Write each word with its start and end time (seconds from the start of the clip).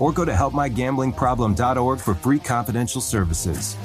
or 0.00 0.12
go 0.12 0.24
to 0.24 0.32
helpmygamblingproblem.org 0.32 2.00
for 2.00 2.14
free 2.14 2.40
confidential 2.40 3.00
services. 3.00 3.76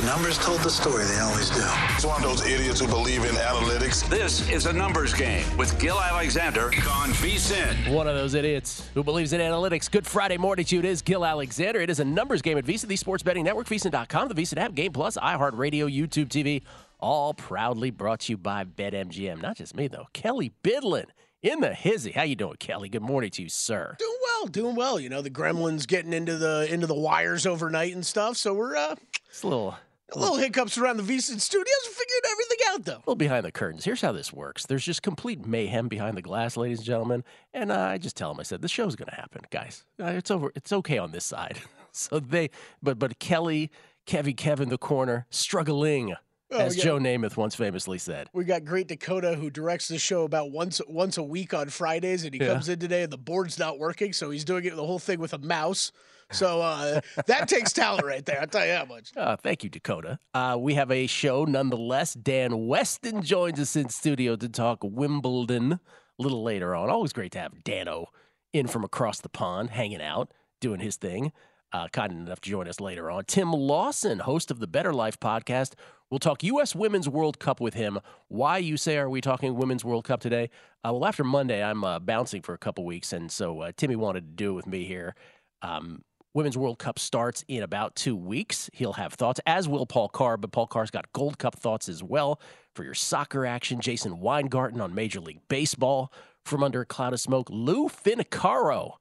The 0.00 0.06
numbers 0.06 0.38
told 0.38 0.60
the 0.60 0.70
story, 0.70 1.04
they 1.04 1.18
always 1.18 1.50
do. 1.50 1.60
It's 1.94 2.06
one 2.06 2.16
of 2.16 2.22
those 2.22 2.46
idiots 2.46 2.80
who 2.80 2.86
believe 2.86 3.22
in 3.24 3.34
analytics. 3.34 4.08
This 4.08 4.48
is 4.48 4.64
a 4.64 4.72
numbers 4.72 5.12
game 5.12 5.44
with 5.58 5.78
Gill 5.78 6.00
Alexander 6.00 6.66
on 6.66 7.10
VSIN. 7.10 7.92
One 7.92 8.08
of 8.08 8.14
those 8.14 8.34
idiots 8.34 8.88
who 8.94 9.04
believes 9.04 9.34
in 9.34 9.42
analytics. 9.42 9.90
Good 9.90 10.06
Friday 10.06 10.38
morning 10.38 10.64
to 10.64 10.76
you. 10.76 10.78
It 10.78 10.86
is 10.86 11.02
Gill 11.02 11.22
Alexander. 11.24 11.80
It 11.80 11.90
is 11.90 12.00
a 12.00 12.04
numbers 12.04 12.40
game 12.40 12.56
at 12.56 12.64
VSIN, 12.64 12.86
the 12.86 12.96
sports 12.96 13.22
betting 13.22 13.44
network, 13.44 13.66
VSIN.com, 13.66 14.28
the 14.28 14.34
VSIN 14.34 14.56
app, 14.56 14.74
Game 14.74 14.92
Plus, 14.92 15.18
iHeartRadio, 15.18 15.94
YouTube 15.94 16.28
TV, 16.28 16.62
all 16.98 17.34
proudly 17.34 17.90
brought 17.90 18.20
to 18.20 18.32
you 18.32 18.38
by 18.38 18.64
BetMGM. 18.64 19.42
Not 19.42 19.58
just 19.58 19.76
me, 19.76 19.86
though. 19.86 20.06
Kelley 20.14 20.52
Bydlon 20.64 21.06
in 21.42 21.60
the 21.60 21.74
hizzy. 21.74 22.12
How 22.12 22.22
you 22.22 22.36
doing, 22.36 22.56
Kelley? 22.58 22.88
Good 22.88 23.02
morning 23.02 23.30
to 23.30 23.42
you, 23.42 23.48
sir. 23.48 23.96
Doing 23.98 24.18
well, 24.22 24.46
doing 24.46 24.76
well. 24.76 25.00
You 25.00 25.08
know, 25.08 25.22
the 25.22 25.30
gremlins 25.30 25.86
getting 25.86 26.12
into 26.12 26.36
the 26.36 26.66
into 26.70 26.86
the 26.86 26.94
wires 26.94 27.46
overnight 27.46 27.94
and 27.94 28.04
stuff. 28.04 28.36
So 28.36 28.54
we're 28.54 28.76
uh 28.76 28.96
It's 29.28 29.42
a 29.42 29.46
little, 29.48 29.76
a 30.12 30.18
little 30.18 30.36
hiccups 30.36 30.76
around 30.78 30.98
the 30.98 31.02
VSIN 31.02 31.40
studios. 31.40 31.74
We're 31.86 31.92
figuring 31.92 32.22
everything 32.30 32.58
out 32.68 32.84
though. 32.84 32.98
little 32.98 33.14
behind 33.16 33.44
the 33.44 33.52
curtains. 33.52 33.84
Here's 33.84 34.00
how 34.00 34.12
this 34.12 34.32
works. 34.32 34.66
There's 34.66 34.84
just 34.84 35.02
complete 35.02 35.46
mayhem 35.46 35.88
behind 35.88 36.16
the 36.16 36.22
glass, 36.22 36.56
ladies 36.56 36.78
and 36.78 36.86
gentlemen. 36.86 37.24
And 37.54 37.72
uh, 37.72 37.80
I 37.80 37.98
just 37.98 38.16
tell 38.16 38.30
them, 38.32 38.40
I 38.40 38.44
said, 38.44 38.62
the 38.62 38.68
show's 38.68 38.96
going 38.96 39.08
to 39.08 39.16
happen, 39.16 39.42
guys. 39.50 39.84
Uh, 40.00 40.06
it's 40.06 40.30
over. 40.30 40.52
It's 40.54 40.72
okay 40.72 40.98
on 40.98 41.12
this 41.12 41.24
side. 41.24 41.58
so 41.92 42.20
they, 42.20 42.50
but 42.82 42.98
but 42.98 43.18
Kelley, 43.18 43.70
Kevy, 44.06 44.36
Kevin, 44.36 44.68
the 44.68 44.78
corner, 44.78 45.26
struggling, 45.30 46.14
As 46.52 46.76
yeah. 46.76 46.84
Joe 46.84 46.98
Namath 46.98 47.36
once 47.36 47.54
famously 47.54 47.98
said. 47.98 48.28
We 48.32 48.44
got 48.44 48.64
Great 48.64 48.88
Dakota 48.88 49.34
who 49.34 49.50
directs 49.50 49.88
the 49.88 49.98
show 49.98 50.24
about 50.24 50.50
once 50.50 50.80
once 50.88 51.16
a 51.16 51.22
week 51.22 51.54
on 51.54 51.68
Fridays, 51.68 52.24
and 52.24 52.34
he 52.34 52.40
Yeah. 52.40 52.54
comes 52.54 52.68
in 52.68 52.78
today 52.78 53.02
and 53.04 53.12
the 53.12 53.18
board's 53.18 53.58
not 53.58 53.78
working, 53.78 54.12
so 54.12 54.30
he's 54.30 54.44
doing 54.44 54.64
it 54.64 54.74
the 54.74 54.86
whole 54.86 54.98
thing 54.98 55.20
with 55.20 55.32
a 55.32 55.38
mouse. 55.38 55.92
So 56.32 56.60
uh, 56.60 57.00
that 57.26 57.48
takes 57.48 57.72
talent 57.72 58.04
right 58.06 58.24
there. 58.24 58.40
I'll 58.40 58.46
tell 58.46 58.64
you 58.64 58.72
that 58.72 58.86
much. 58.88 59.10
Uh, 59.16 59.36
thank 59.42 59.64
you, 59.64 59.70
Dakota. 59.70 60.18
Uh, 60.32 60.56
we 60.60 60.74
have 60.74 60.90
a 60.92 61.06
show 61.08 61.44
nonetheless. 61.44 62.14
Dan 62.14 62.66
Weston 62.68 63.22
joins 63.22 63.58
us 63.58 63.74
in 63.74 63.88
studio 63.88 64.36
to 64.36 64.48
talk 64.48 64.78
Wimbledon 64.82 65.72
a 65.72 66.22
little 66.22 66.42
later 66.44 66.74
on. 66.74 66.88
Always 66.88 67.12
great 67.12 67.32
to 67.32 67.40
have 67.40 67.64
Dano 67.64 68.06
in 68.52 68.66
from 68.68 68.84
across 68.84 69.20
the 69.20 69.28
pond, 69.28 69.70
hanging 69.70 70.02
out, 70.02 70.32
doing 70.60 70.78
his 70.80 70.96
thing. 70.96 71.32
Uh, 71.72 71.86
kind 71.92 72.10
enough 72.12 72.40
to 72.40 72.50
join 72.50 72.66
us 72.66 72.80
later 72.80 73.10
on. 73.10 73.24
Tim 73.24 73.52
Lawson, 73.52 74.18
host 74.20 74.50
of 74.50 74.58
the 74.58 74.66
Better 74.66 74.92
Life 74.92 75.20
podcast. 75.20 75.74
We'll 76.10 76.18
talk 76.18 76.42
U.S. 76.42 76.74
Women's 76.74 77.08
World 77.08 77.38
Cup 77.38 77.60
with 77.60 77.74
him. 77.74 78.00
Why, 78.26 78.58
you 78.58 78.76
say, 78.76 78.98
are 78.98 79.08
we 79.08 79.20
talking 79.20 79.54
Women's 79.54 79.84
World 79.84 80.04
Cup 80.04 80.20
today? 80.20 80.50
Uh, 80.84 80.92
well, 80.92 81.06
after 81.06 81.22
Monday, 81.22 81.62
I'm 81.62 81.84
uh, 81.84 82.00
bouncing 82.00 82.42
for 82.42 82.52
a 82.52 82.58
couple 82.58 82.84
weeks, 82.84 83.12
and 83.12 83.30
so 83.30 83.60
uh, 83.60 83.72
Timmy 83.76 83.94
wanted 83.94 84.22
to 84.22 84.34
do 84.34 84.50
it 84.50 84.54
with 84.54 84.66
me 84.66 84.84
here. 84.84 85.14
Um, 85.62 86.02
Women's 86.34 86.56
World 86.58 86.78
Cup 86.78 86.98
starts 86.98 87.44
in 87.46 87.62
about 87.62 87.94
two 87.96 88.16
weeks. 88.16 88.70
He'll 88.72 88.94
have 88.94 89.14
thoughts, 89.14 89.40
as 89.46 89.68
will 89.68 89.86
Paul 89.86 90.08
Carr, 90.08 90.36
but 90.36 90.52
Paul 90.52 90.66
Carr's 90.66 90.90
got 90.90 91.12
Gold 91.12 91.38
Cup 91.38 91.56
thoughts 91.56 91.88
as 91.88 92.02
well 92.02 92.40
for 92.74 92.84
your 92.84 92.94
soccer 92.94 93.44
action. 93.44 93.80
Jason 93.80 94.20
Weingarten 94.20 94.80
on 94.80 94.94
Major 94.94 95.20
League 95.20 95.40
Baseball 95.48 96.12
from 96.44 96.62
under 96.62 96.82
a 96.82 96.86
cloud 96.86 97.12
of 97.12 97.20
smoke. 97.20 97.48
Lou 97.50 97.88
Finocchiaro, 97.88 98.94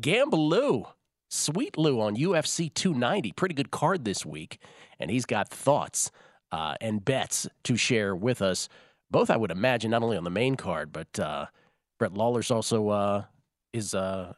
Gamble 0.00 0.48
Lou, 0.48 0.86
Sweet 1.36 1.76
Lou 1.76 2.00
on 2.00 2.16
UFC 2.16 2.72
290. 2.72 3.32
Pretty 3.32 3.54
good 3.54 3.70
card 3.70 4.04
this 4.04 4.24
week, 4.24 4.58
and 4.98 5.10
he's 5.10 5.26
got 5.26 5.48
thoughts 5.48 6.10
uh, 6.50 6.74
and 6.80 7.04
bets 7.04 7.46
to 7.64 7.76
share 7.76 8.16
with 8.16 8.40
us. 8.40 8.68
Both, 9.10 9.30
I 9.30 9.36
would 9.36 9.50
imagine, 9.50 9.90
not 9.90 10.02
only 10.02 10.16
on 10.16 10.24
the 10.24 10.30
main 10.30 10.56
card, 10.56 10.92
but 10.92 11.18
uh, 11.20 11.46
Brett 11.98 12.14
Lawler's 12.14 12.50
also 12.50 12.88
uh, 12.88 13.24
is 13.72 13.94
uh, 13.94 14.32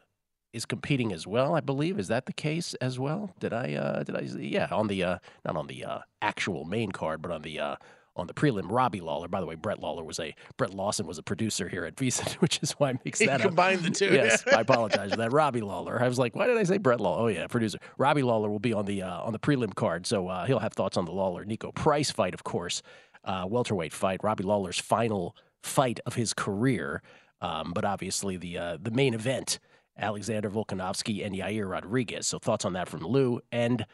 is 0.53 0.65
competing 0.65 1.13
as 1.13 1.25
well. 1.25 1.55
I 1.55 1.61
believe 1.61 1.97
is 1.97 2.09
that 2.09 2.25
the 2.25 2.33
case 2.33 2.73
as 2.75 2.99
well? 2.99 3.33
Did 3.39 3.53
I 3.53 3.73
uh, 3.73 4.03
did 4.03 4.15
I 4.15 4.21
yeah 4.39 4.67
on 4.71 4.87
the 4.87 5.03
uh, 5.03 5.17
not 5.45 5.55
on 5.55 5.67
the 5.67 5.85
actual 6.21 6.65
main 6.65 6.91
card, 6.91 7.21
but 7.21 7.31
on 7.31 7.41
the 7.41 7.77
on 8.19 8.27
the 8.27 8.33
prelim. 8.33 8.65
Robbie 8.69 9.01
Lawler, 9.01 9.27
by 9.27 9.39
the 9.39 9.45
way, 9.45 9.55
Brett 9.55 9.79
Lawler 9.79 10.03
was 10.03 10.19
a 10.19 10.35
Brett 10.57 10.73
Lawson 10.73 11.07
was 11.07 11.17
a 11.17 11.23
producer 11.23 11.67
here 11.69 11.85
at 11.85 11.95
VSiN, 11.95 12.33
which 12.41 12.59
is 12.61 12.71
why 12.73 12.91
I 12.91 12.99
mixed 13.05 13.21
He 13.21 13.27
that 13.27 13.41
up. 13.41 13.47
combined 13.47 13.81
the 13.81 13.89
two. 13.89 14.13
Yes, 14.13 14.43
I 14.47 14.61
apologize 14.61 15.11
for 15.11 15.17
that. 15.17 15.31
Robbie 15.31 15.61
Lawler. 15.61 16.01
I 16.01 16.07
was 16.07 16.19
like, 16.19 16.35
why 16.35 16.47
did 16.47 16.57
I 16.57 16.63
say 16.63 16.77
Brett 16.77 16.99
Lawler? 16.99 17.21
Oh 17.23 17.27
yeah, 17.27 17.47
producer. 17.47 17.79
Robbie 17.97 18.23
Lawler 18.23 18.49
will 18.49 18.59
be 18.59 18.73
on 18.73 18.85
the 18.85 19.01
uh, 19.01 19.21
on 19.21 19.33
the 19.33 19.39
prelim 19.39 19.73
card, 19.73 20.05
so 20.05 20.27
uh, 20.27 20.45
he'll 20.45 20.59
have 20.59 20.73
thoughts 20.73 20.97
on 20.97 21.05
the 21.05 21.11
Lawler 21.11 21.45
Niko 21.45 21.73
Price 21.73 22.11
fight, 22.11 22.33
of 22.33 22.43
course, 22.43 22.81
uh, 23.23 23.45
welterweight 23.47 23.93
fight. 23.93 24.23
Robbie 24.23 24.43
Lawler's 24.43 24.79
final 24.79 25.35
fight 25.63 25.99
of 26.05 26.15
his 26.15 26.33
career, 26.33 27.01
um, 27.41 27.71
but 27.73 27.85
obviously 27.85 28.37
the 28.37 28.57
uh, 28.57 28.77
the 28.81 28.91
main 28.91 29.13
event. 29.13 29.59
Alexander 30.01 30.49
Volkanovski 30.49 31.25
and 31.25 31.35
Yair 31.35 31.69
Rodriguez. 31.69 32.25
So 32.25 32.39
thoughts 32.39 32.63
on 32.63 32.71
that 32.71 32.87
from 32.87 33.01
Lou 33.01 33.41
and 33.51 33.85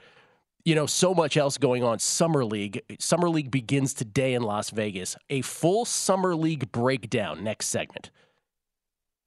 you 0.66 0.74
know, 0.74 0.88
so 0.88 1.14
much 1.14 1.38
else 1.38 1.58
going 1.58 1.84
on. 1.84 2.00
Summer 2.00 2.44
League. 2.44 2.82
Summer 3.00 3.30
League 3.30 3.52
begins 3.52 3.94
today 3.94 4.34
in 4.34 4.42
Las 4.42 4.72
Vegas. 4.72 5.16
A 5.30 5.42
full 5.42 5.86
Summer 5.86 6.36
League 6.36 6.72
breakdown 6.72 7.44
next 7.44 7.68
segment. 7.68 8.10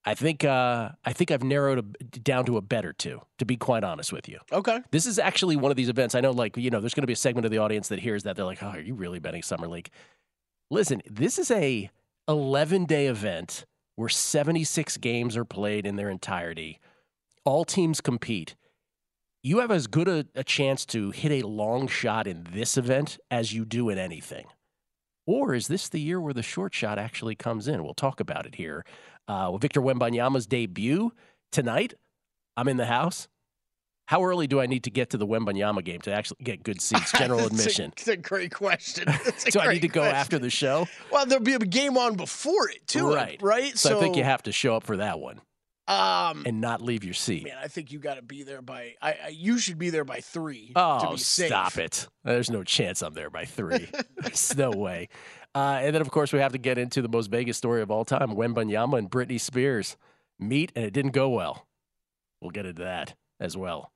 I 0.04 0.15
think 0.15 0.44
uh, 0.44 0.91
I 1.04 1.12
think 1.12 1.31
I've 1.31 1.44
narrowed 1.44 1.78
a, 1.78 2.04
down 2.19 2.44
to 2.47 2.56
a 2.56 2.62
better 2.62 2.93
two, 2.93 3.21
to 3.38 3.44
be 3.44 3.56
quite 3.56 3.84
honest 3.84 4.12
with 4.12 4.28
you. 4.28 4.38
Okay. 4.50 4.81
This 4.91 5.06
is 5.06 5.19
actually 5.19 5.56
one 5.56 5.71
of 5.71 5.76
these 5.76 5.88
events. 5.88 6.15
I 6.15 6.21
know, 6.21 6.31
like, 6.31 6.56
you 6.56 6.71
know, 6.71 6.81
there's 6.81 6.94
going 6.94 7.03
to 7.03 7.09
be 7.09 7.12
a 7.12 7.16
segment 7.16 7.44
of 7.44 7.50
the 7.50 7.59
audience 7.59 7.88
that 7.88 8.00
hears 8.00 8.25
that. 8.25 8.34
They're 8.34 8.44
like, 8.44 8.62
oh, 8.62 8.69
are 8.69 8.81
you 8.81 8.94
really 8.94 9.19
betting 9.19 9.43
Summer 9.43 9.69
League? 9.69 9.91
Listen, 10.70 11.03
this 11.09 11.38
is 11.38 11.50
a 11.50 11.91
11 12.26 12.87
day 12.87 13.06
event 13.06 13.65
where 13.97 14.09
76 14.09 14.97
games 14.97 15.37
are 15.37 15.44
played 15.44 15.87
in 15.87 15.97
their 15.97 16.10
entirety. 16.10 16.81
All 17.44 17.65
teams 17.65 18.00
compete. 18.00 18.55
You 19.43 19.60
have 19.60 19.71
as 19.71 19.87
good 19.87 20.09
a, 20.09 20.26
a 20.34 20.43
chance 20.43 20.84
to 20.87 21.10
hit 21.10 21.31
a 21.31 21.47
long 21.47 21.87
shot 21.87 22.26
in 22.26 22.47
this 22.53 22.76
event 22.76 23.19
as 23.31 23.53
you 23.53 23.65
do 23.65 23.88
in 23.88 23.99
anything. 23.99 24.47
Or 25.26 25.54
is 25.54 25.69
this 25.69 25.88
the 25.88 26.00
year 26.00 26.21
where 26.21 26.34
the 26.34 26.43
short 26.43 26.75
shot 26.75 26.99
actually 26.99 27.34
comes 27.34 27.69
in? 27.69 27.84
We'll 27.84 27.94
talk 27.94 28.19
about 28.19 28.47
it 28.47 28.56
here. 28.56 28.84
Uh, 29.28 29.56
Victor 29.59 29.81
Wembanyama's 29.81 30.47
debut 30.47 31.12
tonight. 31.53 31.94
I'm 32.56 32.66
in 32.66 32.78
the 32.78 32.87
house. 32.87 33.28
How 34.06 34.25
early 34.25 34.47
do 34.47 34.59
I 34.59 34.65
need 34.65 34.84
to 34.84 34.91
get 34.91 35.10
to 35.10 35.19
the 35.19 35.26
Wembanyama 35.26 35.84
game 35.84 36.00
to 36.00 36.12
actually 36.12 36.38
get 36.43 36.62
good 36.62 36.81
seats? 36.81 37.12
General 37.19 37.46
admission. 37.46 37.93
It's 37.96 38.08
a, 38.08 38.17
great 38.17 38.52
question. 38.52 39.06
A 39.46 39.50
Do 39.50 39.61
I 39.61 39.75
need 39.75 39.82
to 39.82 39.88
go 39.88 40.00
question. 40.00 40.17
after 40.17 40.38
the 40.38 40.49
show? 40.49 40.88
Well, 41.12 41.26
there'll 41.26 41.44
be 41.44 41.52
a 41.52 41.58
game 41.58 41.99
on 41.99 42.17
before 42.17 42.70
it 42.70 42.87
too. 42.87 43.12
Right. 43.12 43.38
Right. 43.43 43.76
So, 43.76 43.99
I 43.99 44.00
think 44.00 44.17
you 44.17 44.25
have 44.25 44.43
to 44.44 44.52
show 44.52 44.75
up 44.75 44.84
for 44.84 44.96
that 44.96 45.20
one 45.20 45.43
Um. 45.88 46.43
and 46.46 46.61
not 46.61 46.82
leave 46.82 47.02
your 47.02 47.14
seat. 47.14 47.44
Man, 47.44 47.56
I 47.62 47.69
think 47.69 47.90
you 47.93 47.99
got 47.99 48.14
to 48.17 48.23
be 48.23 48.43
there 48.43 48.61
by. 48.62 48.94
I, 49.00 49.17
I 49.25 49.29
you 49.29 49.58
should 49.58 49.79
be 49.79 49.90
there 49.90 50.05
by 50.05 50.20
three. 50.20 50.69
to 50.69 50.73
Oh, 50.76 51.11
be 51.12 51.17
safe. 51.19 51.46
stop 51.49 51.79
it. 51.79 52.06
There's 52.25 52.50
no 52.50 52.62
chance 52.62 53.00
I'm 53.02 53.14
there 53.14 53.31
by 53.31 53.46
three. 53.46 53.88
There's 54.19 54.56
no 54.56 54.70
way. 54.70 55.08
Uh, 55.55 55.81
and 55.82 55.94
then, 55.94 56.02
of 56.02 56.11
course, 56.11 56.32
we 56.32 56.40
have 56.40 56.52
to 56.52 56.58
get 56.58 56.76
into 56.79 57.00
the 57.00 57.08
most 57.08 57.31
Vegas 57.31 57.56
story 57.56 57.81
of 57.82 57.90
all 57.90 58.05
time 58.05 58.32
Wembanyama 58.37 58.99
and 58.99 59.11
Britney 59.11 59.40
Spears 59.40 59.96
meet, 60.38 60.70
and 60.76 60.85
it 60.85 60.93
didn't 60.93 61.12
go 61.12 61.31
well. 61.31 61.67
We'll 62.43 62.50
get 62.50 62.67
into 62.67 62.82
that 62.82 63.14
as 63.41 63.56
well. 63.56 63.91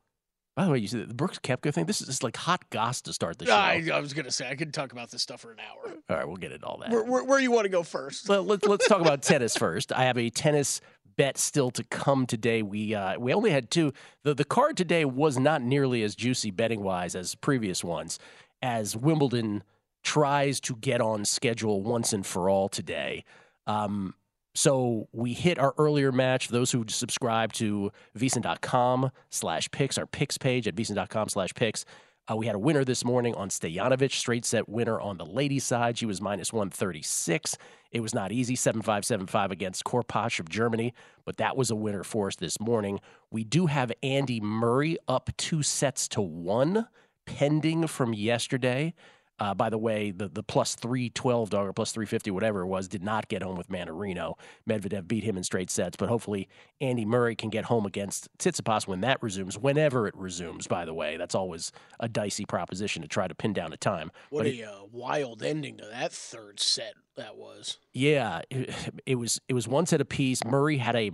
By 0.57 0.65
the 0.67 0.71
way, 0.71 0.79
you 0.79 0.89
see 0.89 1.03
the 1.03 1.15
Brooks 1.15 1.39
Koepka 1.39 1.73
thing? 1.73 1.87
This 1.87 2.01
is 2.03 2.09
just 2.09 2.23
like 2.23 2.37
hot 2.37 2.69
goss 2.71 3.01
to 3.03 3.13
start 3.15 3.39
the 3.39 3.47
show. 3.47 3.55
I, 3.55 3.89
I 3.93 4.01
was 4.01 4.13
gonna 4.13 4.31
say 4.31 4.49
I 4.51 4.55
could 4.55 4.75
talk 4.75 4.93
about 4.93 5.11
this 5.11 5.23
stuff 5.23 5.41
for 5.41 5.53
an 5.53 5.59
hour. 5.61 5.95
All 6.11 6.17
right, 6.17 6.27
we'll 6.27 6.37
get 6.37 6.53
into 6.53 6.67
all 6.67 6.79
that. 6.79 6.91
Where, 6.91 7.05
where, 7.05 7.25
where 7.25 7.41
you 7.41 7.51
want 7.51 7.65
to 7.65 7.71
go 7.71 7.83
first? 7.83 8.27
So 8.27 8.43
let's, 8.43 8.67
let's 8.67 8.87
talk 8.87 9.01
about 9.01 9.23
tennis 9.23 9.57
first. 9.57 9.93
I 9.93 10.05
have 10.05 10.19
a 10.19 10.29
tennis 10.29 10.81
bet 11.17 11.39
still 11.39 11.71
to 11.73 11.85
come 11.85 12.27
today. 12.27 12.63
We 12.63 12.95
uh, 12.95 13.19
we 13.19 13.33
only 13.33 13.51
had 13.51 13.71
two. 13.71 13.93
The 14.23 14.35
the 14.35 14.45
card 14.45 14.77
today 14.77 15.05
was 15.05 15.39
not 15.39 15.63
nearly 15.63 16.03
as 16.03 16.15
juicy 16.15 16.51
betting 16.51 16.83
wise 16.83 17.15
as 17.15 17.35
previous 17.35 17.83
ones, 17.85 18.19
as 18.61 18.97
Wimbledon 18.97 19.63
tries 20.03 20.61
to 20.61 20.77
get 20.77 21.01
on 21.01 21.25
schedule 21.25 21.83
once 21.83 22.13
and 22.13 22.27
for 22.27 22.49
all 22.51 22.69
today. 22.69 23.25
Um, 23.67 24.15
so 24.55 25.09
we 25.13 25.33
hit 25.33 25.59
our 25.59 25.75
earlier 25.79 26.13
match. 26.13 26.49
Those 26.49 26.71
who 26.73 26.85
subscribe 26.89 27.53
to 27.55 27.91
VSiN.com 28.19 29.11
slash 29.31 29.71
picks, 29.71 29.97
our 29.97 30.07
picks 30.07 30.37
page 30.37 30.69
at 30.69 30.75
VSiN.com 30.75 31.29
slash 31.29 31.55
picks. 31.55 31.85
Uh, 32.31 32.37
we 32.37 32.47
had 32.47 32.55
a 32.55 32.59
winner 32.59 32.85
this 32.85 33.05
morning 33.05 33.35
on 33.35 33.49
Stojanovic, 33.49 34.13
straight 34.13 34.45
set 34.45 34.69
winner 34.69 35.01
on 35.01 35.19
the 35.19 35.27
ladies' 35.27 35.65
side. 35.65 35.99
She 35.99 36.07
was 36.07 36.21
minus 36.21 36.53
136. 36.53 37.57
It 37.91 38.01
was 38.01 38.15
not 38.15 38.31
easy, 38.31 38.55
7575 38.55 39.51
against 39.51 39.85
Korpatsch 39.85 40.39
of 40.39 40.49
Germany, 40.49 40.95
but 41.25 41.37
that 41.39 41.57
was 41.57 41.71
a 41.71 41.77
winner 41.77 42.05
for 42.05 42.29
us 42.29 42.37
this 42.37 42.61
morning. 42.61 43.01
We 43.33 43.43
do 43.43 43.67
have 43.67 43.91
Andy 44.05 44.41
Murray 44.41 44.99
up 45.09 45.31
two 45.37 45.65
sets 45.65 46.07
to 46.09 46.23
one, 46.23 46.87
pending 47.27 47.89
from 47.89 48.15
yesterday. 48.15 48.95
Uh, 49.39 49.55
by 49.55 49.69
the 49.71 49.79
way, 49.79 50.11
the, 50.11 50.29
the 50.29 50.43
plus 50.43 50.75
312 50.77 51.51
dog 51.51 51.67
or 51.67 51.73
plus 51.73 51.91
350, 51.93 52.31
whatever 52.31 52.61
it 52.61 52.67
was, 52.67 52.87
did 52.87 53.03
not 53.03 53.29
get 53.29 53.43
home 53.43 53.57
with 53.57 53.69
Mannarino. 53.69 54.35
Medvedev 54.69 55.09
beat 55.09 55.25
him 55.25 55.37
in 55.37 55.43
straight 55.43 55.71
sets, 55.71 55.97
but 55.97 56.09
hopefully 56.09 56.49
Andy 56.81 57.05
Murray 57.05 57.35
can 57.35 57.51
get 57.51 57.65
home 57.65 57.87
against 57.87 58.29
Tsitsipas 58.39 58.87
when 58.87 59.01
that 59.01 59.23
resumes, 59.23 59.59
whenever 59.59 60.07
it 60.07 60.15
resumes, 60.17 60.67
by 60.67 60.85
the 60.85 60.95
way. 60.95 61.17
That's 61.17 61.35
always 61.35 61.73
a 61.99 62.09
dicey 62.09 62.45
proposition 62.45 63.03
to 63.03 63.09
try 63.09 63.27
to 63.27 63.35
pin 63.35 63.53
down 63.53 63.73
a 63.73 63.77
time. 63.77 64.13
What 64.31 64.45
but 64.45 64.47
a 64.47 64.61
it, 64.61 64.65
uh, 64.65 64.85
wild 64.93 65.43
ending 65.43 65.79
to 65.79 65.87
that 65.87 66.13
third 66.13 66.61
set 66.61 66.95
that 67.17 67.37
was. 67.37 67.79
yeah, 67.93 68.43
it, 68.51 68.73
it 69.07 69.15
was 69.17 69.41
it 69.49 69.55
was 69.55 69.67
one 69.67 69.87
set 69.87 70.01
apiece. 70.01 70.45
Murray 70.45 70.77
had 70.77 70.95
a 70.95 71.11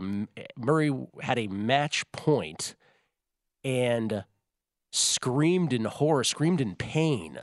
Murray 0.57 0.95
had 1.23 1.39
a 1.39 1.47
match 1.47 2.05
point 2.13 2.75
and 3.65 4.25
screamed 4.93 5.73
in 5.73 5.85
horror, 5.85 6.25
screamed 6.25 6.61
in 6.61 6.75
pain 6.75 7.39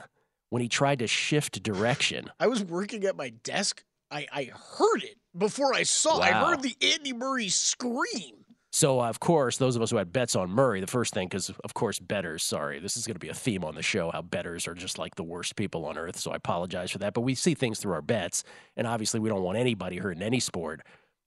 when 0.49 0.61
he 0.61 0.69
tried 0.69 0.99
to 0.99 1.07
shift 1.07 1.61
direction. 1.63 2.29
I 2.39 2.47
was 2.47 2.63
working 2.63 3.03
at 3.05 3.15
my 3.15 3.29
desk. 3.43 3.83
I, 4.11 4.27
I 4.31 4.51
heard 4.77 5.03
it 5.03 5.17
before 5.37 5.73
I 5.73 5.83
saw. 5.83 6.19
I 6.19 6.31
heard 6.31 6.61
the 6.61 6.75
Andy 6.81 7.13
Murray 7.13 7.49
scream. 7.49 8.45
So, 8.75 8.99
uh, 8.99 9.09
of 9.09 9.21
course, 9.21 9.55
those 9.55 9.77
of 9.77 9.81
us 9.81 9.91
who 9.91 9.95
had 9.95 10.11
bets 10.11 10.35
on 10.35 10.49
Murray, 10.49 10.81
the 10.81 10.87
first 10.87 11.13
thing, 11.13 11.29
because 11.29 11.49
of 11.49 11.73
course, 11.73 11.97
betters, 11.97 12.43
sorry, 12.43 12.79
this 12.79 12.97
is 12.97 13.07
going 13.07 13.15
to 13.15 13.21
be 13.21 13.29
a 13.29 13.33
theme 13.33 13.63
on 13.63 13.73
the 13.73 13.81
show 13.81 14.11
how 14.11 14.21
betters 14.21 14.67
are 14.67 14.73
just 14.73 14.99
like 14.99 15.15
the 15.15 15.23
worst 15.23 15.55
people 15.55 15.85
on 15.85 15.97
earth. 15.97 16.17
So 16.17 16.31
I 16.31 16.35
apologize 16.35 16.91
for 16.91 16.97
that. 16.97 17.13
But 17.13 17.21
we 17.21 17.35
see 17.35 17.53
things 17.53 17.79
through 17.79 17.93
our 17.93 18.01
bets. 18.01 18.43
And 18.75 18.85
obviously, 18.85 19.21
we 19.21 19.29
don't 19.29 19.43
want 19.43 19.57
anybody 19.57 19.95
hurt 19.95 20.17
in 20.17 20.21
any 20.21 20.41
sport, 20.41 20.81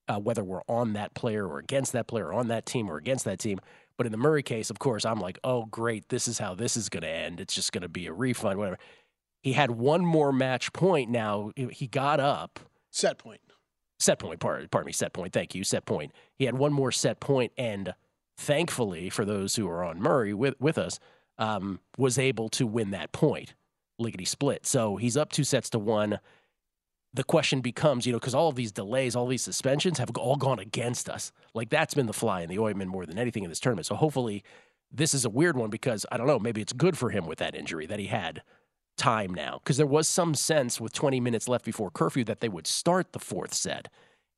uh, 0.09 0.19
whether 0.19 0.45
we're 0.45 0.61
on 0.69 0.93
that 0.93 1.15
player 1.15 1.49
or 1.49 1.59
against 1.59 1.95
that 1.95 2.07
player, 2.07 2.27
or 2.27 2.35
on 2.35 2.49
that 2.49 2.67
team 2.67 2.91
or 2.91 2.99
against 2.99 3.25
that 3.25 3.39
team. 3.39 3.61
But 3.97 4.05
in 4.05 4.13
the 4.13 4.19
Murray 4.19 4.43
case, 4.43 4.69
of 4.69 4.79
course, 4.79 5.07
I'm 5.07 5.19
like, 5.19 5.39
oh, 5.43 5.65
great, 5.65 6.11
this 6.11 6.29
is 6.29 6.39
how 6.39 6.55
this 6.55 6.77
is 6.77 6.91
going 6.91 7.03
to 7.03 7.09
end. 7.09 7.41
It's 7.41 7.55
just 7.55 7.73
going 7.73 7.81
to 7.81 7.89
be 7.89 8.09
a 8.09 8.13
refund, 8.13 8.59
whatever. 8.59 8.79
He 9.49 9.55
had 9.55 9.71
one 9.71 10.05
more 10.05 10.31
match 10.31 10.75
point 10.75 11.09
now. 11.09 11.53
He 11.57 11.87
got 11.87 12.21
up 12.21 12.61
Set 12.91 13.17
point. 13.17 13.41
set 13.99 14.19
point, 14.19 14.41
pardon, 14.41 14.69
pardon 14.69 14.85
me, 14.85 14.93
set 14.93 15.15
point. 15.15 15.33
Thank 15.33 15.55
you, 15.55 15.65
set 15.65 15.87
point. 15.87 16.13
He 16.35 16.45
had 16.45 16.59
one 16.59 16.71
more 16.71 16.93
set 16.93 17.19
point, 17.19 17.53
and 17.57 17.95
thankfully 18.37 19.09
for 19.09 19.25
those 19.25 19.57
who 19.57 19.67
are 19.67 19.83
on 19.83 20.03
Murray 20.03 20.35
with 20.35 20.55
with 20.61 20.77
us, 20.77 20.99
um, 21.39 21.81
was 21.97 22.19
able 22.19 22.51
to 22.51 22.67
win 22.67 22.91
that 22.91 23.13
point, 23.13 23.55
lickety 23.99 24.27
split. 24.27 24.67
So 24.67 24.97
he's 24.97 25.17
up 25.17 25.33
two 25.33 25.45
sets 25.45 25.71
to 25.71 25.79
one. 25.79 26.21
The 27.15 27.25
question 27.25 27.63
becomes, 27.63 28.05
you 28.05 28.13
know, 28.13 28.19
because 28.19 28.35
all 28.35 28.51
of 28.51 28.55
these 28.55 28.71
delays, 28.71 29.17
all 29.17 29.27
these 29.29 29.41
suspensions 29.41 29.97
have 29.97 30.11
all 30.19 30.37
gone 30.37 30.59
against 30.59 31.09
us. 31.09 31.33
Like 31.55 31.71
that's 31.71 31.95
been 31.95 32.05
the 32.05 32.13
fly 32.13 32.43
in 32.43 32.51
the 32.51 32.59
ointment 32.59 32.91
more 32.91 33.07
than 33.07 33.19
anything 33.19 33.45
in 33.45 33.49
this 33.49 33.61
tournament. 33.61 33.87
So 33.87 33.95
hopefully, 33.95 34.45
this 34.93 35.15
is 35.15 35.25
a 35.25 35.31
weird 35.31 35.57
one 35.57 35.71
because 35.71 36.05
I 36.13 36.19
don't 36.19 36.27
know, 36.27 36.39
maybe 36.39 36.61
it's 36.61 36.75
good 36.75 36.99
for 36.99 37.09
him 37.09 37.25
with 37.25 37.39
that 37.39 37.55
injury 37.55 37.87
that 37.87 37.99
he 37.99 38.09
had 38.09 38.43
time 38.99 39.33
now 39.33 39.61
because 39.65 39.79
there 39.79 39.87
was 39.87 40.07
some 40.09 40.35
sense 40.35 40.79
with 40.81 40.93
20 40.93 41.21
minutes 41.21 41.49
left 41.49 41.65
before 41.65 41.91
curfew 41.91 42.25
that 42.25 42.41
they 42.41 42.49
would 42.51 42.67
start 42.67 43.13
the 43.13 43.19
fourth 43.19 43.55
set. 43.55 43.89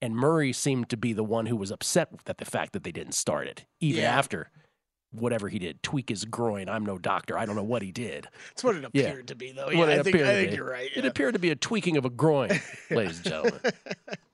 And 0.03 0.15
Murray 0.15 0.53
seemed 0.53 0.89
to 0.91 0.97
be 0.97 1.13
the 1.13 1.25
one 1.25 1.47
who 1.47 1.57
was 1.57 1.71
upset 1.73 2.09
at 2.27 2.39
the 2.39 2.45
fact 2.45 2.73
that 2.73 2.85
they 2.85 2.93
didn't 2.93 3.13
start 3.15 3.47
it, 3.49 3.67
even 3.81 4.03
Yeah. 4.03 4.17
after 4.17 4.51
whatever 5.13 5.49
he 5.49 5.59
did, 5.59 5.83
tweak 5.83 6.09
his 6.09 6.25
groin. 6.25 6.69
I'm 6.69 6.87
no 6.87 6.97
doctor. 6.97 7.37
I 7.37 7.45
don't 7.45 7.57
know 7.57 7.65
what 7.65 7.83
he 7.83 7.91
did. 7.91 8.29
That's 8.51 8.63
what 8.63 8.77
it 8.77 8.87
Yeah. 8.93 9.03
appeared 9.09 9.29
to 9.29 9.35
be, 9.35 9.51
though. 9.53 9.69
Yeah, 9.69 9.87
it 9.87 9.99
I 9.99 10.03
think, 10.05 10.17
I 10.17 10.19
appeared 10.21 10.27
to 10.27 10.33
think 10.35 10.51
be. 10.51 10.57
you're 10.57 10.71
right. 10.71 10.91
It 10.95 11.05
appeared 11.05 11.33
to 11.35 11.41
be 11.41 11.51
a 11.51 11.57
tweaking 11.57 11.97
of 11.97 12.05
a 12.05 12.11
groin, 12.11 12.51
ladies 12.91 13.17
and 13.17 13.25
gentlemen. 13.27 13.61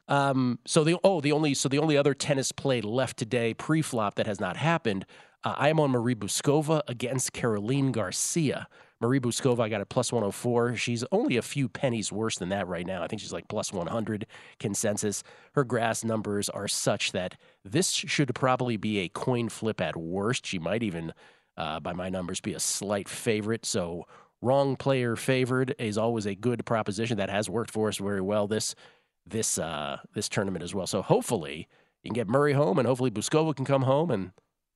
Um, 0.08 0.58
so 0.66 0.84
the 0.84 0.98
oh 1.02 1.20
the 1.20 1.32
only 1.32 1.52
so 1.54 1.68
the 1.68 1.78
only 1.78 1.96
other 1.96 2.14
tennis 2.14 2.52
play 2.52 2.80
left 2.80 3.16
today 3.16 3.54
pre-flop 3.54 4.14
that 4.16 4.26
has 4.26 4.38
not 4.38 4.56
happened. 4.56 5.04
Uh, 5.42 5.54
I 5.56 5.68
am 5.68 5.80
on 5.80 5.90
Marie 5.90 6.14
Bouzkova 6.14 6.82
against 6.86 7.32
Caroline 7.32 7.90
Garcia. 7.90 8.68
Marie 9.00 9.20
Bouzkova, 9.20 9.60
I 9.60 9.68
got 9.68 9.82
a 9.82 9.86
plus 9.86 10.10
104. 10.10 10.76
She's 10.76 11.04
only 11.12 11.36
a 11.36 11.42
few 11.42 11.68
pennies 11.68 12.10
worse 12.10 12.38
than 12.38 12.48
that 12.48 12.66
right 12.66 12.86
now. 12.86 13.02
I 13.02 13.06
think 13.06 13.20
she's 13.20 13.32
like 13.32 13.48
plus 13.48 13.72
100 13.72 14.26
consensus. 14.58 15.22
Her 15.54 15.64
grass 15.64 16.02
numbers 16.02 16.48
are 16.48 16.66
such 16.66 17.12
that 17.12 17.38
this 17.62 17.90
should 17.90 18.34
probably 18.34 18.78
be 18.78 19.00
a 19.00 19.08
coin 19.08 19.50
flip 19.50 19.80
at 19.82 19.96
worst. 19.96 20.46
She 20.46 20.58
might 20.58 20.82
even, 20.82 21.12
uh, 21.58 21.80
by 21.80 21.92
my 21.92 22.08
numbers, 22.08 22.40
be 22.40 22.54
a 22.54 22.60
slight 22.60 23.08
favorite. 23.08 23.66
So 23.66 24.06
wrong 24.40 24.76
player 24.76 25.14
favored 25.14 25.74
is 25.78 25.98
always 25.98 26.24
a 26.24 26.34
good 26.34 26.64
proposition 26.64 27.18
that 27.18 27.30
has 27.30 27.50
worked 27.50 27.70
for 27.70 27.88
us 27.88 27.98
very 27.98 28.22
well 28.22 28.46
this 28.46 28.74
this 29.26 29.58
uh, 29.58 29.98
this 30.14 30.28
tournament 30.28 30.62
as 30.62 30.74
well. 30.74 30.86
So 30.86 31.02
hopefully 31.02 31.68
you 32.02 32.10
can 32.10 32.14
get 32.14 32.28
Murray 32.28 32.52
home, 32.52 32.78
and 32.78 32.86
hopefully 32.86 33.10
Bouzkova 33.10 33.56
can 33.56 33.64
come 33.64 33.82
home, 33.82 34.10
and 34.10 34.30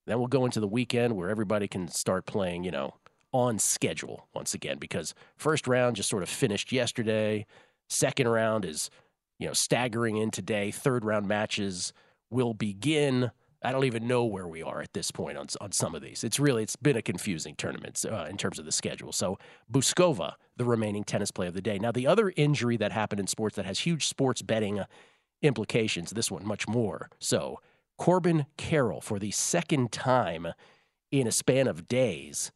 then 0.06 0.19
we'll 0.19 0.26
go 0.26 0.44
into 0.44 0.61
the 0.61 0.67
weekend 0.67 1.17
where 1.17 1.31
everybody 1.31 1.69
can 1.69 1.87
start 1.88 2.26
playing, 2.26 2.64
you 2.64 2.72
know, 2.72 2.94
on 3.32 3.59
schedule 3.59 4.29
once 4.35 4.55
again. 4.55 4.79
Because 4.79 5.15
first 5.37 5.67
round 5.67 5.97
just 5.97 6.09
sort 6.09 6.23
of 6.23 6.29
finished 6.29 6.73
yesterday. 6.73 7.47
Second 7.88 8.29
round 8.29 8.65
is, 8.65 8.91
you 9.38 9.47
know, 9.47 9.53
staggering 9.53 10.17
in 10.17 10.31
today. 10.31 10.71
Third 10.71 11.05
round 11.05 11.27
matches 11.27 11.93
will 12.31 12.55
begin. 12.55 13.31
I 13.62 13.73
don't 13.73 13.85
even 13.85 14.06
know 14.06 14.25
where 14.25 14.49
we 14.49 14.62
are 14.62 14.81
at 14.81 14.94
this 14.94 15.11
point 15.11 15.37
on 15.37 15.47
on 15.61 15.73
some 15.73 15.94
of 15.94 16.03
these. 16.03 16.25
It's 16.25 16.41
really 16.41 16.62
it's 16.62 16.77
been 16.77 16.97
a 16.97 17.03
confusing 17.03 17.55
tournament 17.56 18.05
uh, 18.11 18.27
in 18.31 18.37
terms 18.37 18.59
of 18.59 18.65
the 18.65 18.73
schedule. 18.73 19.12
So 19.12 19.38
Bouzkova, 19.71 20.35
the 20.56 20.65
remaining 20.65 21.05
tennis 21.05 21.31
play 21.31 21.47
of 21.47 21.55
the 21.55 21.61
day. 21.61 21.79
Now 21.79 21.93
the 21.93 22.06
other 22.06 22.32
injury 22.37 22.77
that 22.79 22.93
happened 22.93 23.21
in 23.21 23.27
sports 23.27 23.56
that 23.56 23.67
has 23.67 23.81
huge 23.81 24.06
sports 24.09 24.41
betting 24.41 24.81
uh, 24.81 24.87
implications. 25.43 26.11
This 26.11 26.31
one 26.31 26.47
much 26.47 26.67
more. 26.69 27.11
So 27.19 27.61
Corbin 27.99 28.47
Carroll 28.56 29.03
for 29.03 29.19
the 29.19 29.31
second 29.31 29.93
time 29.93 30.49
in 31.11 31.27
a 31.27 31.32
span 31.32 31.67
of 31.67 31.87
days 31.87 32.50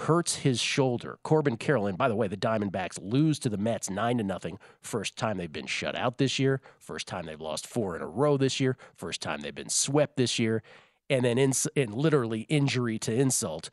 hurts 0.00 0.36
his 0.36 0.60
shoulder. 0.60 1.18
Corbin 1.22 1.56
Carroll, 1.56 1.86
and 1.86 1.98
by 1.98 2.08
the 2.08 2.16
way, 2.16 2.26
the 2.26 2.36
Diamondbacks 2.36 2.98
lose 3.02 3.38
to 3.40 3.48
the 3.48 3.58
Mets 3.58 3.90
nine 3.90 4.18
to 4.18 4.24
nothing. 4.24 4.58
First 4.80 5.16
time 5.16 5.36
they've 5.36 5.52
been 5.52 5.66
shut 5.66 5.94
out 5.94 6.18
this 6.18 6.38
year. 6.38 6.60
First 6.78 7.06
time 7.06 7.26
they've 7.26 7.40
lost 7.40 7.66
four 7.66 7.96
in 7.96 8.02
a 8.02 8.06
row 8.06 8.36
this 8.36 8.60
year. 8.60 8.76
First 8.94 9.20
time 9.20 9.40
they've 9.40 9.54
been 9.54 9.68
swept 9.68 10.16
this 10.16 10.38
year. 10.38 10.62
And 11.08 11.24
then 11.24 11.38
in, 11.38 11.52
in 11.74 11.92
literally 11.92 12.42
injury 12.42 12.98
to 13.00 13.12
insult, 13.12 13.68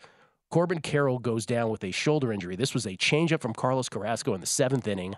Corbin 0.50 0.80
Carroll 0.80 1.20
goes 1.20 1.46
down 1.46 1.70
with 1.70 1.84
a 1.84 1.92
shoulder 1.92 2.34
injury. 2.34 2.56
This 2.56 2.74
was 2.74 2.86
a 2.86 2.98
changeup 2.98 3.42
from 3.42 3.54
Carlos 3.54 3.90
Carrasco 3.90 4.34
in 4.34 4.42
the 4.42 4.48
seventh 4.48 4.88
inning, 4.88 5.16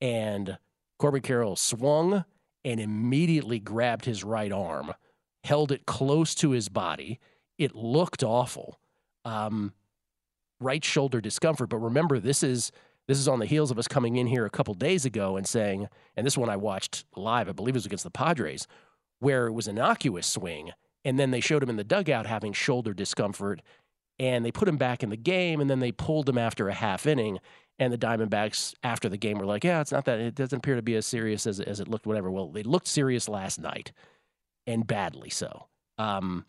and 0.00 0.58
Corbin 0.98 1.22
Carroll 1.22 1.56
swung 1.56 2.24
and 2.64 2.80
immediately 2.80 3.58
grabbed 3.58 4.04
his 4.04 4.24
right 4.24 4.52
arm, 4.52 4.94
held 5.44 5.72
it 5.72 5.86
close 5.86 6.34
to 6.36 6.50
his 6.50 6.68
body. 6.68 7.20
It 7.58 7.74
looked 7.74 8.22
awful. 8.22 8.78
Um, 9.24 9.72
right 10.62 10.84
shoulder 10.84 11.20
discomfort. 11.20 11.68
But 11.68 11.78
remember, 11.78 12.18
this 12.18 12.42
is 12.42 12.72
this 13.08 13.18
is 13.18 13.28
on 13.28 13.40
the 13.40 13.46
heels 13.46 13.70
of 13.70 13.78
us 13.78 13.88
coming 13.88 14.16
in 14.16 14.28
here 14.28 14.46
a 14.46 14.50
couple 14.50 14.74
days 14.74 15.04
ago 15.04 15.36
and 15.36 15.46
saying, 15.46 15.88
and 16.16 16.24
this 16.24 16.38
one 16.38 16.48
I 16.48 16.56
watched 16.56 17.04
live, 17.16 17.48
I 17.48 17.52
believe 17.52 17.74
it 17.74 17.78
was 17.78 17.86
against 17.86 18.04
the 18.04 18.10
Padres, 18.10 18.68
where 19.18 19.48
it 19.48 19.52
was 19.52 19.66
an 19.66 19.76
innocuous 19.76 20.26
swing, 20.26 20.70
and 21.04 21.18
then 21.18 21.30
they 21.32 21.40
showed 21.40 21.62
him 21.62 21.70
in 21.70 21.76
the 21.76 21.84
dugout 21.84 22.26
having 22.26 22.52
shoulder 22.52 22.94
discomfort, 22.94 23.60
and 24.18 24.44
they 24.44 24.52
put 24.52 24.68
him 24.68 24.76
back 24.76 25.02
in 25.02 25.10
the 25.10 25.16
game, 25.16 25.60
and 25.60 25.68
then 25.68 25.80
they 25.80 25.90
pulled 25.90 26.28
him 26.28 26.38
after 26.38 26.68
a 26.68 26.74
half 26.74 27.06
inning. 27.06 27.38
And 27.78 27.92
the 27.92 27.98
Diamondbacks 27.98 28.74
after 28.84 29.08
the 29.08 29.16
game 29.16 29.38
were 29.38 29.46
like, 29.46 29.64
"Yeah, 29.64 29.80
it's 29.80 29.90
not 29.90 30.04
that. 30.04 30.20
It 30.20 30.34
doesn't 30.36 30.58
appear 30.58 30.76
to 30.76 30.82
be 30.82 30.94
as 30.94 31.06
serious 31.06 31.46
as 31.46 31.58
as 31.58 31.80
it 31.80 31.88
looked. 31.88 32.06
Whatever. 32.06 32.30
Well, 32.30 32.48
they 32.52 32.62
looked 32.62 32.86
serious 32.86 33.28
last 33.28 33.58
night, 33.58 33.92
and 34.66 34.86
badly 34.86 35.30
so. 35.30 35.66
Um, 35.98 36.44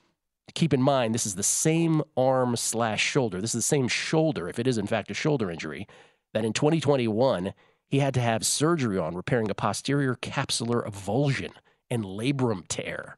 keep 0.54 0.74
in 0.74 0.82
mind 0.82 1.14
this 1.14 1.26
is 1.26 1.36
the 1.36 1.44
same 1.44 2.02
arm 2.18 2.56
slash 2.56 3.04
shoulder. 3.04 3.42
This 3.42 3.56
is 3.56 3.60
the 3.60 3.62
same 3.62 3.88
shoulder, 3.88 4.48
if 4.48 4.60
it 4.60 4.68
is 4.68 4.78
in 4.78 4.88
fact 4.88 5.12
a 5.12 5.14
shoulder 5.14 5.50
injury, 5.50 5.88
that 6.34 6.46
in 6.46 6.54
2021 6.54 7.54
he 7.88 8.00
had 8.00 8.14
to 8.16 8.22
have 8.22 8.46
surgery 8.46 8.98
on 8.98 9.16
repairing 9.16 9.50
a 9.50 9.56
posterior 9.56 10.16
capsular 10.16 10.86
avulsion 10.86 11.52
and 11.90 12.04
labrum 12.04 12.68
tear. 12.68 13.18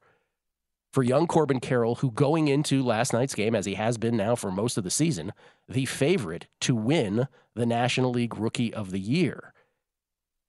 For 0.91 1.03
young 1.03 1.27
Corbin 1.27 1.59
Carroll, 1.59 1.95
who 1.95 2.11
going 2.11 2.47
into 2.47 2.81
last 2.81 3.11
night's 3.11 3.35
game, 3.35 3.53
as 3.53 3.65
he 3.65 3.73
has 3.73 3.97
been 3.97 4.15
now 4.15 4.35
for 4.35 4.51
most 4.51 4.77
of 4.77 4.83
the 4.85 4.89
season, 4.89 5.33
the 5.67 5.85
favorite 5.85 6.47
to 6.61 6.75
win 6.75 7.27
the 7.53 7.65
National 7.65 8.11
League 8.11 8.37
Rookie 8.37 8.73
of 8.73 8.91
the 8.91 8.99
Year. 8.99 9.53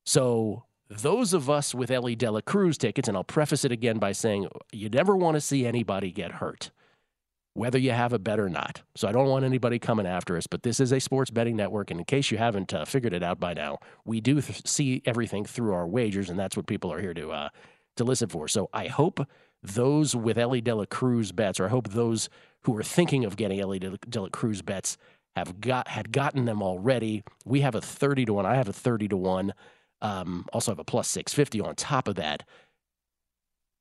So 0.04 0.64
those 0.88 1.33
of 1.33 1.50
us 1.50 1.75
with 1.75 1.90
Elly 1.90 2.14
De 2.14 2.31
La 2.31 2.40
Cruz 2.40 2.78
tickets, 2.78 3.09
and 3.09 3.16
I'll 3.16 3.25
preface 3.25 3.64
it 3.64 3.73
again 3.73 3.99
by 3.99 4.12
saying 4.12 4.49
you 4.73 4.88
never 4.88 5.16
want 5.16 5.35
to 5.35 5.40
see 5.40 5.66
anybody 5.66 6.12
get 6.12 6.33
hurt, 6.33 6.71
whether 7.55 7.78
you 7.78 7.90
have 7.90 8.12
a 8.12 8.19
bet 8.19 8.38
or 8.38 8.49
not. 8.49 8.83
So 8.95 9.09
I 9.09 9.12
don't 9.12 9.28
want 9.28 9.45
anybody 9.45 9.78
coming 9.78 10.07
after 10.07 10.37
us, 10.37 10.47
but 10.47 10.62
this 10.62 10.78
is 10.78 10.93
a 10.93 11.00
sports 11.00 11.31
betting 11.31 11.57
network. 11.57 11.90
And 11.90 12.00
in 12.00 12.05
case 12.05 12.31
you 12.31 12.38
haven't 12.38 12.73
uh, 12.73 12.85
figured 12.85 13.12
it 13.12 13.23
out 13.23 13.40
by 13.40 13.55
now, 13.55 13.78
we 14.05 14.21
do 14.21 14.40
th- 14.40 14.66
see 14.66 15.02
everything 15.05 15.45
through 15.45 15.73
our 15.73 15.87
wagers, 15.87 16.31
and 16.31 16.38
that's 16.38 16.57
what 16.57 16.66
people 16.66 16.93
are 16.93 17.00
here 17.00 17.14
to, 17.14 17.31
uh, 17.31 17.49
to 17.97 18.05
listen 18.05 18.28
for. 18.28 18.47
So 18.47 18.69
I 18.73 18.87
hope 18.87 19.26
those 19.62 20.14
with 20.14 20.38
Elly 20.38 20.61
De 20.61 20.75
La 20.75 20.85
Cruz 20.85 21.33
bets, 21.33 21.59
or 21.59 21.66
I 21.66 21.71
hope 21.71 21.88
those 21.88 22.28
who 22.62 22.76
are 22.76 22.83
thinking 22.83 23.25
of 23.25 23.37
getting 23.37 23.61
Elly 23.61 23.81
De 23.81 24.21
La 24.21 24.28
Cruz 24.28 24.62
bets 24.62 24.97
have 25.35 25.61
got 25.61 25.88
had 25.88 26.12
gotten 26.12 26.47
them 26.47 26.62
already. 26.62 27.23
We 27.45 27.61
have 27.61 27.75
a 27.75 27.81
30 27.81 28.25
to 28.26 28.35
1. 28.35 28.47
I 28.47 28.55
have 28.55 28.69
a 28.69 28.73
30 28.73 29.09
to 29.09 29.16
1. 29.16 29.52
Um, 30.02 30.46
also 30.52 30.70
have 30.70 30.78
a 30.78 30.84
plus 30.84 31.08
650 31.08 31.60
on 31.60 31.74
top 31.74 32.08
of 32.08 32.16
that. 32.16 32.42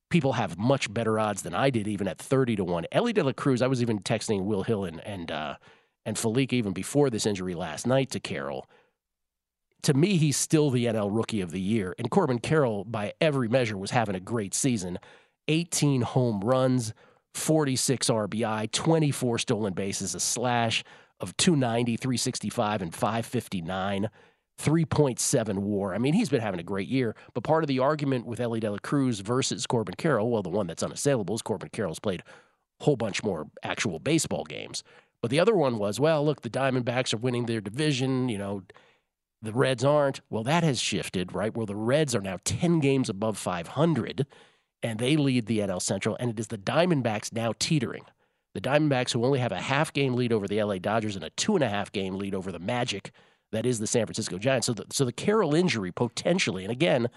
People 0.09 0.33
have 0.33 0.57
much 0.57 0.93
better 0.93 1.19
odds 1.19 1.41
than 1.41 1.53
I 1.53 1.69
did, 1.69 1.87
even 1.87 2.07
at 2.07 2.19
30 2.19 2.57
to 2.57 2.63
1. 2.63 2.85
Elly 2.91 3.11
De 3.11 3.23
La 3.23 3.33
Cruz, 3.33 3.61
I 3.61 3.67
was 3.67 3.81
even 3.81 3.99
texting 3.99 4.45
Will 4.45 4.63
Hill 4.63 4.85
and, 4.85 5.01
and, 5.01 5.31
uh, 5.31 5.55
and 6.05 6.17
Felipe 6.17 6.53
even 6.53 6.73
before 6.73 7.09
this 7.09 7.25
injury 7.25 7.55
last 7.55 7.87
night 7.87 8.11
to 8.11 8.19
Carroll. 8.19 8.67
To 9.83 9.93
me, 9.93 10.17
he's 10.17 10.37
still 10.37 10.69
the 10.69 10.85
NL 10.85 11.09
Rookie 11.11 11.41
of 11.41 11.51
the 11.51 11.61
Year. 11.61 11.95
And 11.99 12.09
Corbin 12.09 12.39
Carroll, 12.39 12.85
by 12.85 13.13
every 13.19 13.47
measure, 13.47 13.77
was 13.77 13.91
having 13.91 14.15
a 14.15 14.19
great 14.19 14.53
season 14.53 14.99
18 15.47 16.01
home 16.01 16.41
runs, 16.41 16.93
46 17.35 18.09
RBI, 18.09 18.71
24 18.71 19.37
stolen 19.39 19.73
bases, 19.73 20.15
a 20.15 20.19
slash 20.19 20.83
of 21.19 21.35
290, 21.37 21.97
365, 21.97 22.81
and 22.81 22.93
559. 22.93 24.09
3.7 24.61 25.57
war. 25.59 25.93
I 25.93 25.97
mean, 25.97 26.13
he's 26.13 26.29
been 26.29 26.41
having 26.41 26.59
a 26.59 26.63
great 26.63 26.87
year, 26.87 27.15
but 27.33 27.43
part 27.43 27.63
of 27.63 27.67
the 27.67 27.79
argument 27.79 28.25
with 28.25 28.39
Elly 28.39 28.59
De 28.59 28.71
La 28.71 28.77
Cruz 28.77 29.19
versus 29.19 29.67
Corbin 29.67 29.95
Carroll, 29.95 30.29
well, 30.29 30.43
the 30.43 30.49
one 30.49 30.67
that's 30.67 30.83
unassailable 30.83 31.35
is 31.35 31.41
Corbin 31.41 31.69
Carroll's 31.69 31.99
played 31.99 32.23
a 32.79 32.83
whole 32.83 32.95
bunch 32.95 33.23
more 33.23 33.47
actual 33.63 33.99
baseball 33.99 34.45
games. 34.45 34.83
But 35.21 35.31
the 35.31 35.39
other 35.39 35.55
one 35.55 35.77
was, 35.77 35.99
well, 35.99 36.23
look, 36.23 36.41
the 36.41 36.49
Diamondbacks 36.49 37.13
are 37.13 37.17
winning 37.17 37.45
their 37.45 37.61
division, 37.61 38.29
you 38.29 38.37
know, 38.37 38.63
the 39.41 39.53
Reds 39.53 39.83
aren't. 39.83 40.21
Well, 40.29 40.43
that 40.43 40.63
has 40.63 40.79
shifted, 40.79 41.33
right? 41.35 41.55
Where 41.55 41.65
the 41.65 41.75
Reds 41.75 42.15
are 42.15 42.21
now 42.21 42.37
10 42.45 42.79
games 42.79 43.09
above 43.09 43.37
500 43.37 44.25
and 44.85 44.99
they 44.99 45.17
lead 45.17 45.47
the 45.47 45.59
NL 45.59 45.81
Central, 45.81 46.15
and 46.19 46.29
it 46.29 46.39
is 46.39 46.47
the 46.47 46.59
Diamondbacks 46.59 47.33
now 47.33 47.53
teetering. 47.57 48.05
The 48.53 48.61
Diamondbacks, 48.61 49.13
who 49.13 49.25
only 49.25 49.39
have 49.39 49.51
a 49.51 49.59
half 49.59 49.91
game 49.91 50.13
lead 50.13 50.31
over 50.31 50.47
the 50.47 50.61
LA 50.61 50.77
Dodgers 50.77 51.15
and 51.15 51.25
a 51.25 51.31
two 51.31 51.55
and 51.55 51.63
a 51.63 51.69
half 51.69 51.91
game 51.91 52.15
lead 52.15 52.35
over 52.35 52.51
the 52.51 52.59
Magic, 52.59 53.11
that 53.55 53.65
is 53.65 53.79
the 53.79 53.87
San 53.87 54.05
Francisco 54.05 54.37
Giants. 54.37 54.67
So 54.67 54.73
the, 54.73 54.85
so 54.91 55.05
the 55.05 55.11
Carroll 55.11 55.55
injury 55.55 55.91
potentially, 55.91 56.63
and 56.63 56.71
again, 56.71 57.09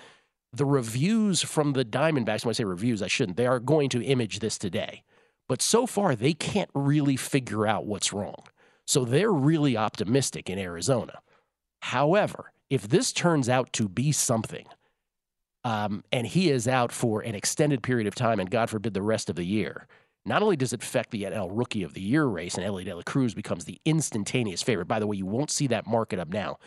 the 0.52 0.64
reviews 0.64 1.42
from 1.42 1.73
the 1.73 1.85
Diamondbacks, 1.85 2.45
when 2.45 2.50
I 2.50 2.54
say 2.54 2.64
reviews, 2.64 3.02
I 3.02 3.07
shouldn't, 3.09 3.37
they 3.37 3.47
are 3.47 3.61
going 3.61 3.90
to 3.90 4.02
image 4.02 4.40
this 4.40 4.57
today. 4.59 5.02
But 5.49 5.62
so 5.62 5.87
far, 5.87 6.14
they 6.14 6.35
can't 6.35 6.71
really 6.75 7.16
figure 7.16 7.66
out 7.66 7.87
what's 7.87 8.12
wrong. 8.12 8.45
So 8.87 9.04
they're 9.04 9.33
really 9.33 9.76
optimistic 9.76 10.49
in 10.49 10.59
Arizona. 10.59 11.21
However, 11.83 12.52
if 12.71 12.88
this 12.88 13.12
turns 13.12 13.49
out 13.49 13.73
to 13.75 13.88
be 13.88 14.12
something, 14.12 14.66
um, 15.64 16.04
and 16.12 16.26
he 16.26 16.50
is 16.50 16.66
out 16.68 16.92
for 16.92 17.21
an 17.21 17.35
extended 17.35 17.83
period 17.83 18.07
of 18.07 18.14
time, 18.14 18.40
and 18.40 18.50
God 18.50 18.71
forbid 18.71 18.95
the 18.95 19.02
rest 19.02 19.28
of 19.28 19.37
the 19.37 19.45
year, 19.45 19.87
not 20.28 20.42
only 20.42 20.56
does 20.56 20.73
it 20.73 20.82
affect 20.82 21.11
the 21.11 21.25
NL 21.25 21.49
Rookie 21.50 21.82
of 21.82 21.94
the 21.94 22.00
Year 22.00 22.26
race, 22.26 22.54
and 22.54 22.64
Elly 22.64 22.85
De 22.85 22.94
La 22.94 23.02
Cruz 23.02 23.35
becomes 23.35 23.64
the 23.64 23.80
instantaneous 23.85 24.62
favorite. 24.62 24.87
By 24.87 24.99
the 24.99 25.06
way, 25.06 25.16
you 25.16 25.26
won't 25.26 25.50
see 25.50 25.66
that 25.68 25.87
market 25.87 26.18
up 26.18 26.28
now, 26.28 26.58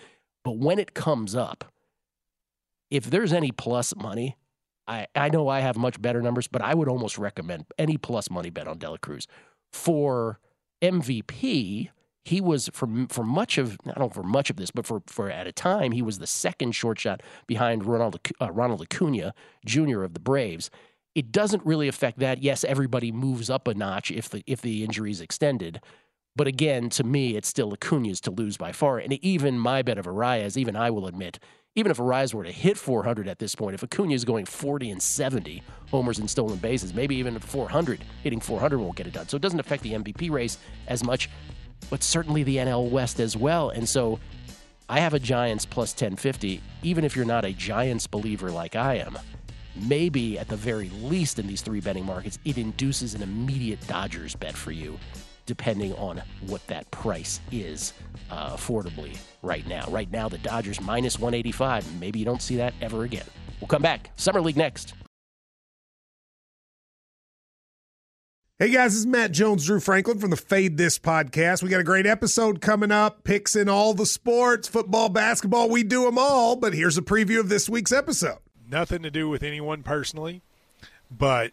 but 0.43 0.57
when 0.57 0.79
it 0.79 0.93
comes 0.93 1.35
up, 1.35 1.65
if 2.89 3.05
there's 3.05 3.31
any 3.31 3.51
plus 3.51 3.95
money, 3.95 4.35
I, 4.87 5.07
I 5.15 5.29
know 5.29 5.47
I 5.47 5.61
have 5.61 5.77
much 5.77 6.01
better 6.01 6.21
numbers, 6.21 6.47
but 6.47 6.61
I 6.61 6.73
would 6.73 6.89
almost 6.89 7.17
recommend 7.17 7.65
any 7.77 7.97
plus 7.97 8.29
money 8.29 8.49
bet 8.49 8.67
on 8.67 8.77
De 8.77 8.89
La 8.89 8.97
Cruz. 8.97 9.27
For 9.71 10.39
MVP, 10.81 11.89
he 12.23 12.41
was 12.41 12.69
for 12.73 12.87
for 13.09 13.23
much 13.23 13.57
of 13.57 13.77
I 13.87 13.97
don't 13.97 14.13
for 14.13 14.23
much 14.23 14.49
of 14.49 14.57
this, 14.57 14.71
but 14.71 14.85
for 14.85 15.01
for 15.07 15.29
at 15.29 15.47
a 15.47 15.51
time 15.51 15.91
he 15.91 16.01
was 16.01 16.19
the 16.19 16.27
second 16.27 16.73
short 16.73 16.99
shot 16.99 17.21
behind 17.47 17.85
Ronald 17.85 18.19
uh, 18.39 18.51
Ronald 18.51 18.81
Acuna 18.81 19.33
Jr. 19.65 20.03
of 20.03 20.13
the 20.13 20.19
Braves. 20.19 20.69
It 21.13 21.31
doesn't 21.31 21.65
really 21.65 21.87
affect 21.87 22.19
that. 22.19 22.41
Yes, 22.41 22.63
everybody 22.63 23.11
moves 23.11 23.49
up 23.49 23.67
a 23.67 23.73
notch 23.73 24.11
if 24.11 24.29
the 24.29 24.43
if 24.47 24.61
the 24.61 24.83
injury 24.83 25.11
is 25.11 25.21
extended. 25.21 25.81
But 26.35 26.47
again, 26.47 26.89
to 26.91 27.03
me, 27.03 27.35
it's 27.35 27.49
still 27.49 27.73
Acuna's 27.73 28.21
to 28.21 28.31
lose 28.31 28.55
by 28.55 28.71
far. 28.71 28.99
And 28.99 29.13
even 29.13 29.59
my 29.59 29.81
bet 29.81 29.97
of 29.97 30.05
Arraez, 30.05 30.55
even 30.55 30.77
I 30.77 30.89
will 30.89 31.07
admit, 31.07 31.39
even 31.75 31.91
if 31.91 31.97
Arraez 31.97 32.33
were 32.33 32.45
to 32.45 32.51
hit 32.51 32.77
400 32.77 33.27
at 33.27 33.39
this 33.39 33.53
point, 33.53 33.73
if 33.73 33.83
Acuna 33.83 34.13
is 34.13 34.23
going 34.23 34.45
40 34.45 34.91
and 34.91 35.01
70 35.01 35.61
homers 35.89 36.19
and 36.19 36.29
stolen 36.29 36.57
bases, 36.57 36.93
maybe 36.93 37.15
even 37.17 37.37
400, 37.37 38.01
hitting 38.23 38.39
400 38.39 38.79
won't 38.79 38.95
get 38.95 39.07
it 39.07 39.13
done. 39.13 39.27
So 39.27 39.35
it 39.35 39.41
doesn't 39.41 39.59
affect 39.59 39.83
the 39.83 39.93
MVP 39.93 40.31
race 40.31 40.57
as 40.87 41.03
much, 41.03 41.29
but 41.89 42.01
certainly 42.03 42.43
the 42.43 42.57
NL 42.57 42.89
West 42.89 43.19
as 43.19 43.35
well. 43.35 43.69
And 43.69 43.87
so 43.87 44.19
I 44.87 44.99
have 44.99 45.13
a 45.13 45.19
Giants 45.19 45.65
plus 45.65 45.91
1050, 45.91 46.61
even 46.83 47.03
if 47.03 47.15
you're 47.15 47.25
not 47.25 47.43
a 47.43 47.51
Giants 47.51 48.07
believer 48.07 48.51
like 48.51 48.77
I 48.77 48.95
am 48.95 49.17
maybe 49.75 50.37
at 50.37 50.47
the 50.47 50.55
very 50.55 50.89
least 51.01 51.39
in 51.39 51.47
these 51.47 51.61
three 51.61 51.79
betting 51.79 52.05
markets, 52.05 52.39
it 52.45 52.57
induces 52.57 53.13
an 53.13 53.21
immediate 53.21 53.85
Dodgers 53.87 54.35
bet 54.35 54.55
for 54.55 54.71
you, 54.71 54.97
depending 55.45 55.93
on 55.93 56.21
what 56.47 56.65
that 56.67 56.89
price 56.91 57.39
is 57.51 57.93
uh, 58.29 58.55
affordably 58.55 59.17
right 59.41 59.65
now. 59.67 59.85
Right 59.89 60.11
now, 60.11 60.29
the 60.29 60.37
Dodgers 60.39 60.81
minus 60.81 61.19
185. 61.19 61.99
Maybe 61.99 62.19
you 62.19 62.25
don't 62.25 62.41
see 62.41 62.57
that 62.57 62.73
ever 62.81 63.03
again. 63.03 63.25
We'll 63.59 63.67
come 63.67 63.81
back. 63.81 64.11
Summer 64.15 64.41
League 64.41 64.57
next. 64.57 64.93
Hey 68.61 68.69
guys, 68.69 68.91
this 68.91 68.99
is 68.99 69.07
Matt 69.07 69.31
Jones, 69.31 69.65
Drew 69.65 69.79
Franklin 69.79 70.19
from 70.19 70.29
the 70.29 70.37
Fade 70.37 70.77
This 70.77 70.99
podcast. 70.99 71.63
We 71.63 71.69
got 71.69 71.79
a 71.79 71.83
great 71.83 72.05
episode 72.05 72.61
coming 72.61 72.91
up, 72.91 73.23
picks 73.23 73.55
in 73.55 73.67
all 73.67 73.95
the 73.95 74.05
sports, 74.05 74.67
football, 74.67 75.09
basketball, 75.09 75.67
we 75.67 75.81
do 75.81 76.05
them 76.05 76.19
all. 76.19 76.55
But 76.55 76.75
here's 76.75 76.95
a 76.95 77.01
preview 77.01 77.39
of 77.39 77.49
this 77.49 77.67
week's 77.67 77.91
episode 77.91 78.37
nothing 78.71 79.03
to 79.03 79.11
do 79.11 79.29
with 79.29 79.43
anyone 79.43 79.83
personally, 79.83 80.41
but 81.15 81.51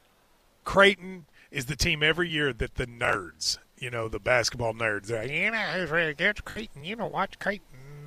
Creighton 0.65 1.27
is 1.51 1.67
the 1.67 1.77
team 1.77 2.03
every 2.03 2.29
year 2.29 2.53
that 2.53 2.77
the 2.77 2.87
nerds, 2.87 3.59
you 3.79 3.91
know, 3.91 4.09
the 4.09 4.21
basketball 4.21 4.75
nerds, 4.75 5.07
they're 5.07 5.23
like, 5.23 5.31
you 5.31 5.51
know, 5.51 5.59
who's 5.59 5.91
really 5.91 6.15
good? 6.15 6.45
Creighton. 6.45 6.85
You 6.85 6.97
know, 6.97 7.07
watch 7.07 7.39
Creighton. 7.39 7.78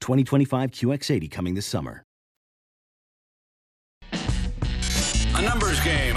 2025 0.00 0.70
QX80 0.70 1.30
coming 1.30 1.54
this 1.54 1.66
summer. 1.66 2.04
A 4.12 5.42
numbers 5.42 5.80
game 5.80 6.16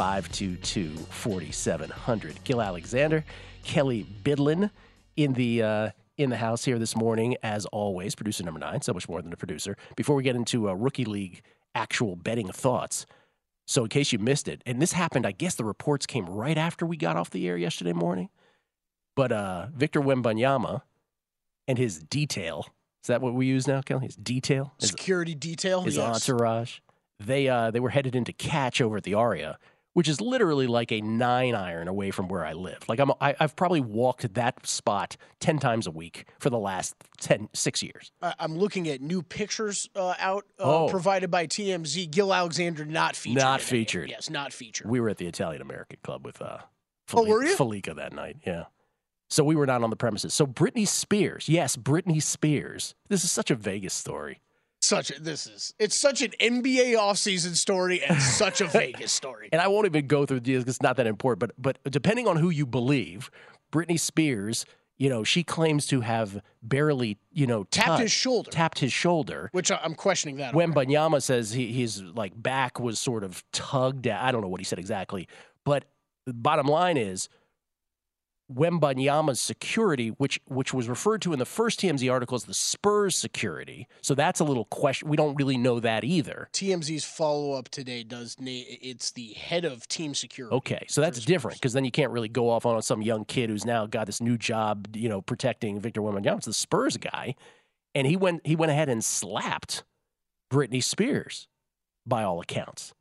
1-800-522-4700. 0.00 2.44
Gill 2.44 2.62
Alexander, 2.62 3.24
Kelley 3.62 4.06
Bydlon 4.22 4.70
in 5.16 5.34
the 5.34 5.62
uh, 5.62 5.90
in 6.16 6.30
the 6.30 6.36
house 6.36 6.64
here 6.64 6.78
this 6.78 6.96
morning, 6.96 7.36
as 7.42 7.66
always. 7.66 8.14
Producer 8.14 8.44
number 8.44 8.60
nine, 8.60 8.80
so 8.82 8.92
much 8.92 9.08
more 9.08 9.22
than 9.22 9.32
a 9.32 9.36
producer. 9.36 9.76
Before 9.96 10.14
we 10.16 10.22
get 10.22 10.36
into 10.36 10.68
a 10.68 10.76
rookie 10.76 11.04
league 11.04 11.42
actual 11.74 12.16
betting 12.16 12.48
thoughts. 12.48 13.06
So, 13.66 13.84
in 13.84 13.88
case 13.88 14.12
you 14.12 14.18
missed 14.18 14.48
it, 14.48 14.62
and 14.66 14.82
this 14.82 14.92
happened, 14.92 15.24
I 15.24 15.32
guess 15.32 15.54
the 15.54 15.64
reports 15.64 16.04
came 16.04 16.26
right 16.26 16.58
after 16.58 16.84
we 16.84 16.96
got 16.96 17.16
off 17.16 17.30
the 17.30 17.46
air 17.46 17.56
yesterday 17.56 17.92
morning. 17.92 18.28
But 19.14 19.30
uh, 19.30 19.66
Victor 19.74 20.00
Wembanyama 20.00 20.82
and 21.68 21.78
his 21.78 22.00
detail 22.00 22.66
is 23.02 23.06
that 23.06 23.22
what 23.22 23.34
we 23.34 23.46
use 23.46 23.66
now, 23.66 23.80
Kelley? 23.80 24.06
His 24.06 24.16
detail, 24.16 24.74
his, 24.78 24.90
Security 24.90 25.34
detail. 25.34 25.82
his 25.82 25.96
yes. 25.96 26.28
entourage. 26.28 26.80
They 27.18 27.48
uh, 27.48 27.70
they 27.70 27.80
were 27.80 27.90
headed 27.90 28.14
into 28.14 28.32
catch 28.32 28.80
over 28.80 28.96
at 28.96 29.04
the 29.04 29.14
Aria, 29.14 29.58
which 29.94 30.08
is 30.08 30.20
literally 30.20 30.66
like 30.66 30.92
a 30.92 31.00
nine 31.00 31.54
iron 31.54 31.88
away 31.88 32.10
from 32.10 32.28
where 32.28 32.44
I 32.44 32.52
live. 32.52 32.78
Like 32.88 32.98
I'm, 33.00 33.10
I, 33.20 33.34
I've 33.40 33.56
probably 33.56 33.80
walked 33.80 34.34
that 34.34 34.66
spot 34.66 35.16
ten 35.40 35.58
times 35.58 35.86
a 35.86 35.90
week 35.90 36.26
for 36.38 36.48
the 36.50 36.58
last 36.58 36.94
10, 37.20 37.48
six 37.52 37.82
years. 37.82 38.12
I'm 38.22 38.56
looking 38.56 38.88
at 38.88 39.00
new 39.00 39.22
pictures 39.22 39.88
uh, 39.96 40.14
out 40.18 40.44
uh, 40.58 40.84
Oh. 40.84 40.88
provided 40.88 41.30
by 41.30 41.46
TMZ. 41.46 42.10
Gill 42.10 42.32
Alexander 42.32 42.84
not 42.84 43.16
featured. 43.16 43.42
Not 43.42 43.60
featured. 43.60 44.08
Yes, 44.10 44.30
not 44.30 44.52
featured. 44.52 44.88
We 44.88 45.00
were 45.00 45.08
at 45.08 45.16
the 45.18 45.26
Italian 45.26 45.60
American 45.62 45.98
Club 46.02 46.24
with 46.24 46.40
uh, 46.40 46.58
Oh, 47.12 47.24
were 47.26 47.44
you? 47.44 47.56
Felica 47.56 47.94
that 47.96 48.12
night. 48.12 48.36
Yeah. 48.46 48.64
So 49.28 49.44
we 49.44 49.54
were 49.56 49.66
not 49.66 49.82
on 49.82 49.90
the 49.90 49.96
premises. 49.96 50.34
So 50.34 50.46
Britney 50.46 50.86
Spears, 50.86 51.48
yes, 51.48 51.76
Britney 51.76 52.22
Spears. 52.22 52.94
This 53.08 53.22
is 53.24 53.30
such 53.30 53.50
a 53.50 53.54
Vegas 53.54 53.94
story. 53.94 54.40
Such 54.82 55.10
a, 55.10 55.20
this 55.20 55.46
is 55.46 55.74
it's 55.78 55.98
such 55.98 56.22
an 56.22 56.30
NBA 56.40 56.96
offseason 56.96 57.54
story 57.54 58.02
and 58.02 58.20
such 58.22 58.60
a 58.60 58.66
Vegas 58.66 59.12
story. 59.12 59.48
And 59.52 59.60
I 59.60 59.68
won't 59.68 59.86
even 59.86 60.06
go 60.06 60.24
through 60.24 60.38
the 60.38 60.44
deals 60.44 60.64
because 60.64 60.76
it's 60.76 60.82
not 60.82 60.96
that 60.96 61.06
important. 61.06 61.40
But 61.58 61.78
but 61.84 61.92
depending 61.92 62.26
on 62.26 62.36
who 62.36 62.50
you 62.50 62.66
believe, 62.66 63.30
Britney 63.72 64.00
Spears, 64.00 64.64
you 65.00 65.08
know, 65.08 65.24
she 65.24 65.42
claims 65.42 65.86
to 65.86 66.02
have 66.02 66.42
barely, 66.62 67.18
you 67.32 67.46
know, 67.46 67.64
Tapped 67.64 68.02
his 68.02 68.12
shoulder. 68.12 68.50
Tapped 68.50 68.78
his 68.80 68.92
shoulder. 68.92 69.48
Which 69.52 69.70
I'm 69.72 69.94
questioning 69.94 70.36
that. 70.36 70.52
Wembanyama 70.52 71.22
says 71.22 71.52
he, 71.52 71.72
his 71.72 72.02
like 72.02 72.40
back 72.40 72.78
was 72.78 73.00
sort 73.00 73.24
of 73.24 73.42
tugged 73.50 74.06
at, 74.06 74.22
I 74.22 74.30
don't 74.30 74.42
know 74.42 74.48
what 74.48 74.60
he 74.60 74.64
said 74.64 74.78
exactly, 74.78 75.26
but 75.64 75.84
the 76.26 76.34
bottom 76.34 76.66
line 76.66 76.98
is 76.98 77.30
Wembanyama's 78.52 79.40
security, 79.40 80.08
which 80.08 80.40
which 80.46 80.74
was 80.74 80.88
referred 80.88 81.22
to 81.22 81.32
in 81.32 81.38
the 81.38 81.44
first 81.44 81.80
TMZ 81.80 82.10
article 82.10 82.34
as 82.34 82.44
the 82.44 82.54
Spurs 82.54 83.16
security. 83.16 83.86
So 84.02 84.14
that's 84.14 84.40
a 84.40 84.44
little 84.44 84.64
question. 84.66 85.08
We 85.08 85.16
don't 85.16 85.34
really 85.36 85.56
know 85.56 85.80
that 85.80 86.04
either. 86.04 86.48
TMZ's 86.52 87.04
follow 87.04 87.52
up 87.52 87.68
today 87.68 88.02
does 88.02 88.36
na- 88.40 88.50
it's 88.50 89.12
the 89.12 89.32
head 89.34 89.64
of 89.64 89.86
team 89.88 90.14
security. 90.14 90.56
Okay, 90.56 90.84
so 90.88 91.00
that's 91.00 91.24
different 91.24 91.58
because 91.58 91.72
then 91.72 91.84
you 91.84 91.90
can't 91.90 92.10
really 92.10 92.28
go 92.28 92.50
off 92.50 92.66
on 92.66 92.80
some 92.82 93.02
young 93.02 93.24
kid 93.24 93.50
who's 93.50 93.64
now 93.64 93.86
got 93.86 94.06
this 94.06 94.20
new 94.20 94.36
job, 94.36 94.88
you 94.94 95.08
know, 95.08 95.20
protecting 95.20 95.80
Victor 95.80 96.00
Wembanyama. 96.00 96.38
It's 96.38 96.46
the 96.46 96.52
Spurs 96.52 96.96
guy, 96.96 97.34
and 97.94 98.06
he 98.06 98.16
went 98.16 98.46
he 98.46 98.56
went 98.56 98.72
ahead 98.72 98.88
and 98.88 99.04
slapped 99.04 99.84
Britney 100.52 100.82
Spears, 100.82 101.46
by 102.06 102.22
all 102.24 102.40
accounts. 102.40 102.92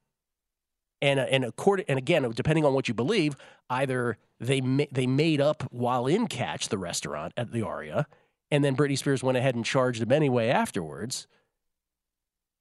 And 1.01 1.19
uh, 1.19 1.23
and 1.29 1.45
according 1.45 1.85
and 1.87 1.97
again, 1.97 2.29
depending 2.35 2.65
on 2.65 2.73
what 2.73 2.87
you 2.87 2.93
believe, 2.93 3.35
either 3.69 4.17
they 4.39 4.59
ma- 4.61 4.85
they 4.91 5.07
made 5.07 5.39
up 5.41 5.63
while 5.71 6.07
in 6.07 6.27
Catch, 6.27 6.69
the 6.69 6.77
restaurant 6.77 7.33
at 7.37 7.51
the 7.51 7.61
Aria, 7.61 8.05
and 8.51 8.63
then 8.63 8.75
Britney 8.75 8.97
Spears 8.97 9.23
went 9.23 9.37
ahead 9.37 9.55
and 9.55 9.63
charged 9.63 10.01
them 10.01 10.11
anyway 10.11 10.49
afterwards. 10.49 11.25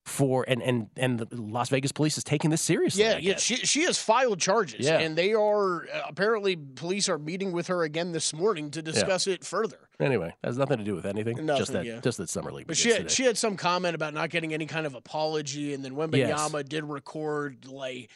For 0.06 0.42
and 0.48 0.62
and 0.62 0.88
and 0.96 1.18
the 1.18 1.26
Las 1.38 1.68
Vegas 1.68 1.92
police 1.92 2.16
is 2.16 2.24
taking 2.24 2.48
this 2.48 2.62
seriously. 2.62 3.02
Yeah, 3.02 3.18
yeah, 3.18 3.36
she 3.36 3.56
she 3.56 3.82
has 3.82 4.00
filed 4.00 4.40
charges, 4.40 4.86
Yeah. 4.86 5.00
and 5.00 5.18
they 5.18 5.34
are 5.34 5.82
uh, 5.86 6.02
apparently 6.08 6.56
police 6.56 7.10
are 7.10 7.18
meeting 7.18 7.52
with 7.52 7.66
her 7.66 7.82
again 7.82 8.12
this 8.12 8.32
morning 8.32 8.70
to 8.70 8.80
discuss 8.80 9.26
it 9.26 9.44
further. 9.44 9.76
Anyway, 10.00 10.34
has 10.42 10.56
nothing 10.56 10.78
to 10.78 10.84
do 10.84 10.94
with 10.94 11.04
anything. 11.04 11.36
just 11.36 11.46
Nothing, 11.72 11.74
that 11.74 11.84
yeah. 11.84 12.00
just 12.00 12.16
that 12.16 12.30
summer 12.30 12.50
league. 12.52 12.66
But 12.66 12.78
she 12.78 12.88
had, 12.88 12.98
today. 13.02 13.14
she 13.14 13.24
had 13.24 13.36
some 13.36 13.54
comment 13.56 13.94
about 13.94 14.14
not 14.14 14.30
getting 14.30 14.54
any 14.54 14.64
kind 14.64 14.86
of 14.86 14.94
apology, 14.94 15.74
and 15.74 15.84
then 15.84 15.92
Wembanyama 15.94 16.54
Yes. 16.54 16.64
did 16.68 16.84
record 16.84 17.66
like 17.66 18.08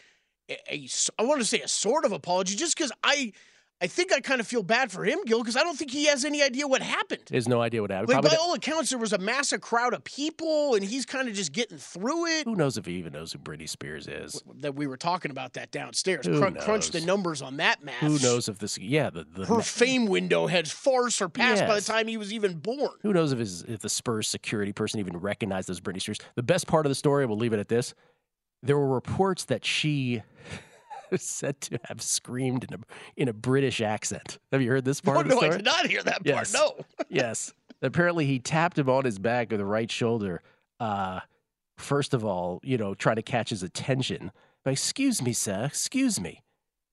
a, 0.70 0.74
a 0.74 0.84
s- 0.84 1.10
I 1.18 1.22
want 1.24 1.40
to 1.40 1.46
say 1.46 1.60
a 1.60 1.68
sort 1.68 2.04
of 2.04 2.12
apology, 2.12 2.56
just 2.56 2.76
because 2.76 2.92
I 3.02 3.32
I 3.80 3.88
think 3.88 4.12
I 4.12 4.20
kind 4.20 4.38
of 4.40 4.46
feel 4.46 4.62
bad 4.62 4.92
for 4.92 5.04
him, 5.04 5.18
Gill, 5.26 5.40
because 5.40 5.56
I 5.56 5.64
don't 5.64 5.76
think 5.76 5.90
he 5.90 6.04
has 6.06 6.24
any 6.24 6.40
idea 6.40 6.68
what 6.68 6.82
happened. 6.82 7.22
He 7.28 7.34
has 7.34 7.48
no 7.48 7.60
idea 7.60 7.82
what 7.82 7.90
happened. 7.90 8.10
Like 8.10 8.20
Probably 8.20 8.30
by 8.30 8.40
all 8.40 8.54
accounts, 8.54 8.90
there 8.90 8.98
was 9.00 9.12
a 9.12 9.18
massive 9.18 9.60
crowd 9.60 9.92
of 9.92 10.04
people, 10.04 10.76
and 10.76 10.84
he's 10.84 11.04
kind 11.04 11.26
of 11.28 11.34
just 11.34 11.52
getting 11.52 11.78
through 11.78 12.26
it. 12.28 12.44
who 12.44 12.54
knows 12.54 12.78
if 12.78 12.86
he 12.86 12.92
even 12.92 13.12
knows 13.12 13.32
who 13.32 13.40
Britney 13.40 13.68
Spears 13.68 14.06
is? 14.06 14.40
That 14.60 14.76
we 14.76 14.86
were 14.86 14.96
talking 14.96 15.32
about 15.32 15.54
that 15.54 15.72
downstairs. 15.72 16.26
Who 16.26 16.38
Crunch, 16.38 16.60
crunch 16.60 16.90
the 16.92 17.00
numbers 17.00 17.42
on 17.42 17.56
that 17.56 17.82
math. 17.82 17.94
Who 17.96 18.20
knows 18.20 18.48
if 18.48 18.60
this? 18.60 18.78
Yeah, 18.78 19.10
the, 19.10 19.24
the 19.24 19.46
Her 19.46 19.60
fame 19.62 20.06
window 20.06 20.46
had 20.46 20.68
far 20.68 21.10
surpassed 21.10 21.66
by 21.66 21.74
the 21.80 21.84
time 21.84 22.06
he 22.06 22.16
was 22.16 22.32
even 22.32 22.58
born. 22.58 22.92
Who 23.02 23.12
knows 23.12 23.32
if 23.32 23.40
his, 23.40 23.64
if 23.64 23.80
the 23.80 23.88
Spurs 23.88 24.28
security 24.28 24.72
person 24.72 25.00
even 25.00 25.16
recognized 25.16 25.68
those 25.68 25.80
Britney 25.80 26.00
Spears? 26.00 26.18
The 26.36 26.44
best 26.44 26.68
part 26.68 26.86
of 26.86 26.90
the 26.90 26.94
story, 26.94 27.26
we'll 27.26 27.36
leave 27.36 27.52
it 27.52 27.58
at 27.58 27.66
this. 27.66 27.94
There 28.62 28.78
were 28.78 28.88
reports 28.88 29.44
that 29.46 29.64
she 29.64 30.22
said 31.16 31.60
to 31.62 31.78
have 31.84 32.00
screamed 32.00 32.64
in 32.64 32.74
a 32.74 32.78
in 33.16 33.28
a 33.28 33.32
British 33.32 33.80
accent. 33.80 34.38
Have 34.50 34.62
you 34.62 34.70
heard 34.70 34.84
this 34.84 35.00
part 35.00 35.26
of 35.26 35.28
the 35.28 35.34
no, 35.34 35.40
I 35.40 35.48
did 35.50 35.64
not 35.64 35.86
hear 35.86 36.02
that 36.02 36.24
part. 36.24 36.52
No. 36.52 36.76
yes. 37.08 37.52
Apparently, 37.82 38.26
he 38.26 38.38
tapped 38.38 38.78
him 38.78 38.88
on 38.88 39.04
his 39.04 39.18
back 39.18 39.50
with 39.50 39.58
the 39.58 39.66
right 39.66 39.90
shoulder. 39.90 40.40
Uh, 40.78 41.20
first 41.76 42.14
of 42.14 42.24
all, 42.24 42.60
you 42.62 42.78
know, 42.78 42.94
trying 42.94 43.16
to 43.16 43.22
catch 43.22 43.50
his 43.50 43.62
attention. 43.62 44.30
Like, 44.64 44.74
excuse 44.74 45.20
me, 45.20 45.32
sir, 45.32 45.64
excuse 45.64 46.20
me. 46.20 46.42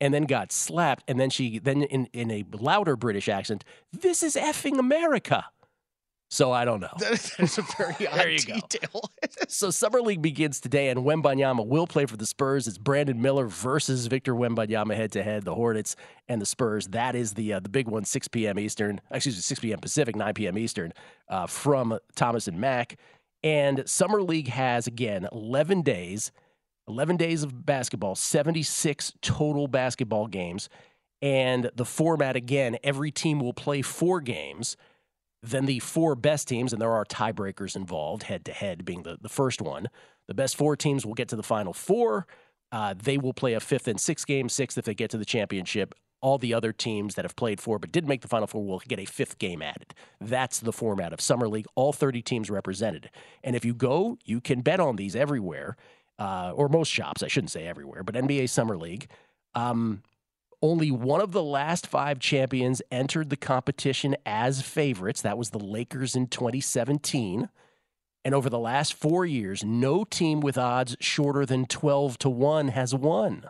And 0.02 0.14
then 0.14 0.24
got 0.24 0.52
slapped. 0.52 1.04
And 1.08 1.20
then 1.20 1.30
she, 1.30 1.60
then 1.60 1.84
in, 1.84 2.08
in 2.14 2.32
a 2.32 2.46
louder 2.52 2.96
British 2.96 3.30
accent, 3.30 3.64
this 3.94 4.24
is 4.24 4.36
effing 4.36 4.80
America. 4.80 5.46
So 6.32 6.52
I 6.52 6.64
don't 6.64 6.80
know. 6.80 6.90
That 7.00 7.14
is, 7.14 7.32
that 7.38 7.44
is 7.44 7.58
a 7.58 7.64
very 7.78 8.08
odd 8.08 8.18
There 8.20 8.30
you 8.30 8.40
go. 8.40 8.54
detail. 8.56 9.12
So 9.48 9.72
summer 9.72 10.00
league 10.02 10.22
begins 10.22 10.60
today, 10.60 10.90
and 10.90 11.00
Wembanyama 11.00 11.66
will 11.66 11.88
play 11.88 12.06
for 12.06 12.18
the 12.18 12.26
Spurs. 12.28 12.68
It's 12.68 12.78
Brandon 12.78 13.20
Miller 13.20 13.48
versus 13.48 14.06
Victor 14.06 14.36
Wembanyama 14.36 14.96
head 14.96 15.12
to 15.14 15.24
head. 15.24 15.44
The 15.44 15.56
Hornets 15.56 15.96
and 16.28 16.40
the 16.40 16.46
Spurs. 16.46 16.88
That 16.90 17.16
is 17.16 17.34
the 17.34 17.54
uh, 17.54 17.60
the 17.60 17.70
big 17.70 17.88
one, 17.88 18.06
6 18.06 18.28
p.m. 18.28 18.60
Eastern. 18.60 19.02
Excuse 19.10 19.36
me, 19.38 19.42
6 19.42 19.60
p.m. 19.62 19.80
Pacific, 19.80 20.16
9 20.16 20.34
p.m. 20.36 20.58
Eastern, 20.58 20.94
uh, 21.30 21.48
from 21.48 21.98
Thomas 22.16 22.48
and 22.48 22.60
Mack. 22.60 22.98
And 23.44 23.84
summer 23.90 24.22
league 24.22 24.50
has 24.50 24.86
again 24.86 25.28
11 25.32 25.82
days, 25.82 26.32
11 26.88 27.18
days 27.18 27.42
of 27.42 27.66
basketball, 27.66 28.14
76 28.16 29.14
total 29.22 29.68
basketball 29.68 30.28
games, 30.28 30.70
and 31.24 31.72
the 31.76 31.86
format 31.86 32.36
again. 32.36 32.78
Every 32.84 33.12
team 33.12 33.40
will 33.40 33.54
play 33.54 33.82
four 33.82 34.22
games 34.22 34.78
then 35.42 35.66
the 35.66 35.80
four 35.80 36.16
best 36.16 36.48
teams, 36.48 36.74
and 36.74 36.82
there 36.82 36.92
are 36.92 37.06
tiebreakers 37.06 37.76
involved, 37.76 38.24
head 38.24 38.46
to 38.46 38.52
head 38.52 38.86
being 38.86 39.04
the, 39.04 39.18
the 39.22 39.30
first 39.30 39.62
one. 39.62 39.88
The 40.28 40.34
best 40.34 40.56
four 40.56 40.76
teams 40.76 41.06
will 41.06 41.14
get 41.14 41.30
to 41.30 41.36
the 41.36 41.44
final 41.44 41.74
four. 41.74 42.28
Uh, 42.72 42.94
they 43.02 43.18
will 43.18 43.34
play 43.34 43.54
a 43.54 43.60
fifth 43.60 43.88
and 43.88 44.00
sixth 44.00 44.28
game, 44.28 44.50
sixth 44.50 44.78
if 44.78 44.86
they 44.86 44.94
get 44.94 45.10
to 45.12 45.18
the 45.18 45.26
championship. 45.26 45.96
All 46.22 46.38
the 46.38 46.54
other 46.54 46.74
teams 46.74 47.16
that 47.16 47.24
have 47.24 47.38
played 47.38 47.62
four 47.62 47.80
but 47.80 47.92
didn't 47.92 48.10
make 48.10 48.22
the 48.22 48.28
final 48.28 48.46
four 48.46 48.64
will 48.64 48.82
get 48.88 49.00
a 49.00 49.06
fifth 49.06 49.40
game 49.40 49.62
added. 49.62 49.94
That's 50.20 50.60
the 50.60 50.74
format 50.74 51.14
of 51.14 51.22
Summer 51.22 51.48
League. 51.48 51.66
All 51.76 51.94
30 51.94 52.22
teams 52.22 52.50
represented. 52.50 53.10
And 53.44 53.56
if 53.56 53.64
you 53.64 53.74
go, 53.74 54.18
you 54.26 54.42
can 54.42 54.62
bet 54.62 54.82
on 54.82 54.98
these 54.98 55.16
everywhere, 55.16 55.78
uh, 56.20 56.52
or 56.54 56.68
most 56.68 56.90
shops, 56.90 57.24
I 57.24 57.28
shouldn't 57.28 57.52
say 57.52 57.66
everywhere, 57.66 58.04
but 58.04 58.16
NBA 58.16 58.50
Summer 58.50 58.78
League. 58.78 59.08
Um, 59.56 60.04
Only 60.62 60.92
one 60.92 61.22
of 61.22 61.32
the 61.32 61.44
last 61.44 61.88
five 61.88 62.20
champions 62.20 62.82
entered 62.92 63.30
the 63.30 63.38
competition 63.38 64.18
as 64.26 64.62
favorites. 64.62 65.22
That 65.22 65.38
was 65.38 65.52
the 65.52 65.60
Lakers 65.60 66.16
in 66.16 66.28
2017. 66.28 67.50
And 68.26 68.36
over 68.36 68.50
the 68.50 68.60
last 68.60 68.94
four 68.94 69.26
years, 69.26 69.64
no 69.64 70.04
team 70.04 70.42
with 70.42 70.58
odds 70.58 70.98
shorter 71.00 71.46
than 71.46 71.66
12 71.66 72.20
to 72.20 72.30
1 72.30 72.68
has 72.70 72.94
won. 72.94 73.46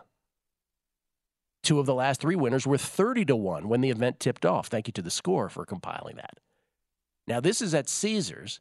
Two 1.62 1.80
of 1.80 1.86
the 1.86 1.94
last 1.94 2.20
three 2.20 2.36
winners 2.36 2.66
were 2.66 2.78
30 2.78 3.24
to 3.26 3.36
1 3.36 3.68
when 3.68 3.80
the 3.80 3.90
event 3.90 4.20
tipped 4.20 4.46
off. 4.46 4.68
Thank 4.68 4.86
you 4.86 4.92
to 4.92 5.02
the 5.02 5.10
score 5.10 5.48
for 5.48 5.66
compiling 5.66 6.16
that. 6.16 6.38
Now, 7.26 7.40
this 7.40 7.60
is 7.60 7.74
at 7.74 7.88
Caesars. 7.88 8.60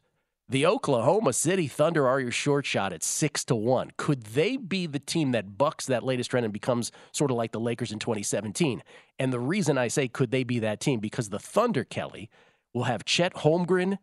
The 0.52 0.66
Oklahoma 0.66 1.34
City 1.34 1.68
Thunder 1.68 2.08
are 2.08 2.20
your 2.20 2.32
short 2.32 2.66
shot 2.66 2.92
at 2.92 3.04
6 3.04 3.46
to 3.46 3.56
1. 3.56 3.92
Could 3.98 4.24
they 4.24 4.58
be 4.58 4.88
the 4.88 4.98
team 4.98 5.32
that 5.34 5.60
bucks 5.60 5.86
that 5.86 6.02
latest 6.02 6.32
trend 6.32 6.44
and 6.44 6.52
becomes 6.52 6.92
sort 7.12 7.30
of 7.30 7.38
like 7.38 7.52
the 7.52 7.60
Lakers 7.60 7.92
in 7.92 8.00
2017? 8.00 8.82
And 9.20 9.32
the 9.32 9.40
reason 9.40 9.78
I 9.78 9.90
say 9.90 10.08
could 10.08 10.32
they 10.32 10.44
be 10.44 10.58
that 10.58 10.80
team 10.80 11.00
because 11.00 11.30
the 11.30 11.38
Thunder, 11.38 11.84
Kelley, 11.84 12.32
will 12.74 12.86
have 12.86 13.06
Chet 13.06 13.36
Holmgren 13.36 14.00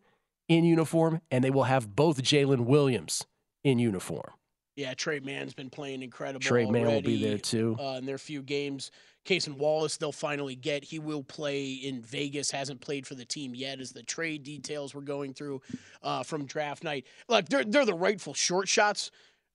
in 0.47 0.63
uniform 0.63 1.19
and 1.29 1.43
they 1.43 1.49
will 1.49 1.65
have 1.65 1.93
both 1.97 2.23
Jalen 2.23 2.61
Williams 2.61 3.27
in 3.65 3.77
uniform. 3.77 4.31
Yeah, 4.77 4.93
Tre 4.93 5.19
Mann's 5.19 5.53
been 5.53 5.69
playing 5.69 6.01
incredible. 6.01 6.39
Tre 6.39 6.65
Mann 6.65 6.85
will 6.85 7.01
be 7.01 7.21
there 7.21 7.39
too. 7.39 7.75
Uh, 7.77 7.97
in 7.97 8.05
their 8.05 8.19
few 8.19 8.41
games. 8.41 8.91
Cason 9.27 9.57
Wallace, 9.57 9.97
they'll 9.97 10.11
finally 10.11 10.55
get. 10.55 10.83
He 10.85 10.99
will 10.99 11.21
play 11.23 11.71
in 11.73 12.01
Vegas. 12.01 12.49
Hasn't 12.49 12.81
played 12.81 13.05
for 13.05 13.13
the 13.15 13.25
team 13.25 13.53
yet, 13.53 13.79
as 13.79 13.91
the 13.91 14.01
trade 14.03 14.43
details 14.43 14.95
we're 14.95 15.01
going 15.01 15.33
through 15.33 15.61
uh, 16.01 16.23
from 16.23 16.45
draft 16.45 16.83
night. 16.83 17.05
Like 17.27 17.49
they're 17.49 17.65
they're 17.65 17.85
the 17.85 17.93
rightful 17.93 18.33
short 18.33 18.67
shots. 18.67 19.11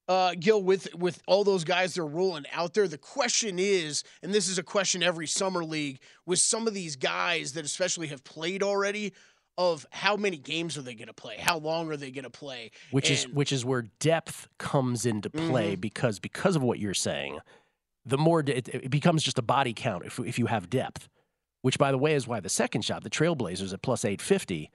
Uh, 0.09 0.35
Gill, 0.39 0.63
with 0.63 0.95
with 0.95 1.23
all 1.27 1.43
those 1.45 1.65
guys 1.65 1.95
they're 1.95 2.05
rolling 2.05 2.45
out 2.53 2.75
there, 2.75 2.87
the 2.89 2.99
question 2.99 3.59
is, 3.59 4.03
and 4.23 4.35
this 4.35 4.49
is 4.49 4.59
a 4.59 4.63
question 4.63 5.03
every 5.03 5.27
summer 5.27 5.65
league 5.65 6.01
with 6.27 6.39
some 6.41 6.67
of 6.67 6.75
these 6.75 6.97
guys 6.97 7.53
that 7.55 7.65
especially 7.65 8.09
have 8.09 8.23
played 8.25 8.63
already, 8.65 9.13
of 9.57 9.87
how 9.91 10.17
many 10.17 10.39
games 10.39 10.77
are 10.77 10.83
they 10.83 10.95
going 10.95 11.07
to 11.07 11.15
play? 11.15 11.37
How 11.39 11.59
long 11.59 11.91
are 11.91 11.97
they 11.97 12.11
going 12.11 12.25
to 12.25 12.31
play? 12.31 12.73
which 12.91 13.11
is 13.11 13.29
which 13.29 13.53
is 13.53 13.65
where 13.65 13.83
depth 14.01 14.49
comes 14.59 15.07
into 15.07 15.31
play 15.31 15.77
Mhm. 15.77 15.81
because 15.81 16.19
because 16.19 16.57
of 16.57 16.63
what 16.63 16.79
you're 16.81 16.95
saying 16.95 17.39
the 18.05 18.19
more 18.19 18.41
it, 18.41 18.69
it 18.69 18.91
becomes 18.91 19.23
just 19.23 19.39
a 19.39 19.43
body 19.43 19.73
count 19.73 20.05
if, 20.05 20.19
if 20.21 20.39
you 20.39 20.47
have 20.47 20.71
depth 20.71 21.09
which 21.63 21.79
by 21.79 21.93
the 21.93 21.99
way 21.99 22.15
is 22.15 22.27
why 22.27 22.41
the 22.41 22.49
second 22.49 22.83
shot 22.83 23.03
the 23.05 23.11
trailblazers 23.11 23.73
at 23.73 23.83
plus 23.83 24.05
850 24.05 24.71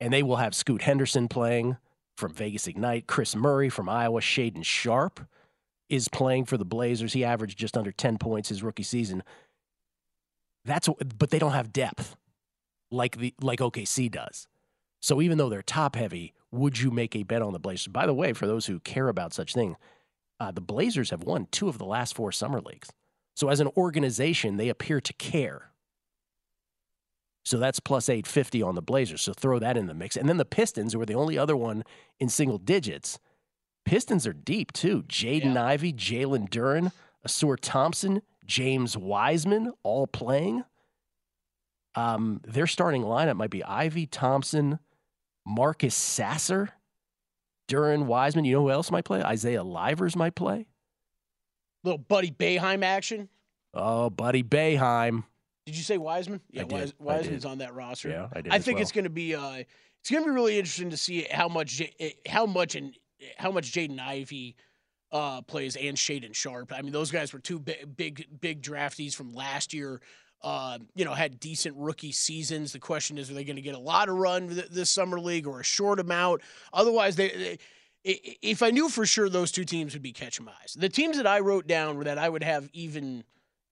and 0.00 0.12
they 0.12 0.22
will 0.22 0.36
have 0.36 0.54
scoot 0.54 0.82
henderson 0.82 1.28
playing 1.28 1.76
from 2.16 2.32
vegas 2.32 2.66
ignite 2.66 3.06
kris 3.06 3.34
murray 3.34 3.68
from 3.68 3.88
iowa 3.88 4.20
shaedon 4.20 4.64
sharpe 4.64 5.20
is 5.88 6.08
playing 6.08 6.44
for 6.44 6.56
the 6.56 6.64
blazers. 6.64 7.12
He 7.12 7.24
averaged 7.24 7.58
just 7.58 7.76
under 7.76 7.92
10 7.92 8.18
points 8.18 8.48
his 8.48 8.62
rookie 8.62 8.82
season. 8.82 9.22
That's 10.64 10.88
but 11.16 11.30
they 11.30 11.38
don't 11.38 11.52
have 11.52 11.72
depth 11.72 12.16
like 12.90 13.18
the 13.18 13.34
like 13.40 13.60
okc 13.60 14.10
does. 14.10 14.46
So 15.00 15.22
even 15.22 15.38
though 15.38 15.48
they're 15.48 15.62
top 15.62 15.96
heavy, 15.96 16.34
would 16.50 16.80
you 16.80 16.90
make 16.90 17.14
a 17.14 17.22
bet 17.22 17.40
on 17.40 17.52
the 17.52 17.60
Blazers? 17.60 17.86
By 17.86 18.04
the 18.04 18.14
way, 18.14 18.32
for 18.32 18.46
those 18.48 18.66
who 18.66 18.80
care 18.80 19.08
about 19.08 19.32
such 19.32 19.54
thing, 19.54 19.76
uh, 20.40 20.50
the 20.50 20.60
Blazers 20.60 21.10
have 21.10 21.22
won 21.24 21.48
two 21.50 21.68
of 21.68 21.78
the 21.78 21.84
last 21.84 22.14
four 22.14 22.32
summer 22.32 22.60
leagues. 22.60 22.90
So 23.34 23.48
as 23.48 23.60
an 23.60 23.68
organization, 23.76 24.56
they 24.56 24.68
appear 24.68 25.00
to 25.00 25.12
care. 25.14 25.70
So 27.44 27.58
that's 27.58 27.80
plus 27.80 28.08
850 28.08 28.62
on 28.62 28.74
the 28.74 28.82
Blazers. 28.82 29.22
So 29.22 29.32
throw 29.32 29.58
that 29.58 29.76
in 29.76 29.86
the 29.86 29.94
mix. 29.94 30.16
And 30.16 30.28
then 30.28 30.36
the 30.36 30.44
Pistons, 30.44 30.92
who 30.92 31.00
are 31.00 31.06
the 31.06 31.14
only 31.14 31.38
other 31.38 31.56
one 31.56 31.82
in 32.20 32.28
single 32.28 32.58
digits. 32.58 33.18
Pistons 33.84 34.26
are 34.26 34.34
deep 34.34 34.72
too. 34.72 35.02
Jaden 35.04 35.56
Ivey, 35.56 35.92
Jalen 35.92 36.50
Duren, 36.50 36.92
Ausar 37.26 37.56
Thompson, 37.58 38.22
James 38.44 38.98
Wiseman, 38.98 39.72
all 39.82 40.06
playing. 40.06 40.64
Um, 41.94 42.40
their 42.44 42.66
starting 42.66 43.02
lineup 43.02 43.36
might 43.36 43.50
be 43.50 43.64
Ivey 43.64 44.06
Thompson, 44.06 44.78
Marcus 45.46 45.94
Sasser, 45.94 46.70
Duren 47.68 48.06
Wiseman. 48.06 48.44
You 48.44 48.54
know 48.56 48.62
who 48.62 48.70
else 48.70 48.90
might 48.90 49.04
play? 49.04 49.22
Isaiah 49.22 49.62
Livers 49.62 50.16
might 50.16 50.34
play. 50.34 50.66
little 51.84 51.98
Buddy 51.98 52.30
Boeheim 52.30 52.82
action. 52.82 53.28
Oh, 53.74 54.10
Buddy 54.10 54.42
Boeheim. 54.42 55.24
Did 55.66 55.76
you 55.76 55.82
say 55.82 55.98
Wiseman? 55.98 56.40
Yeah. 56.50 56.64
Wise, 56.64 56.94
Wiseman's 56.98 57.44
on 57.44 57.58
that 57.58 57.74
roster. 57.74 58.08
Yeah, 58.08 58.28
I 58.32 58.40
did 58.40 58.52
I 58.52 58.58
think 58.58 58.76
well. 58.76 58.82
it's 58.82 58.92
going 58.92 59.04
to 59.04 59.10
be 59.10 59.34
uh, 59.34 59.62
it's 60.00 60.10
going 60.10 60.24
to 60.24 60.28
be 60.30 60.34
really 60.34 60.58
interesting 60.58 60.90
to 60.90 60.96
see 60.96 61.26
how 61.30 61.48
much 61.48 61.72
J- 61.76 61.94
eh, 62.00 62.10
how 62.26 62.46
much 62.46 62.74
and 62.74 62.96
how 63.36 63.50
much 63.52 63.72
Jaden 63.72 64.00
Ivey 64.00 64.56
uh, 65.12 65.42
plays 65.42 65.76
and 65.76 65.96
Shaden 65.96 66.34
Sharp. 66.34 66.72
I 66.72 66.80
mean, 66.80 66.92
those 66.92 67.10
guys 67.10 67.32
were 67.34 67.38
two 67.38 67.58
big 67.58 67.96
big 67.96 68.26
big 68.40 68.62
draftees 68.62 69.14
from 69.14 69.34
last 69.34 69.74
year. 69.74 70.00
Uh, 70.42 70.78
you 70.94 71.04
know, 71.04 71.14
had 71.14 71.40
decent 71.40 71.74
rookie 71.76 72.12
seasons. 72.12 72.72
The 72.72 72.78
question 72.78 73.18
is, 73.18 73.28
are 73.30 73.34
they 73.34 73.42
going 73.44 73.56
to 73.56 73.62
get 73.62 73.74
a 73.74 73.78
lot 73.78 74.08
of 74.08 74.16
run 74.16 74.48
th- 74.50 74.68
this 74.68 74.90
summer 74.90 75.18
league 75.18 75.46
or 75.46 75.60
a 75.60 75.64
short 75.64 75.98
amount? 75.98 76.42
Otherwise, 76.72 77.16
they. 77.16 77.28
they 77.28 77.58
if 78.04 78.62
I 78.62 78.70
knew 78.70 78.88
for 78.88 79.04
sure 79.04 79.28
those 79.28 79.50
two 79.50 79.64
teams 79.64 79.92
would 79.92 80.02
be 80.02 80.12
catch 80.12 80.40
'em 80.40 80.48
eyes, 80.48 80.76
the 80.78 80.88
teams 80.88 81.16
that 81.16 81.26
I 81.26 81.40
wrote 81.40 81.66
down 81.66 81.96
were 81.96 82.04
that 82.04 82.16
I 82.16 82.28
would 82.28 82.44
have 82.44 82.70
even 82.72 83.24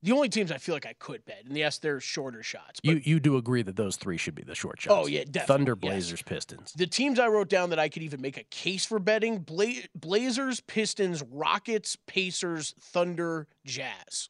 the 0.03 0.13
only 0.13 0.29
teams 0.29 0.53
I 0.53 0.59
feel 0.59 0.75
like 0.75 0.87
I 0.87 0.93
could 0.93 1.25
bet, 1.25 1.45
and 1.47 1.57
yes, 1.57 1.79
they're 1.79 2.01
shorter 2.01 2.43
shots. 2.43 2.81
You 2.83 3.01
you 3.03 3.19
do 3.19 3.37
agree 3.39 3.63
that 3.63 3.77
those 3.77 3.97
three 3.97 4.17
should 4.17 4.35
be 4.35 4.43
the 4.43 4.55
short 4.55 4.81
shots? 4.81 4.95
Oh, 4.95 5.07
yeah, 5.07 5.25
definitely, 5.25 5.47
Thunder, 5.47 5.79
yes. 5.81 5.91
Blazers, 5.93 6.23
Pistons. 6.23 6.73
the 6.75 6.87
teams 6.87 7.19
I 7.19 7.29
wrote 7.29 7.49
down 7.49 7.71
that 7.71 7.79
I 7.79 7.89
could 7.89 8.03
even 8.03 8.21
make 8.21 8.37
a 8.37 8.45
case 8.45 8.85
for 8.85 8.99
betting: 8.99 9.39
Bla- 9.39 9.87
Blazers, 9.95 10.61
Pistons, 10.61 11.23
Rockets, 11.23 11.97
Pacers, 12.07 12.75
Thunder, 12.79 13.47
Jazz. 13.65 14.29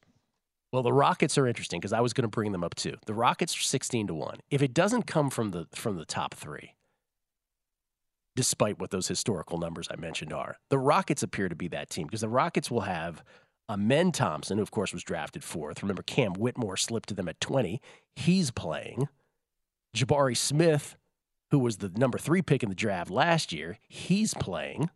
Well, 0.77 0.83
the 0.83 0.93
Rockets 0.93 1.39
are 1.39 1.47
interesting 1.47 1.79
because 1.79 1.91
I 1.91 2.01
was 2.01 2.13
going 2.13 2.21
to 2.21 2.27
bring 2.27 2.51
them 2.51 2.63
up 2.63 2.75
too. 2.75 2.97
The 3.07 3.15
Rockets 3.15 3.57
are 3.57 3.61
sixteen 3.61 4.05
to 4.05 4.13
one. 4.13 4.41
If 4.51 4.61
it 4.61 4.75
doesn't 4.75 5.07
come 5.07 5.31
from 5.31 5.49
the 5.49 5.65
from 5.73 5.97
the 5.97 6.05
top 6.05 6.35
three, 6.35 6.75
despite 8.35 8.77
what 8.77 8.91
those 8.91 9.07
historical 9.07 9.57
numbers 9.57 9.87
I 9.89 9.95
mentioned 9.95 10.31
are, 10.31 10.57
the 10.69 10.77
Rockets 10.77 11.23
appear 11.23 11.49
to 11.49 11.55
be 11.55 11.67
that 11.69 11.89
team 11.89 12.05
because 12.05 12.21
the 12.21 12.29
Rockets 12.29 12.69
will 12.69 12.81
have 12.81 13.23
Amen 13.67 14.11
Thompson, 14.11 14.59
who 14.59 14.61
of 14.61 14.69
course 14.69 14.93
was 14.93 15.01
drafted 15.01 15.43
fourth. 15.43 15.81
Remember, 15.81 16.03
Cam 16.03 16.33
Whitmore 16.33 16.77
slipped 16.77 17.09
to 17.09 17.15
them 17.15 17.27
at 17.27 17.41
twenty. 17.41 17.81
He's 18.15 18.51
playing. 18.51 19.07
Jabari 19.95 20.37
Smith, 20.37 20.95
who 21.49 21.57
was 21.57 21.77
the 21.77 21.89
number 21.97 22.19
three 22.19 22.43
pick 22.43 22.61
in 22.61 22.69
the 22.69 22.75
draft 22.75 23.09
last 23.09 23.51
year, 23.51 23.79
he's 23.87 24.35
playing. 24.35 24.91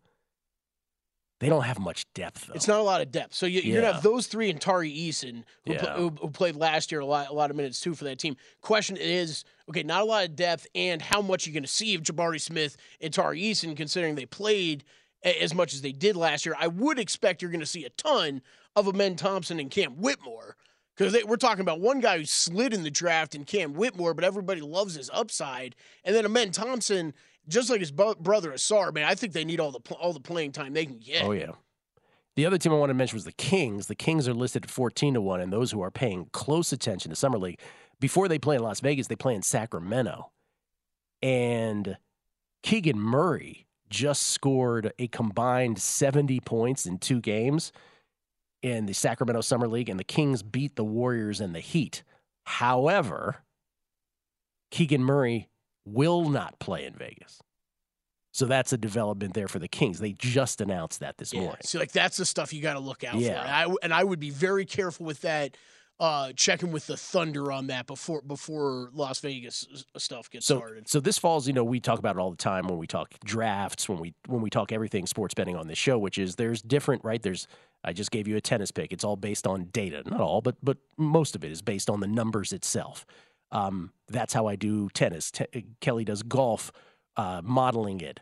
They 1.41 1.49
don't 1.49 1.63
have 1.63 1.79
much 1.79 2.05
depth 2.13 2.47
though. 2.47 2.53
It's 2.53 2.67
not 2.67 2.79
a 2.79 2.83
lot 2.83 3.01
of 3.01 3.11
depth. 3.11 3.33
So 3.33 3.45
you, 3.45 3.59
you're 3.61 3.81
gonna 3.81 3.93
have 3.93 4.03
those 4.03 4.27
three 4.27 4.49
and 4.49 4.61
Tari 4.61 4.91
Eason, 4.91 5.43
who, 5.65 5.73
Yeah. 5.73 5.95
who, 5.95 6.11
who 6.21 6.29
played 6.29 6.55
last 6.55 6.91
year 6.91 7.01
a 7.01 7.05
lot, 7.05 7.29
a 7.29 7.33
lot 7.33 7.49
of 7.49 7.57
minutes 7.57 7.81
too 7.81 7.93
for 7.95 8.05
that 8.05 8.19
team. 8.19 8.37
Question 8.61 8.95
is, 8.95 9.43
okay, 9.69 9.83
not 9.83 10.01
a 10.01 10.05
lot 10.05 10.23
of 10.23 10.35
depth, 10.35 10.67
and 10.75 11.01
how 11.01 11.21
much 11.21 11.45
you're 11.45 11.53
going 11.53 11.63
to 11.63 11.67
see 11.69 11.95
of 11.95 12.03
Jabari 12.03 12.39
Smith 12.39 12.77
and 13.01 13.11
Tari 13.13 13.41
Eason, 13.41 13.75
considering 13.75 14.15
they 14.15 14.25
played 14.25 14.83
a- 15.25 15.41
as 15.43 15.53
much 15.53 15.73
as 15.73 15.81
they 15.81 15.91
did 15.91 16.15
last 16.15 16.45
year. 16.45 16.55
I 16.57 16.67
would 16.67 16.99
expect 16.99 17.41
you're 17.41 17.51
going 17.51 17.59
to 17.59 17.65
see 17.65 17.85
a 17.85 17.89
ton 17.89 18.41
of 18.75 18.87
Amen 18.87 19.15
Thompson 19.15 19.59
and 19.59 19.69
Cam 19.69 19.93
Whitmore. 19.97 20.55
Because 20.95 21.15
we're 21.25 21.37
talking 21.37 21.61
about 21.61 21.79
one 21.79 21.99
guy 21.99 22.17
who 22.19 22.25
slid 22.25 22.73
in 22.73 22.83
the 22.83 22.91
draft 22.91 23.33
in 23.33 23.43
Cam 23.45 23.73
Whitmore, 23.73 24.13
but 24.13 24.23
everybody 24.23 24.61
loves 24.61 24.93
his 24.93 25.09
upside. 25.11 25.75
And 26.03 26.15
then 26.15 26.25
Amen 26.25 26.51
Thompson, 26.51 27.13
just 27.47 27.69
like 27.69 27.79
his 27.79 27.91
bro- 27.91 28.15
brother 28.15 28.51
Ausar, 28.51 28.93
man, 28.93 29.05
I 29.05 29.15
think 29.15 29.33
they 29.33 29.45
need 29.45 29.59
all 29.59 29.71
the 29.71 29.79
pl- 29.79 29.97
all 29.97 30.13
the 30.13 30.19
playing 30.19 30.51
time 30.51 30.73
they 30.73 30.85
can 30.85 30.99
get. 30.99 31.23
Oh 31.23 31.31
yeah. 31.31 31.51
The 32.35 32.45
other 32.45 32.57
team 32.57 32.71
I 32.71 32.77
want 32.77 32.89
to 32.91 32.93
mention 32.93 33.17
was 33.17 33.25
the 33.25 33.33
Kings. 33.33 33.87
The 33.87 33.95
Kings 33.95 34.27
are 34.27 34.33
listed 34.33 34.63
at 34.63 34.71
14 34.71 35.15
to 35.15 35.21
1, 35.21 35.41
and 35.41 35.51
those 35.51 35.71
who 35.71 35.81
are 35.81 35.91
paying 35.91 36.29
close 36.31 36.71
attention 36.71 37.09
to 37.09 37.15
Summer 37.15 37.37
League, 37.37 37.59
before 37.99 38.29
they 38.29 38.39
play 38.39 38.55
in 38.55 38.63
Las 38.63 38.79
Vegas, 38.79 39.07
they 39.07 39.17
play 39.17 39.35
in 39.35 39.41
Sacramento. 39.41 40.31
And 41.21 41.97
Keegan 42.63 42.97
Murray 42.97 43.67
just 43.89 44.23
scored 44.23 44.93
a 44.97 45.07
combined 45.07 45.77
70 45.77 46.39
points 46.39 46.85
in 46.85 46.99
two 46.99 47.19
games 47.19 47.73
in 48.61 48.85
the 48.85 48.93
Sacramento 48.93 49.41
Summer 49.41 49.67
League, 49.67 49.89
and 49.89 49.99
the 49.99 50.05
Kings 50.05 50.41
beat 50.41 50.77
the 50.77 50.85
Warriors 50.85 51.41
and 51.41 51.53
the 51.53 51.59
Heat. 51.59 52.03
However, 52.45 53.43
Keegan 54.71 55.03
Murray 55.03 55.49
will 55.93 56.29
not 56.29 56.59
play 56.59 56.85
in 56.85 56.93
Vegas. 56.93 57.39
So 58.33 58.45
that's 58.45 58.71
a 58.71 58.77
development 58.77 59.33
there 59.33 59.47
for 59.49 59.59
the 59.59 59.67
Kings. 59.67 59.99
They 59.99 60.13
just 60.13 60.61
announced 60.61 61.01
that 61.01 61.17
this 61.17 61.33
Yeah. 61.33 61.41
morning. 61.41 61.61
See, 61.63 61.77
like 61.77 61.91
that's 61.91 62.15
the 62.17 62.25
stuff 62.25 62.53
you 62.53 62.61
got 62.61 62.73
to 62.73 62.79
look 62.79 63.03
out 63.03 63.15
Yeah. 63.19 63.33
for. 63.41 63.47
And 63.47 63.49
I, 63.73 63.75
and 63.83 63.93
I 63.93 64.03
would 64.03 64.19
be 64.19 64.29
very 64.29 64.65
careful 64.65 65.05
with 65.05 65.21
that. 65.21 65.57
Uh, 65.99 66.33
checking 66.35 66.71
with 66.71 66.87
the 66.87 66.97
Thunder 66.97 67.51
on 67.51 67.67
that 67.67 67.85
before 67.85 68.23
before 68.23 68.89
Las 68.91 69.19
Vegas 69.19 69.67
stuff 69.97 70.31
gets 70.31 70.47
So, 70.47 70.57
started. 70.57 70.89
so 70.89 70.99
this 70.99 71.19
falls, 71.19 71.45
you 71.45 71.53
know, 71.53 71.63
we 71.63 71.79
talk 71.79 71.99
about 71.99 72.15
it 72.15 72.19
all 72.19 72.31
the 72.31 72.37
time 72.37 72.65
when 72.65 72.79
we 72.79 72.87
talk 72.87 73.13
drafts, 73.23 73.87
when 73.87 73.99
we 73.99 74.15
when 74.25 74.41
we 74.41 74.49
talk 74.49 74.71
everything 74.71 75.05
sports 75.05 75.35
betting 75.35 75.55
on 75.55 75.67
this 75.67 75.77
show, 75.77 75.99
which 75.99 76.17
is 76.17 76.37
there's 76.37 76.63
different, 76.63 77.03
right? 77.03 77.21
There's 77.21 77.45
I 77.83 77.93
just 77.93 78.09
gave 78.09 78.27
you 78.27 78.35
a 78.35 78.41
tennis 78.41 78.71
pick. 78.71 78.91
It's 78.91 79.03
all 79.03 79.15
based 79.15 79.45
on 79.45 79.65
data, 79.65 80.01
not 80.09 80.21
all, 80.21 80.41
but 80.41 80.55
but 80.63 80.77
most 80.97 81.35
of 81.35 81.43
it 81.43 81.51
is 81.51 81.61
based 81.61 81.87
on 81.87 81.99
the 81.99 82.07
numbers 82.07 82.51
itself. 82.51 83.05
Um, 83.51 83.91
that's 84.07 84.33
how 84.33 84.47
I 84.47 84.55
do 84.55 84.89
tennis. 84.93 85.31
Te- 85.31 85.65
Kelley 85.81 86.05
does 86.05 86.23
golf, 86.23 86.71
uh, 87.17 87.41
modeling 87.43 88.01
it. 88.01 88.19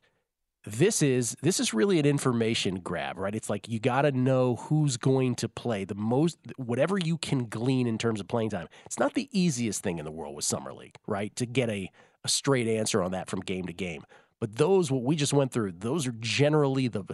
this 0.65 1.01
is 1.01 1.35
this 1.41 1.59
is 1.59 1.73
really 1.73 1.99
an 1.99 2.05
information 2.05 2.75
grab, 2.81 3.17
right? 3.17 3.33
It's 3.33 3.49
like 3.49 3.69
you 3.69 3.79
got 3.79 4.01
to 4.03 4.11
know 4.11 4.57
who's 4.57 4.97
going 4.97 5.35
to 5.35 5.47
play 5.49 5.85
the 5.85 5.95
most, 5.95 6.37
whatever 6.57 6.97
you 6.97 7.17
can 7.17 7.45
glean 7.45 7.87
in 7.87 7.97
terms 7.97 8.19
of 8.19 8.27
playing 8.27 8.49
time. 8.51 8.67
It's 8.85 8.99
not 8.99 9.13
the 9.13 9.29
easiest 9.31 9.81
thing 9.83 9.99
in 9.99 10.05
the 10.05 10.11
world 10.11 10.35
with 10.35 10.45
summer 10.45 10.73
league, 10.73 10.95
right? 11.07 11.35
To 11.37 11.45
get 11.45 11.69
a 11.69 11.89
a 12.25 12.27
straight 12.29 12.67
answer 12.67 13.01
on 13.01 13.11
that 13.11 13.29
from 13.29 13.39
game 13.39 13.65
to 13.67 13.73
game. 13.73 14.03
But 14.41 14.57
those 14.57 14.91
what 14.91 15.03
we 15.03 15.15
just 15.15 15.33
went 15.33 15.51
through, 15.53 15.73
those 15.73 16.05
are 16.07 16.13
generally 16.19 16.87
the 16.89 17.05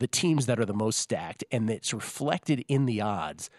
the 0.00 0.06
teams 0.08 0.46
that 0.46 0.58
are 0.58 0.66
the 0.66 0.74
most 0.74 0.98
stacked, 0.98 1.44
and 1.50 1.70
it's 1.70 1.92
reflected 1.94 2.64
in 2.68 2.86
the 2.86 3.00
odds. 3.02 3.50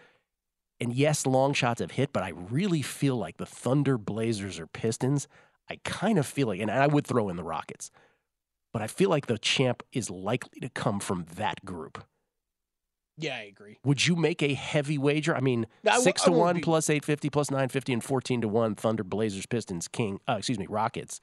And 0.80 0.92
yes, 0.92 1.26
long 1.26 1.54
shots 1.54 1.80
have 1.80 1.92
hit, 1.92 2.12
but 2.12 2.22
I 2.22 2.30
really 2.30 2.82
feel 2.82 3.16
like 3.16 3.36
the 3.38 3.46
Thunder, 3.46 3.98
Blazers, 3.98 4.60
or 4.60 4.66
Pistons. 4.66 5.26
I 5.68 5.78
kind 5.84 6.18
of 6.18 6.26
feel 6.26 6.46
like, 6.46 6.60
and 6.60 6.70
I 6.70 6.86
would 6.86 7.06
throw 7.06 7.28
in 7.28 7.36
the 7.36 7.44
Rockets 7.44 7.90
but 8.72 8.82
I 8.82 8.86
feel 8.86 9.10
like 9.10 9.26
the 9.26 9.38
champ 9.38 9.82
is 9.92 10.10
likely 10.10 10.60
to 10.60 10.68
come 10.68 11.00
from 11.00 11.26
that 11.36 11.64
group. 11.64 12.04
Yeah, 13.16 13.36
I 13.36 13.42
agree. 13.42 13.78
Would 13.84 14.06
you 14.06 14.14
make 14.14 14.42
a 14.42 14.54
heavy 14.54 14.98
wager? 14.98 15.34
I 15.34 15.40
mean, 15.40 15.66
I 15.84 15.98
six 15.98 16.22
I 16.22 16.26
to 16.26 16.32
one 16.32 16.56
be- 16.56 16.60
plus 16.62 16.88
eight 16.88 17.04
fifty 17.04 17.30
plus 17.30 17.50
nine 17.50 17.68
fifty 17.68 17.92
and 17.92 18.04
fourteen 18.04 18.40
to 18.42 18.48
one. 18.48 18.76
Thunder, 18.76 19.02
Blazers, 19.02 19.46
Pistons, 19.46 19.88
King. 19.88 20.20
Uh, 20.28 20.36
excuse 20.38 20.58
me, 20.58 20.66
Rockets. 20.68 21.20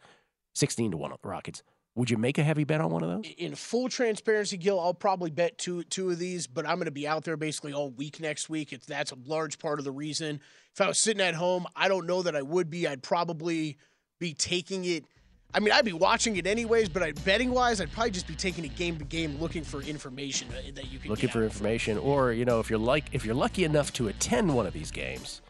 Sixteen 0.54 0.92
to 0.92 0.98
one 0.98 1.14
Rockets. 1.24 1.64
Would 1.96 2.10
you 2.10 2.18
make 2.18 2.38
a 2.38 2.44
heavy 2.44 2.66
bet 2.66 2.82
on 2.82 2.90
one 2.92 3.04
of 3.04 3.10
those? 3.10 3.32
In 3.38 3.56
full 3.56 3.88
transparency, 3.88 4.58
Gill, 4.58 4.80
I'll 4.80 4.94
probably 4.94 5.32
bet 5.32 5.58
two 5.58 5.84
two 5.84 6.10
of 6.10 6.20
these, 6.20 6.46
but 6.46 6.68
I'm 6.68 6.76
going 6.76 6.86
to 6.86 6.92
be 6.92 7.08
out 7.08 7.24
there 7.24 7.38
basically 7.38 7.72
all 7.72 7.90
week 7.92 8.20
next 8.20 8.50
week. 8.50 8.74
It's 8.74 8.86
that's 8.86 9.12
a 9.12 9.18
large 9.26 9.60
part 9.60 9.80
of 9.80 9.86
the 9.86 9.92
reason. 9.92 10.42
If 10.74 10.82
I 10.82 10.88
was 10.88 11.00
sitting 11.00 11.22
at 11.22 11.36
home, 11.36 11.66
I 11.76 11.88
don't 11.88 12.06
know 12.06 12.22
that 12.22 12.36
I 12.36 12.42
would 12.42 12.70
be. 12.70 12.86
I'd 12.86 13.02
probably 13.02 13.78
be 14.20 14.34
taking 14.34 14.84
it. 14.84 15.06
I 15.54 15.62
mean, 15.62 15.72
I'd 15.72 15.86
be 15.86 15.94
watching 15.94 16.36
it 16.36 16.46
anyways, 16.46 16.90
but 16.90 17.02
I, 17.02 17.14
betting 17.24 17.52
wise, 17.52 17.80
I'd 17.80 17.94
probably 17.94 18.12
just 18.12 18.28
be 18.28 18.36
taking 18.36 18.66
it 18.66 18.76
game 18.76 18.98
to 18.98 19.06
game, 19.06 19.40
looking 19.40 19.64
for 19.64 19.82
information 19.82 20.50
uh, 20.50 20.72
that 20.74 20.92
you 20.92 21.00
can 21.00 21.10
Looking 21.10 21.30
for 21.30 21.44
information, 21.46 21.98
or 21.98 22.34
you 22.34 22.44
know, 22.44 22.60
if 22.60 22.70
you're 22.70 22.78
like 22.78 23.06
if 23.14 23.24
you're 23.26 23.36
lucky 23.36 23.64
enough 23.64 23.94
to 23.94 24.10
attend 24.10 24.54
one 24.54 24.66
of 24.66 24.74
these 24.74 24.92
games, 24.92 25.42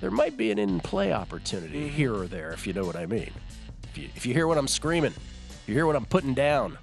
there 0.00 0.10
might 0.10 0.36
be 0.36 0.50
an 0.50 0.58
in 0.58 0.80
play 0.80 1.12
opportunity 1.12 1.82
Mm-hmm. 1.86 1.94
here 1.96 2.14
or 2.14 2.26
there, 2.26 2.50
if 2.50 2.66
you 2.66 2.72
know 2.72 2.84
what 2.84 2.96
I 2.96 3.06
mean. 3.06 3.30
If 3.90 3.98
you, 3.98 4.08
if 4.16 4.26
you 4.26 4.34
hear 4.34 4.48
what 4.48 4.58
I'm 4.58 4.66
screaming, 4.66 5.12
you 5.66 5.74
hear 5.74 5.86
what 5.86 5.96
I'm 5.96 6.06
putting 6.06 6.34
down, 6.34 6.78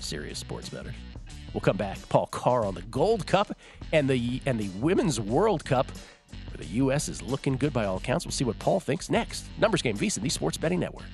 serious 0.00 0.38
sports 0.38 0.68
betters. 0.68 0.94
We'll 1.52 1.60
come 1.60 1.76
back. 1.76 1.98
Paul 2.08 2.26
Carr 2.26 2.64
on 2.64 2.74
the 2.74 2.82
Gold 2.82 3.26
Cup 3.26 3.56
and 3.92 4.08
the 4.08 4.40
and 4.46 4.58
the 4.58 4.68
Women's 4.80 5.20
World 5.20 5.64
Cup, 5.64 5.90
where 6.50 6.58
the 6.58 6.66
U.S. 6.74 7.08
is 7.08 7.22
looking 7.22 7.56
good 7.56 7.72
by 7.72 7.84
all 7.84 7.96
accounts. 7.96 8.24
We'll 8.26 8.32
see 8.32 8.44
what 8.44 8.58
Paul 8.58 8.80
thinks 8.80 9.10
next. 9.10 9.46
Numbers 9.58 9.82
game 9.82 9.96
VSiN, 9.96 10.22
the 10.22 10.28
Sports 10.28 10.56
Betting 10.56 10.80
Network. 10.80 11.06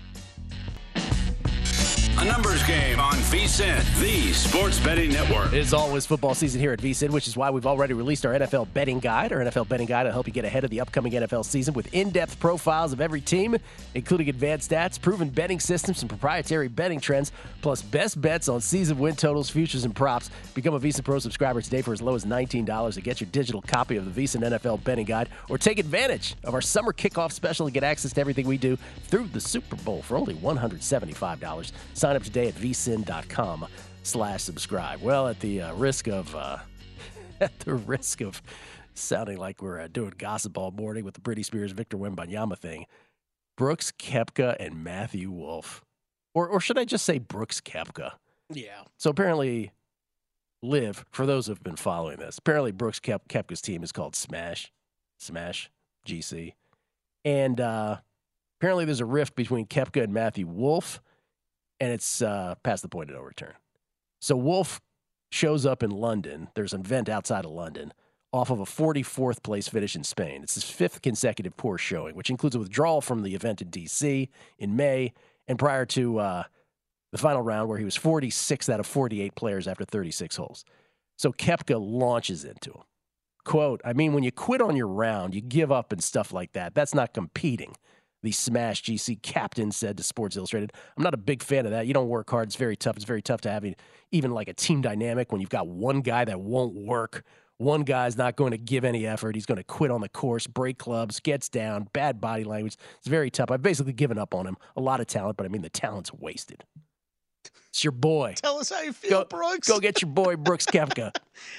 A 2.16 2.24
numbers 2.24 2.62
game 2.62 3.00
on 3.00 3.14
VSIN, 3.14 4.00
the 4.00 4.32
sports 4.32 4.78
betting 4.78 5.10
network. 5.12 5.52
It 5.52 5.58
is 5.58 5.74
always 5.74 6.06
football 6.06 6.34
season 6.34 6.60
here 6.60 6.72
at 6.72 6.78
VSIN, 6.78 7.10
which 7.10 7.26
is 7.26 7.36
why 7.36 7.50
we've 7.50 7.66
already 7.66 7.92
released 7.92 8.24
our 8.24 8.32
NFL 8.32 8.72
betting 8.72 9.00
guide. 9.00 9.32
Our 9.32 9.40
NFL 9.40 9.68
betting 9.68 9.88
guide 9.88 10.06
will 10.06 10.12
help 10.12 10.28
you 10.28 10.32
get 10.32 10.44
ahead 10.44 10.62
of 10.62 10.70
the 10.70 10.80
upcoming 10.80 11.12
NFL 11.12 11.44
season 11.44 11.74
with 11.74 11.92
in-depth 11.92 12.38
profiles 12.38 12.92
of 12.92 13.00
every 13.00 13.20
team, 13.20 13.56
including 13.94 14.28
advanced 14.28 14.70
stats, 14.70 15.00
proven 15.00 15.28
betting 15.28 15.58
systems, 15.58 16.02
and 16.02 16.08
proprietary 16.08 16.68
betting 16.68 17.00
trends, 17.00 17.32
plus 17.62 17.82
best 17.82 18.20
bets 18.20 18.48
on 18.48 18.60
season 18.60 18.96
win 18.98 19.16
totals, 19.16 19.50
futures, 19.50 19.84
and 19.84 19.96
props. 19.96 20.30
Become 20.54 20.74
a 20.74 20.80
VSIN 20.80 21.04
Pro 21.04 21.18
subscriber 21.18 21.60
today 21.62 21.82
for 21.82 21.92
as 21.92 22.00
low 22.00 22.14
as 22.14 22.24
$19 22.24 22.94
to 22.94 23.00
get 23.00 23.20
your 23.20 23.28
digital 23.32 23.60
copy 23.60 23.96
of 23.96 24.14
the 24.14 24.22
VSIN 24.22 24.42
NFL 24.42 24.84
betting 24.84 25.04
guide, 25.04 25.28
or 25.48 25.58
take 25.58 25.80
advantage 25.80 26.36
of 26.44 26.54
our 26.54 26.62
summer 26.62 26.92
kickoff 26.92 27.32
special 27.32 27.66
and 27.66 27.74
get 27.74 27.82
access 27.82 28.12
to 28.12 28.20
everything 28.20 28.46
we 28.46 28.56
do 28.56 28.78
through 29.08 29.26
the 29.26 29.40
Super 29.40 29.74
Bowl 29.76 30.00
for 30.00 30.16
only 30.16 30.34
$175. 30.34 31.72
Sign 32.04 32.16
up 32.16 32.22
today 32.22 32.48
at 32.48 32.54
vsin.com 32.56 33.66
slash 34.02 34.42
subscribe. 34.42 35.00
Well, 35.00 35.26
at 35.26 35.40
the 35.40 35.62
uh, 35.62 35.74
risk 35.74 36.06
of 36.06 36.36
uh, 36.36 36.58
at 37.40 37.58
the 37.60 37.76
risk 37.76 38.20
of 38.20 38.42
sounding 38.92 39.38
like 39.38 39.62
we're 39.62 39.80
uh, 39.80 39.88
doing 39.90 40.12
gossip 40.18 40.58
all 40.58 40.70
morning 40.70 41.06
with 41.06 41.14
the 41.14 41.22
Britney 41.22 41.46
Spears 41.46 41.72
Victor 41.72 41.96
Wembanyama 41.96 42.58
thing, 42.58 42.84
Brooks 43.56 43.90
Koepka 43.90 44.54
and 44.60 44.84
Matthew 44.84 45.30
Wolff, 45.30 45.82
or 46.34 46.46
or 46.46 46.60
should 46.60 46.78
I 46.78 46.84
just 46.84 47.06
say 47.06 47.18
Brooks 47.18 47.62
Koepka? 47.62 48.10
Yeah. 48.50 48.82
So 48.98 49.08
apparently, 49.08 49.72
Live 50.62 51.06
for 51.10 51.24
those 51.24 51.46
who've 51.46 51.64
been 51.64 51.76
following 51.76 52.18
this. 52.18 52.36
Apparently, 52.36 52.70
Brooks 52.70 53.00
Kep- 53.00 53.28
Koepka's 53.28 53.62
team 53.62 53.82
is 53.82 53.92
called 53.92 54.14
Smash, 54.14 54.70
Smash 55.16 55.70
GC, 56.06 56.52
and 57.24 57.58
uh, 57.62 57.96
apparently 58.60 58.84
there's 58.84 59.00
a 59.00 59.06
rift 59.06 59.34
between 59.36 59.64
Koepka 59.64 60.04
and 60.04 60.12
Matthew 60.12 60.46
Wolff, 60.46 61.00
and 61.80 61.92
it's 61.92 62.22
uh, 62.22 62.54
past 62.62 62.82
the 62.82 62.88
point 62.88 63.10
of 63.10 63.16
no 63.16 63.22
return. 63.22 63.54
So 64.20 64.36
Wolff 64.36 64.80
shows 65.30 65.66
up 65.66 65.82
in 65.82 65.90
London. 65.90 66.48
There's 66.54 66.72
an 66.72 66.80
event 66.80 67.08
outside 67.08 67.44
of 67.44 67.50
London 67.50 67.92
off 68.32 68.50
of 68.50 68.58
a 68.58 68.64
44th 68.64 69.44
place 69.44 69.68
finish 69.68 69.94
in 69.94 70.02
Spain. 70.02 70.42
It's 70.42 70.54
his 70.54 70.64
fifth 70.64 71.02
consecutive 71.02 71.56
poor 71.56 71.78
showing, 71.78 72.16
which 72.16 72.30
includes 72.30 72.56
a 72.56 72.58
withdrawal 72.58 73.00
from 73.00 73.22
the 73.22 73.34
event 73.34 73.62
in 73.62 73.68
DC 73.68 74.28
in 74.58 74.74
May 74.74 75.12
and 75.46 75.56
prior 75.56 75.86
to 75.86 76.18
uh, 76.18 76.42
the 77.12 77.18
final 77.18 77.42
round 77.42 77.68
where 77.68 77.78
he 77.78 77.84
was 77.84 77.94
46 77.94 78.68
out 78.68 78.80
of 78.80 78.86
48 78.86 79.36
players 79.36 79.68
after 79.68 79.84
36 79.84 80.34
holes. 80.36 80.64
So 81.16 81.30
Koepka 81.32 81.78
launches 81.80 82.44
into 82.44 82.72
him. 82.72 82.82
Quote, 83.44 83.80
I 83.84 83.92
mean, 83.92 84.14
when 84.14 84.24
you 84.24 84.32
quit 84.32 84.60
on 84.60 84.74
your 84.74 84.88
round, 84.88 85.32
you 85.32 85.40
give 85.40 85.70
up 85.70 85.92
and 85.92 86.02
stuff 86.02 86.32
like 86.32 86.54
that. 86.54 86.74
That's 86.74 86.94
not 86.94 87.14
competing. 87.14 87.76
The 88.24 88.32
Smash 88.32 88.82
GC 88.82 89.20
captain 89.22 89.70
said 89.70 89.98
to 89.98 90.02
Sports 90.02 90.36
Illustrated, 90.36 90.72
I'm 90.96 91.02
not 91.02 91.12
a 91.12 91.18
big 91.18 91.42
fan 91.42 91.66
of 91.66 91.72
that. 91.72 91.86
You 91.86 91.92
don't 91.92 92.08
work 92.08 92.30
hard. 92.30 92.48
It's 92.48 92.56
very 92.56 92.74
tough. 92.74 92.96
It's 92.96 93.04
very 93.04 93.20
tough 93.20 93.42
to 93.42 93.50
have 93.50 93.66
even 94.12 94.30
like 94.32 94.48
a 94.48 94.54
team 94.54 94.80
dynamic 94.80 95.30
when 95.30 95.42
you've 95.42 95.50
got 95.50 95.68
one 95.68 96.00
guy 96.00 96.24
that 96.24 96.40
won't 96.40 96.74
work. 96.74 97.22
One 97.58 97.82
guy's 97.82 98.16
not 98.16 98.34
going 98.34 98.52
to 98.52 98.56
give 98.58 98.82
any 98.82 99.06
effort. 99.06 99.34
He's 99.34 99.44
going 99.44 99.58
to 99.58 99.62
quit 99.64 99.90
on 99.90 100.00
the 100.00 100.08
course, 100.08 100.46
break 100.46 100.78
clubs, 100.78 101.20
gets 101.20 101.50
down, 101.50 101.86
bad 101.92 102.18
body 102.20 102.44
language. 102.44 102.76
It's 102.98 103.06
very 103.08 103.30
tough. 103.30 103.50
I've 103.50 103.62
basically 103.62 103.92
given 103.92 104.16
up 104.18 104.34
on 104.34 104.46
him. 104.46 104.56
A 104.74 104.80
lot 104.80 105.00
of 105.00 105.06
talent, 105.06 105.36
but 105.36 105.44
I 105.44 105.50
mean, 105.50 105.60
the 105.62 105.68
talent's 105.68 106.12
wasted. 106.12 106.64
It's 107.68 107.84
your 107.84 107.92
boy. 107.92 108.34
Tell 108.36 108.58
us 108.58 108.70
how 108.70 108.80
you 108.80 108.92
feel, 108.94 109.10
Go, 109.22 109.24
Brooks. 109.26 109.68
go 109.68 109.80
get 109.80 110.00
your 110.00 110.10
boy 110.10 110.36
Brooks 110.36 110.64
Koepka. 110.72 111.14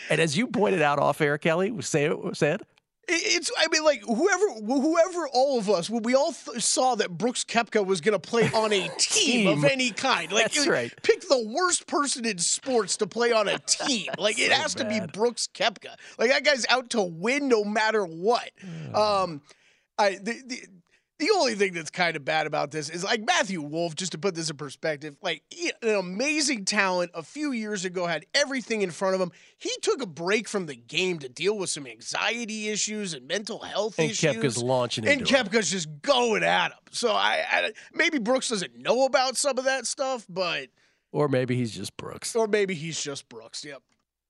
and 0.10 0.20
as 0.20 0.36
you 0.36 0.48
pointed 0.48 0.82
out 0.82 0.98
off 0.98 1.22
air, 1.22 1.38
Kelley, 1.38 1.80
say 1.82 2.12
said, 2.34 2.64
It's, 3.08 3.52
I 3.58 3.68
mean, 3.72 3.84
like 3.84 4.02
whoever, 4.04 4.46
whoever, 4.66 5.28
all 5.34 5.60
of 5.60 5.70
us, 5.70 5.90
we 5.90 6.16
all 6.16 6.32
th- 6.34 6.62
saw 6.64 6.96
that 6.96 7.12
Brooks 7.18 7.44
Koepka 7.44 7.86
was 7.86 8.02
going 8.02 8.14
to 8.14 8.20
play 8.20 8.50
on 8.54 8.74
a 8.74 8.88
team, 8.98 9.48
of 9.48 9.64
any 9.64 9.92
kind, 9.92 10.32
like 10.32 10.52
That's 10.54 10.68
right. 10.68 10.92
pick 11.04 11.22
the 11.22 11.46
worst 11.48 11.86
person 11.88 12.26
in 12.26 12.38
sports 12.40 12.98
to 12.98 13.08
play 13.08 13.32
on 13.32 13.48
a 13.48 13.60
team. 13.68 14.08
Like 14.18 14.40
it 14.40 14.50
So 14.52 14.56
has 14.56 14.76
to 14.76 14.86
be. 14.86 15.00
Brooks 15.14 15.48
Koepka. 15.54 15.96
Like 16.18 16.32
that 16.32 16.44
guy's 16.44 16.66
out 16.70 16.90
to 16.92 17.02
win 17.02 17.48
no 17.48 17.64
matter 17.64 18.04
what. 18.06 18.50
Um, 18.94 19.42
I 19.98 20.16
the, 20.16 20.42
the 20.46 20.62
the 21.18 21.30
only 21.36 21.56
thing 21.56 21.74
that's 21.74 21.90
kind 21.90 22.16
of 22.18 22.26
bad 22.26 22.46
about 22.46 22.72
this 22.72 22.90
is 22.90 23.04
like 23.04 23.22
Matthew 23.26 23.62
Wolff, 23.62 23.96
just 23.96 24.12
to 24.12 24.18
put 24.18 24.36
this 24.36 24.50
in 24.50 24.58
perspective, 24.58 25.16
like 25.22 25.44
he, 25.50 25.72
an 25.82 25.96
amazing 25.96 26.66
talent 26.66 27.12
a 27.14 27.24
few 27.24 27.52
years 27.54 27.86
ago, 27.86 28.06
had 28.06 28.26
everything 28.34 28.82
in 28.82 28.92
front 28.92 29.16
of 29.16 29.22
him. 29.22 29.32
He 29.58 29.72
took 29.82 30.02
a 30.02 30.06
break 30.06 30.50
from 30.50 30.66
the 30.66 30.76
game 30.76 31.20
to 31.20 31.30
deal 31.30 31.58
with 31.58 31.70
some 31.70 31.88
anxiety 31.88 32.68
issues 32.70 33.14
and 33.14 33.28
mental 33.28 33.60
health 33.60 33.98
and 33.98 34.12
issues. 34.12 34.36
And 34.36 34.44
Koepka's 34.44 34.62
launching 34.62 35.08
and 35.08 35.22
him. 35.22 35.28
Koepka's 35.28 35.72
just 35.72 35.88
going 36.02 36.44
at 36.44 36.72
him. 36.72 36.78
So 36.92 37.12
I, 37.12 37.44
I 37.50 37.72
maybe 37.94 38.18
Brooks 38.20 38.50
doesn't 38.50 38.78
know 38.78 39.06
about 39.06 39.38
some 39.38 39.58
of 39.58 39.64
that 39.66 39.86
stuff, 39.86 40.26
but 40.28 40.68
Or 41.14 41.28
maybe 41.30 41.56
he's 41.56 41.72
just 41.76 41.96
Brooks. 41.98 42.36
or 42.36 42.48
maybe 42.48 42.74
he's 42.76 43.02
just 43.02 43.30
Brooks. 43.30 43.64
Yep. 43.64 43.82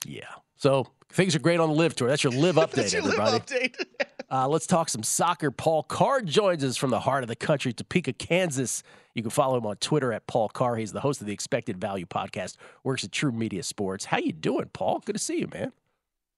Yeah. 0.06 0.24
So 0.56 0.88
things 1.12 1.36
are 1.36 1.40
great 1.40 1.60
on 1.60 1.70
the 1.70 1.76
LIV 1.76 1.96
tour. 1.96 2.08
That's 2.08 2.24
your 2.24 2.34
live 2.34 2.56
update, 2.56 2.72
That's 2.74 2.94
your 2.94 3.02
live 3.04 3.20
everybody. 3.20 3.70
update. 3.70 3.86
Uh, 4.32 4.48
let's 4.48 4.66
talk 4.66 4.90
some 4.90 5.04
soccer. 5.04 5.52
Paul 5.52 5.84
Carr 5.84 6.20
joins 6.22 6.64
us 6.64 6.78
from 6.78 6.90
the 6.90 7.00
heart 7.00 7.24
of 7.24 7.28
the 7.28 7.36
country, 7.36 7.72
Topeka, 7.72 8.12
Kansas. 8.14 8.82
You 9.14 9.22
can 9.22 9.30
follow 9.30 9.56
him 9.56 9.68
on 9.68 9.76
Twitter 9.76 10.12
at 10.12 10.26
Paul 10.26 10.50
Carr. 10.50 10.76
He's 10.78 10.92
the 10.92 11.00
host 11.00 11.22
of 11.22 11.28
the 11.28 11.32
Expected 11.34 11.80
Value 11.80 12.08
podcast. 12.08 12.58
Works 12.84 13.04
at 13.04 13.12
TruMedia 13.12 13.64
Sports. 13.64 14.04
How 14.06 14.18
you 14.18 14.32
doing, 14.34 14.72
Paul? 14.74 15.04
Good 15.06 15.14
to 15.14 15.20
see 15.20 15.38
you, 15.42 15.48
man. 15.54 15.72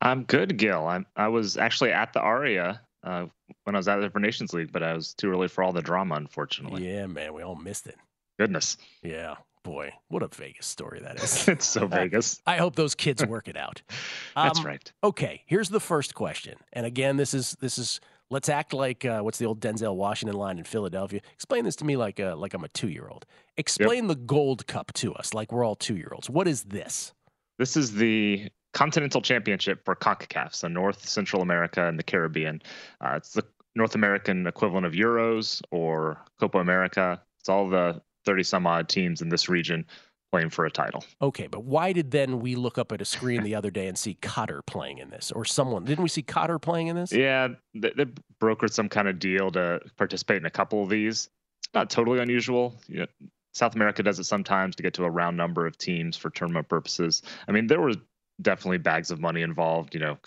I'm 0.01 0.25
good, 0.25 0.57
Gill. 0.57 0.85
I'm, 0.85 1.05
I 1.15 1.29
was 1.29 1.55
actually 1.55 1.93
at 1.93 2.11
the 2.11 2.19
Aria 2.19 2.81
uh, 3.05 3.27
when 3.63 3.73
I 3.75 3.79
was 3.79 3.87
at 3.87 4.01
the 4.01 4.09
For 4.09 4.19
Nations 4.19 4.53
League, 4.53 4.73
but 4.73 4.83
I 4.83 4.93
was 4.93 5.13
too 5.13 5.31
early 5.31 5.47
for 5.47 5.63
all 5.63 5.71
the 5.71 5.81
drama, 5.81 6.15
unfortunately. 6.15 6.85
Yeah, 6.93 7.07
man. 7.07 7.33
We 7.33 7.41
all 7.41 7.55
missed 7.55 7.87
it. 7.87 7.95
Goodness. 8.37 8.75
Yeah, 9.01 9.35
boy, 9.67 9.91
what 10.07 10.23
a 10.23 10.29
Vegas 10.29 10.65
story 10.65 11.01
that 11.01 11.21
is. 11.21 11.45
it's 11.49 11.65
so 11.65 11.87
Vegas. 11.87 12.41
I 12.47 12.55
hope 12.57 12.75
those 12.77 12.95
kids 12.95 13.25
work 13.25 13.49
it 13.49 13.57
out. 13.57 13.81
That's 14.35 14.59
Um, 14.59 14.65
right. 14.65 14.93
Okay, 15.03 15.43
here's 15.45 15.67
the 15.69 15.81
first 15.81 16.15
question. 16.15 16.55
And 16.71 16.85
again, 16.85 17.17
this 17.17 17.33
is 17.33 17.57
this 17.59 17.77
is 17.77 17.99
let's 18.29 18.47
act 18.47 18.73
like 18.73 19.03
uh, 19.03 19.19
what's 19.19 19.37
the 19.39 19.45
old 19.45 19.59
Denzel 19.59 19.95
Washington 19.95 20.37
line 20.37 20.57
in 20.57 20.63
Philadelphia. 20.63 21.19
Explain 21.33 21.65
this 21.65 21.75
to 21.77 21.85
me 21.85 21.97
like 21.97 22.17
uh, 22.19 22.37
like 22.37 22.53
I'm 22.53 22.63
a 22.63 22.69
two 22.69 22.87
year 22.87 23.09
old. 23.11 23.25
Explain 23.57 24.07
the 24.07 24.15
Gold 24.15 24.65
Cup 24.67 24.93
to 24.93 25.13
us 25.15 25.33
like 25.33 25.51
we're 25.51 25.65
all 25.65 25.75
two 25.75 25.97
year 25.97 26.11
olds. 26.13 26.29
What 26.29 26.47
is 26.47 26.63
this? 26.63 27.13
This 27.59 27.75
is 27.75 27.91
the 27.93 28.49
Continental 28.73 29.21
Championship 29.21 29.83
for 29.83 29.95
CONCACAF, 29.95 30.53
so 30.55 30.67
North 30.67 31.07
Central 31.09 31.41
America 31.41 31.87
and 31.87 31.99
the 31.99 32.03
Caribbean. 32.03 32.61
Uh, 33.01 33.15
it's 33.17 33.33
the 33.33 33.43
North 33.75 33.95
American 33.95 34.47
equivalent 34.47 34.85
of 34.85 34.93
Euros 34.93 35.61
or 35.71 36.21
Copa 36.39 36.59
America. 36.59 37.21
It's 37.39 37.49
all 37.49 37.67
the 37.67 38.01
30 38.27 38.43
some 38.43 38.67
odd 38.67 38.89
teams 38.89 39.21
in 39.21 39.29
this 39.29 39.49
region 39.49 39.85
playing 40.31 40.49
for 40.49 40.65
a 40.65 40.69
title. 40.69 41.03
Okay, 41.21 41.47
but 41.47 41.63
why 41.63 41.93
did 41.93 42.11
then 42.11 42.39
we 42.41 42.55
look 42.55 42.77
up 42.77 42.91
at 42.91 43.01
a 43.01 43.05
screen 43.05 43.43
the 43.43 43.55
other 43.55 43.71
day 43.71 43.87
and 43.87 43.97
see 43.97 44.17
Qatar 44.21 44.65
playing 44.65 44.97
in 44.97 45.09
this, 45.09 45.31
or 45.31 45.45
someone? 45.45 45.85
Didn't 45.85 46.03
we 46.03 46.09
see 46.09 46.21
Qatar 46.21 46.61
playing 46.61 46.87
in 46.87 46.97
this? 46.97 47.13
Yeah, 47.13 47.47
they, 47.73 47.91
they 47.95 48.05
brokered 48.41 48.73
some 48.73 48.89
kind 48.89 49.07
of 49.07 49.19
deal 49.19 49.49
to 49.51 49.79
participate 49.95 50.37
in 50.37 50.45
a 50.45 50.51
couple 50.51 50.83
of 50.83 50.89
these. 50.89 51.29
Not 51.73 51.89
totally 51.89 52.19
unusual. 52.19 52.75
You 52.87 52.99
know, 52.99 53.07
South 53.53 53.75
America 53.75 54.03
does 54.03 54.19
it 54.19 54.25
sometimes 54.25 54.75
to 54.75 54.83
get 54.83 54.93
to 54.95 55.05
a 55.05 55.09
round 55.09 55.37
number 55.37 55.65
of 55.65 55.77
teams 55.77 56.17
for 56.17 56.29
tournament 56.29 56.67
purposes. 56.67 57.23
I 57.47 57.53
mean, 57.53 57.67
there 57.67 57.81
was 57.81 57.95
definitely 58.41 58.77
bags 58.77 59.09
of 59.11 59.19
money 59.19 59.41
involved, 59.41 59.93
you 59.93 59.99
know, 59.99 60.17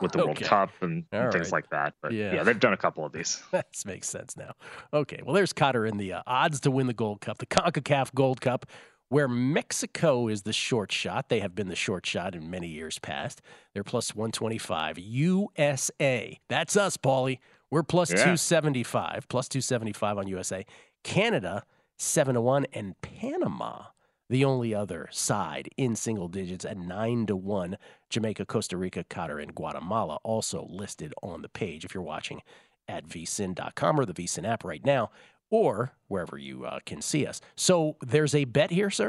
with 0.00 0.12
the 0.12 0.18
World 0.18 0.40
Cup 0.40 0.70
and, 0.80 1.04
and 1.12 1.32
things 1.32 1.46
right. 1.46 1.52
like 1.52 1.70
that. 1.70 1.94
But 2.02 2.12
Yeah. 2.12 2.34
yeah. 2.34 2.42
they've 2.42 2.58
done 2.58 2.72
a 2.72 2.76
couple 2.78 3.04
of 3.04 3.12
these. 3.12 3.42
that 3.50 3.66
makes 3.84 4.08
sense 4.08 4.36
now. 4.36 4.52
Okay, 4.92 5.20
well, 5.24 5.34
there's 5.34 5.52
Qatar 5.52 5.88
in 5.88 5.98
the 5.98 6.14
uh, 6.14 6.22
odds 6.26 6.60
to 6.60 6.70
win 6.70 6.86
the 6.86 6.94
Gold 6.94 7.20
Cup, 7.20 7.38
the 7.38 7.46
CONCACAF 7.46 8.14
Gold 8.14 8.40
Cup, 8.40 8.66
where 9.10 9.28
Mexico 9.28 10.28
is 10.28 10.42
the 10.42 10.52
short 10.52 10.92
shot. 10.92 11.28
They 11.28 11.40
have 11.40 11.54
been 11.54 11.68
the 11.68 11.76
short 11.76 12.04
shot 12.06 12.34
in 12.34 12.50
many 12.50 12.68
years 12.68 12.98
past. 12.98 13.40
They're 13.74 13.84
plus 13.84 14.14
125. 14.14 14.98
USA, 14.98 16.38
that's 16.48 16.76
us, 16.76 16.96
Paulie. 16.96 17.38
We're 17.70 17.82
plus 17.82 18.10
Yeah. 18.10 18.16
275, 18.16 19.26
plus 19.28 19.48
275 19.48 20.18
on 20.18 20.26
USA. 20.28 20.64
Canada, 21.04 21.64
7 21.98 22.34
to 22.34 22.40
1, 22.40 22.66
and 22.72 23.00
Panama, 23.02 23.84
the 24.28 24.44
only 24.44 24.74
other 24.74 25.08
side 25.10 25.68
in 25.76 25.96
single 25.96 26.28
digits 26.28 26.64
at 26.64 26.76
9 26.76 27.26
to 27.26 27.36
1. 27.36 27.78
Jamaica, 28.10 28.46
Costa 28.46 28.76
Rica, 28.76 29.04
Qatar, 29.04 29.42
and 29.42 29.54
Guatemala 29.54 30.18
also 30.22 30.66
listed 30.70 31.14
on 31.22 31.42
the 31.42 31.48
page 31.48 31.84
if 31.84 31.94
you're 31.94 32.02
watching 32.02 32.42
at 32.88 33.06
vsin.com 33.06 34.00
or 34.00 34.06
the 34.06 34.14
vsin 34.14 34.46
app 34.46 34.64
right 34.64 34.84
now 34.84 35.10
or 35.50 35.92
wherever 36.08 36.36
you 36.36 36.64
uh, 36.64 36.78
can 36.84 37.00
see 37.00 37.26
us. 37.26 37.40
So 37.56 37.96
there's 38.00 38.34
a 38.34 38.44
bet 38.44 38.70
here, 38.70 38.90
sir? 38.90 39.08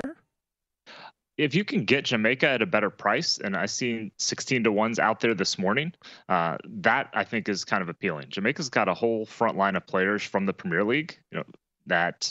if 1.40 1.56
you 1.56 1.64
can 1.64 1.86
get 1.86 2.04
Jamaica 2.04 2.48
at 2.50 2.62
a 2.62 2.66
better 2.66 2.90
price, 2.90 3.38
and 3.38 3.56
I 3.56 3.66
seen 3.66 4.12
16 4.18 4.66
to 4.66 4.74
ones 4.74 5.00
out 5.00 5.22
there 5.22 5.34
this 5.34 5.58
morning, 5.58 5.94
uh, 6.28 6.58
that 6.66 7.10
I 7.14 7.24
think 7.24 7.48
is 7.48 7.64
kind 7.64 7.82
of 7.82 7.88
appealing. 7.88 8.26
Jamaica's 8.28 8.68
got 8.68 8.90
a 8.90 8.94
whole 8.94 9.26
front 9.26 9.58
line 9.58 9.78
of 9.78 9.88
players 9.88 10.22
from 10.22 10.46
the 10.46 10.52
Premier 10.52 10.84
League, 10.84 11.18
you 11.32 11.38
know, 11.38 11.46
that 11.86 12.30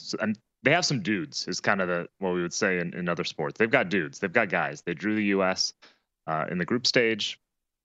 they 0.63 0.73
have 0.73 0.85
some 0.85 1.03
dudes 1.03 1.47
is 1.47 1.61
kind 1.61 1.81
of 1.81 1.89
the 1.89 2.09
what 2.19 2.35
we 2.35 2.43
would 2.43 2.53
say 2.53 2.79
in, 2.79 2.95
in 2.95 3.09
other 3.09 3.25
sports. 3.25 3.59
They've 3.59 3.71
got 3.71 3.89
dudes, 3.89 4.19
they've 4.19 4.33
got 4.33 4.49
guys. 4.49 4.83
They 4.83 4.95
drew 4.95 5.15
the 5.15 5.25
U.S. 5.25 5.73
Uh, 6.27 6.47
in 6.51 6.59
the 6.59 6.65
group 6.65 6.87
stage. 6.87 7.41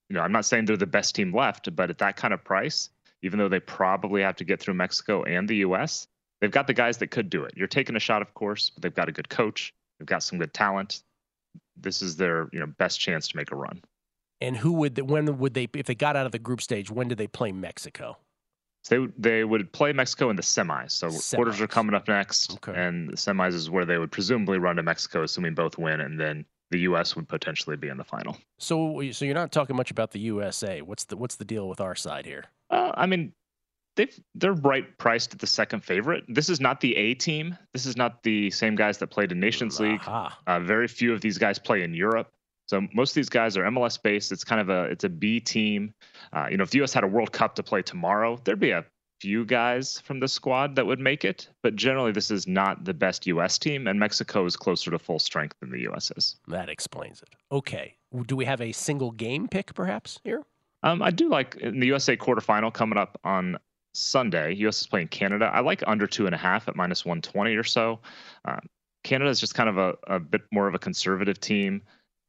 You 0.10 0.16
know, 0.16 0.22
I'm 0.22 0.32
not 0.32 0.46
saying 0.46 0.66
they're 0.66 0.78
the 0.78 0.86
best 0.86 1.16
team 1.16 1.34
left, 1.34 1.74
but 1.76 1.90
at 1.90 1.98
that 2.00 2.18
kind 2.18 2.34
of 2.34 2.44
price, 2.44 2.90
even 3.22 3.40
though 3.40 3.50
they 3.50 3.60
probably 3.60 4.22
have 4.22 4.36
to 4.38 4.44
get 4.44 4.60
through 4.60 4.74
Mexico 4.74 5.24
and 5.24 5.48
the 5.48 5.58
U.S., 5.58 6.08
they've 6.42 6.52
got 6.52 6.68
the 6.68 6.74
guys 6.74 6.98
that 6.98 7.10
could 7.10 7.30
do 7.30 7.44
it. 7.46 7.54
You're 7.56 7.68
taking 7.68 7.96
a 7.96 8.00
shot, 8.00 8.22
of 8.22 8.34
course, 8.34 8.70
but 8.70 8.84
they've 8.84 8.94
got 8.94 9.08
a 9.08 9.14
good 9.14 9.30
coach. 9.30 9.74
They've 10.00 10.06
got 10.06 10.24
some 10.24 10.40
good 10.40 10.54
talent. 10.54 11.04
This 11.78 12.02
is 12.02 12.18
their 12.18 12.50
you 12.52 12.60
know 12.60 12.68
best 12.68 13.00
chance 13.00 13.28
to 13.30 13.38
make 13.38 13.52
a 13.52 13.56
run. 13.56 13.82
And 14.42 14.58
who 14.58 14.74
would 14.74 14.96
they, 14.96 15.02
when 15.02 15.38
would 15.38 15.54
they 15.54 15.70
if 15.74 15.86
they 15.86 15.96
got 15.96 16.16
out 16.16 16.26
of 16.26 16.32
the 16.32 16.40
group 16.40 16.62
stage? 16.62 16.92
When 16.92 17.08
did 17.08 17.18
they 17.18 17.28
play 17.28 17.52
Mexico? 17.52 18.18
So 18.84 19.08
they 19.08 19.14
they 19.18 19.44
would 19.44 19.72
play 19.72 19.94
Mexico 19.94 20.30
in 20.30 20.36
the 20.36 20.42
semis. 20.42 20.92
So 20.92 21.10
quarters 21.36 21.60
are 21.62 21.68
coming 21.68 21.96
up 21.96 22.08
next, 22.08 22.54
Okay. 22.56 22.74
and 22.80 23.10
the 23.10 23.16
semis 23.16 23.54
is 23.54 23.70
where 23.70 23.86
they 23.86 23.98
would 23.98 24.12
presumably 24.12 24.60
run 24.60 24.76
to 24.76 24.84
Mexico, 24.84 25.24
assuming 25.24 25.56
both 25.56 25.78
win, 25.78 26.02
and 26.02 26.20
then 26.20 26.46
the 26.72 26.80
U.S. 26.80 27.16
would 27.16 27.28
potentially 27.30 27.78
be 27.78 27.88
in 27.88 27.98
the 27.98 28.04
final. 28.04 28.36
So 28.58 29.02
so 29.12 29.26
you're 29.26 29.36
not 29.36 29.52
talking 29.52 29.76
much 29.76 29.92
about 29.92 30.12
the 30.12 30.20
USA. 30.22 30.82
What's 30.82 31.06
the 31.06 31.16
what's 31.16 31.36
the 31.36 31.46
deal 31.46 31.70
with 31.70 31.80
our 31.80 31.96
side 31.96 32.26
here? 32.26 32.46
Uh, 32.72 32.92
I 32.96 33.06
mean, 33.06 33.32
they've 33.96 34.20
they're 34.36 34.54
right 34.54 34.98
priced 34.98 35.34
at 35.34 35.40
the 35.40 35.48
second 35.48 35.82
favorite. 35.86 36.24
This 36.28 36.50
is 36.50 36.60
not 36.60 36.82
the 36.82 36.96
A 36.98 37.14
team. 37.14 37.56
This 37.74 37.86
is 37.86 37.96
not 37.96 38.24
the 38.24 38.50
same 38.50 38.76
guys 38.76 38.98
that 38.98 39.08
played 39.08 39.32
in 39.32 39.40
Nations 39.40 39.80
League. 39.80 40.02
Uh, 40.06 40.30
very 40.60 40.88
few 40.88 41.14
of 41.14 41.22
these 41.22 41.38
guys 41.38 41.58
play 41.60 41.84
in 41.84 41.94
Europe. 41.94 42.33
So 42.68 42.82
most 42.94 43.12
of 43.12 43.16
these 43.16 43.30
guys 43.30 43.58
are 43.58 43.64
MLS 43.64 44.02
based. 44.02 44.32
It's 44.32 44.44
kind 44.44 44.62
of 44.62 44.70
a 44.70 44.84
it's 44.84 45.04
a 45.04 45.10
B 45.10 45.40
team. 45.40 45.94
Uh, 46.32 46.48
you 46.50 46.58
know, 46.58 46.64
if 46.64 46.72
the 46.72 46.80
U.S. 46.80 46.94
had 46.94 47.04
a 47.04 47.08
World 47.08 47.32
Cup 47.32 47.56
to 47.56 47.64
play 47.64 47.82
tomorrow, 47.82 48.40
there'd 48.44 48.60
be 48.60 48.72
a 48.72 48.86
few 49.20 49.46
guys 49.46 50.00
from 50.02 50.20
the 50.20 50.28
squad 50.28 50.76
that 50.76 50.86
would 50.86 51.00
make 51.00 51.24
it. 51.24 51.48
But 51.62 51.76
generally, 51.76 52.12
this 52.12 52.32
is 52.32 52.48
not 52.48 52.84
the 52.84 52.94
best 52.94 53.26
U.S. 53.28 53.58
team, 53.58 53.88
and 53.88 54.00
Mexico 54.00 54.46
is 54.46 54.56
closer 54.56 54.92
to 54.92 55.00
full 55.00 55.20
strength 55.20 55.56
than 55.60 55.72
the 55.72 55.82
U.S. 55.82 56.12
is. 56.18 56.36
That 56.48 56.70
explains 56.70 57.22
it. 57.22 57.30
Okay. 57.52 57.96
Do 58.26 58.36
we 58.36 58.46
have 58.46 58.62
a 58.62 58.72
single 58.72 59.12
game 59.12 59.48
pick 59.48 59.74
perhaps 59.74 60.20
here? 60.24 60.44
Um, 60.84 61.02
I 61.02 61.12
do 61.12 61.30
like 61.30 61.56
in 61.56 61.80
the 61.80 61.88
USA 61.88 62.18
quarterfinal 62.18 62.74
coming 62.74 62.98
up 62.98 63.20
on 63.24 63.58
Sunday. 63.94 64.54
US 64.56 64.82
is 64.82 64.88
playing 64.88 65.08
Canada. 65.08 65.50
I 65.54 65.62
like 65.62 65.84
under 65.88 66.08
two 66.08 66.26
and 66.26 66.36
a 66.36 66.38
half 66.38 66.68
at 66.68 66.76
minus 66.76 67.06
120 67.06 67.56
or 67.56 67.64
so. 67.64 68.00
Um, 68.46 68.60
Canada 69.04 69.30
is 69.30 69.40
just 69.40 69.56
kind 69.56 69.70
of 69.70 69.78
a, 69.78 69.96
a 70.08 70.20
bit 70.20 70.42
more 70.52 70.68
of 70.68 70.76
a 70.76 70.80
conservative 70.80 71.40
team, 71.40 71.82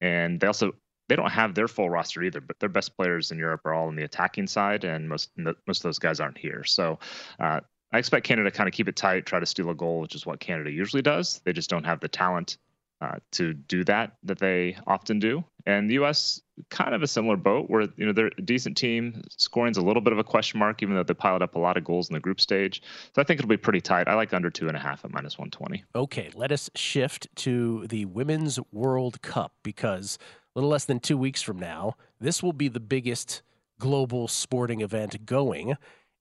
and 0.04 0.38
they 0.38 0.46
also 0.46 0.72
they 1.08 1.16
don't 1.16 1.30
have 1.30 1.54
their 1.54 1.68
full 1.68 1.90
roster 1.90 2.22
either. 2.22 2.40
But 2.40 2.58
their 2.60 2.68
best 2.68 2.96
players 2.96 3.30
in 3.30 3.38
Europe 3.38 3.62
are 3.64 3.74
all 3.74 3.88
on 3.88 3.96
the 3.96 4.04
attacking 4.04 4.46
side, 4.46 4.84
and 4.84 5.08
most 5.08 5.30
most 5.36 5.78
of 5.78 5.82
those 5.82 5.98
guys 5.98 6.20
aren't 6.20 6.38
here. 6.38 6.64
So. 6.64 6.98
Uh, 7.40 7.60
I 7.92 7.98
expect 7.98 8.26
Canada 8.26 8.50
to 8.50 8.56
kind 8.56 8.66
of 8.66 8.74
keep 8.74 8.88
it 8.88 8.96
tight, 8.96 9.24
try 9.24 9.38
to 9.38 9.46
steal 9.46 9.70
a 9.70 9.74
goal, 9.74 10.00
which 10.00 10.16
is 10.16 10.26
what 10.26 10.40
Canada 10.40 10.68
usually 10.68 11.00
does. 11.00 11.40
They 11.44 11.52
just 11.52 11.70
don't 11.70 11.84
have 11.84 12.00
the 12.00 12.08
talent 12.08 12.56
uh, 13.04 13.18
to 13.32 13.52
do 13.54 13.84
that 13.84 14.12
that 14.22 14.38
they 14.38 14.76
often 14.86 15.18
do. 15.18 15.44
And 15.66 15.88
the 15.88 15.94
U.S. 15.94 16.40
kind 16.70 16.94
of 16.94 17.02
a 17.02 17.06
similar 17.06 17.36
boat 17.36 17.70
where 17.70 17.82
you 17.96 18.06
know 18.06 18.12
they're 18.12 18.30
a 18.38 18.42
decent 18.42 18.76
team. 18.76 19.22
Scoring's 19.30 19.76
a 19.78 19.82
little 19.82 20.02
bit 20.02 20.12
of 20.12 20.18
a 20.18 20.24
question 20.24 20.58
mark, 20.58 20.82
even 20.82 20.94
though 20.94 21.02
they 21.02 21.14
piled 21.14 21.42
up 21.42 21.54
a 21.54 21.58
lot 21.58 21.76
of 21.76 21.84
goals 21.84 22.08
in 22.10 22.14
the 22.14 22.20
group 22.20 22.40
stage. 22.40 22.82
So 23.14 23.22
I 23.22 23.24
think 23.24 23.40
it'll 23.40 23.48
be 23.48 23.56
pretty 23.56 23.80
tight. 23.80 24.08
I 24.08 24.14
like 24.14 24.32
under 24.34 24.50
two 24.50 24.68
and 24.68 24.76
a 24.76 24.80
half 24.80 25.04
at 25.04 25.12
minus 25.12 25.38
one 25.38 25.50
twenty. 25.50 25.84
Okay, 25.94 26.30
let 26.34 26.52
us 26.52 26.68
shift 26.74 27.28
to 27.36 27.86
the 27.86 28.04
Women's 28.06 28.58
World 28.72 29.22
Cup 29.22 29.52
because 29.62 30.18
a 30.54 30.58
little 30.58 30.70
less 30.70 30.84
than 30.84 31.00
two 31.00 31.16
weeks 31.18 31.42
from 31.42 31.58
now, 31.58 31.96
this 32.20 32.42
will 32.42 32.52
be 32.52 32.68
the 32.68 32.80
biggest 32.80 33.42
global 33.80 34.28
sporting 34.28 34.80
event 34.82 35.26
going. 35.26 35.76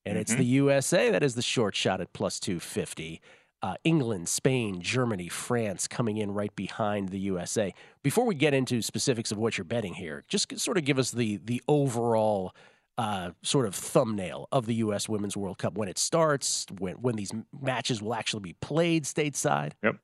And 0.05 0.17
it's 0.17 0.33
Mhm. 0.33 0.37
the 0.37 0.45
USA 0.45 1.11
that 1.11 1.23
is 1.23 1.35
the 1.35 1.41
short 1.41 1.75
shot 1.75 2.01
at 2.01 2.11
plus 2.13 2.39
250. 2.39 3.21
Uh, 3.63 3.75
England, 3.85 4.27
Spain, 4.27 4.81
Germany, 4.81 5.29
France 5.29 5.87
coming 5.87 6.17
in 6.17 6.31
right 6.31 6.53
behind 6.53 7.09
the 7.09 7.19
USA. 7.19 7.73
Before 8.03 8.25
we 8.25 8.35
get 8.35 8.53
into 8.53 8.81
specifics 8.81 9.31
of 9.31 9.37
what 9.37 9.57
you're 9.57 9.63
betting 9.63 9.93
here, 9.93 10.21
just 10.27 10.59
sort 10.59 10.77
of 10.77 10.83
give 10.83 10.99
us 10.99 11.11
the 11.11 11.37
the 11.37 11.61
overall 11.69 12.53
uh, 12.97 13.31
sort 13.41 13.65
of 13.65 13.73
thumbnail 13.73 14.49
of 14.51 14.65
the 14.65 14.75
U.S. 14.75 15.07
Women's 15.07 15.37
World 15.37 15.59
Cup 15.59 15.77
when 15.77 15.87
it 15.87 15.97
starts, 15.97 16.65
when 16.77 16.95
when 16.95 17.15
these 17.15 17.31
matches 17.61 18.01
will 18.01 18.13
actually 18.13 18.41
be 18.41 18.53
played 18.61 19.05
stateside. 19.05 19.71
Yep. 19.81 19.95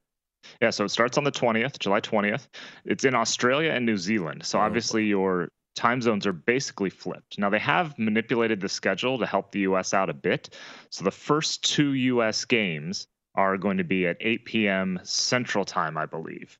Yeah, 0.61 0.69
so 0.69 0.85
it 0.85 0.89
starts 0.89 1.17
on 1.17 1.25
the 1.25 1.31
20th, 1.31 1.79
July 1.79 1.99
20th. 1.99 2.47
It's 2.85 3.03
in 3.03 3.13
Australia 3.13 3.71
and 3.71 3.85
New 3.85 3.97
Zealand. 3.97 4.45
So 4.45 4.57
Oh, 4.57 4.61
obviously 4.61 5.05
your 5.05 5.49
time 5.75 6.01
zones 6.01 6.25
are 6.25 6.33
basically 6.33 6.89
flipped. 6.89 7.37
Now 7.37 7.49
they 7.49 7.59
have 7.59 7.97
manipulated 7.99 8.61
the 8.61 8.69
schedule 8.69 9.19
to 9.19 9.25
help 9.25 9.51
the 9.51 9.59
US 9.61 9.93
out 9.93 10.09
a 10.09 10.13
bit. 10.13 10.57
So 10.91 11.03
the 11.03 11.11
first 11.11 11.63
two 11.63 11.93
US 11.93 12.45
games 12.45 13.07
are 13.39 13.57
going 13.57 13.77
to 13.77 13.83
be 13.83 14.05
at 14.05 14.17
8 14.19 14.45
p.m. 14.45 14.99
Central 15.03 15.65
Time, 15.65 15.97
I 15.97 16.05
believe. 16.05 16.57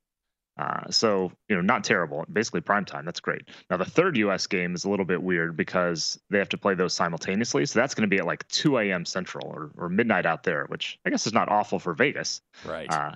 Uh, 0.58 0.89
so 0.89 1.32
you 1.48 1.56
know, 1.56 1.62
not 1.62 1.84
terrible. 1.86 2.26
Basically 2.32 2.60
prime 2.60 2.84
time. 2.84 3.06
That's 3.06 3.22
great. 3.22 3.44
Now 3.70 3.78
the 3.78 3.86
third 3.86 4.18
U.S. 4.18 4.48
game 4.48 4.76
is 4.76 4.84
a 4.84 4.89
little 4.89 5.06
bit 5.06 5.24
weird 5.24 5.56
because 5.56 6.20
they 6.30 6.38
have 6.38 6.50
to 6.50 6.58
play 6.58 6.76
those 6.76 6.94
simultaneously. 6.94 7.65
So 7.65 7.80
that's 7.80 7.96
going 7.96 8.10
to 8.10 8.13
be 8.13 8.20
at 8.20 8.26
like 8.26 8.46
2 8.50 8.78
a.m. 8.78 9.06
Central 9.06 9.48
or, 9.48 9.72
or 9.78 9.89
midnight 9.89 10.26
out 10.26 10.44
there, 10.44 10.65
which 10.68 11.00
I 11.06 11.12
guess 11.12 11.28
is 11.28 11.34
not 11.34 11.50
awful 11.50 11.80
for 11.80 11.94
Vegas. 11.94 12.42
Right. 12.65 12.92
Uh, 12.92 13.13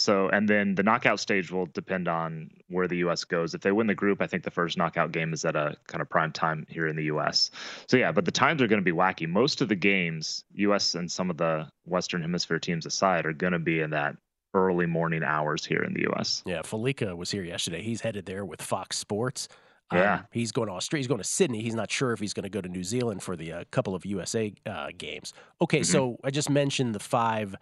so, 0.00 0.28
and 0.28 0.48
then 0.48 0.74
the 0.74 0.82
knockout 0.82 1.20
stage 1.20 1.50
will 1.50 1.66
depend 1.66 2.08
on 2.08 2.50
where 2.68 2.88
the 2.88 2.96
U.S. 2.98 3.24
goes. 3.24 3.54
If 3.54 3.60
they 3.60 3.72
win 3.72 3.86
the 3.86 3.94
group, 3.94 4.20
I 4.20 4.26
think 4.26 4.42
the 4.42 4.50
first 4.50 4.76
knockout 4.76 5.12
game 5.12 5.32
is 5.32 5.44
at 5.44 5.56
a 5.56 5.76
kind 5.86 6.02
of 6.02 6.08
prime 6.08 6.32
time 6.32 6.66
here 6.68 6.86
in 6.86 6.96
the 6.96 7.04
U.S. 7.04 7.50
So, 7.86 7.96
yeah, 7.96 8.12
but 8.12 8.24
the 8.24 8.30
times 8.30 8.62
are 8.62 8.66
going 8.66 8.82
to 8.82 8.84
be 8.84 8.96
wacky. 8.96 9.28
Most 9.28 9.60
of 9.60 9.68
the 9.68 9.76
games, 9.76 10.44
U.S. 10.54 10.94
and 10.94 11.10
some 11.10 11.30
of 11.30 11.36
the 11.36 11.68
Western 11.84 12.22
Hemisphere 12.22 12.58
teams 12.58 12.86
aside, 12.86 13.26
are 13.26 13.32
going 13.32 13.52
to 13.52 13.58
be 13.58 13.80
in 13.80 13.90
that 13.90 14.16
early 14.54 14.86
morning 14.86 15.22
hours 15.22 15.64
here 15.64 15.82
in 15.82 15.94
the 15.94 16.02
U.S. 16.02 16.42
Yeah, 16.46 16.62
Felica 16.62 17.16
was 17.16 17.30
here 17.30 17.44
yesterday. 17.44 17.82
He's 17.82 18.00
headed 18.00 18.26
there 18.26 18.44
with 18.44 18.62
Fox 18.62 18.98
Sports. 18.98 19.48
Yeah. 19.92 20.22
he's 20.30 20.52
going 20.52 20.68
to 20.68 20.74
Australia. 20.74 21.00
He's 21.00 21.08
going 21.08 21.18
to 21.18 21.26
Sydney. 21.26 21.62
He's 21.62 21.74
not 21.74 21.90
sure 21.90 22.12
if 22.12 22.20
he's 22.20 22.32
going 22.32 22.44
to 22.44 22.48
go 22.50 22.60
to 22.60 22.68
New 22.68 22.84
Zealand 22.84 23.22
for 23.22 23.36
the 23.36 23.52
uh, 23.52 23.64
couple 23.70 23.94
of 23.94 24.06
USA 24.06 24.52
uh, 24.64 24.88
games. 24.96 25.32
Okay, 25.60 25.82
so 25.82 26.16
I 26.22 26.30
just 26.30 26.48
mentioned 26.48 26.94
the 26.94 27.00
five 27.00 27.56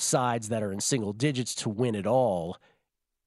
sides 0.00 0.48
that 0.48 0.62
are 0.62 0.72
in 0.72 0.80
single 0.80 1.12
digits 1.12 1.54
to 1.56 1.68
win 1.68 1.94
it 1.94 2.06
all. 2.06 2.56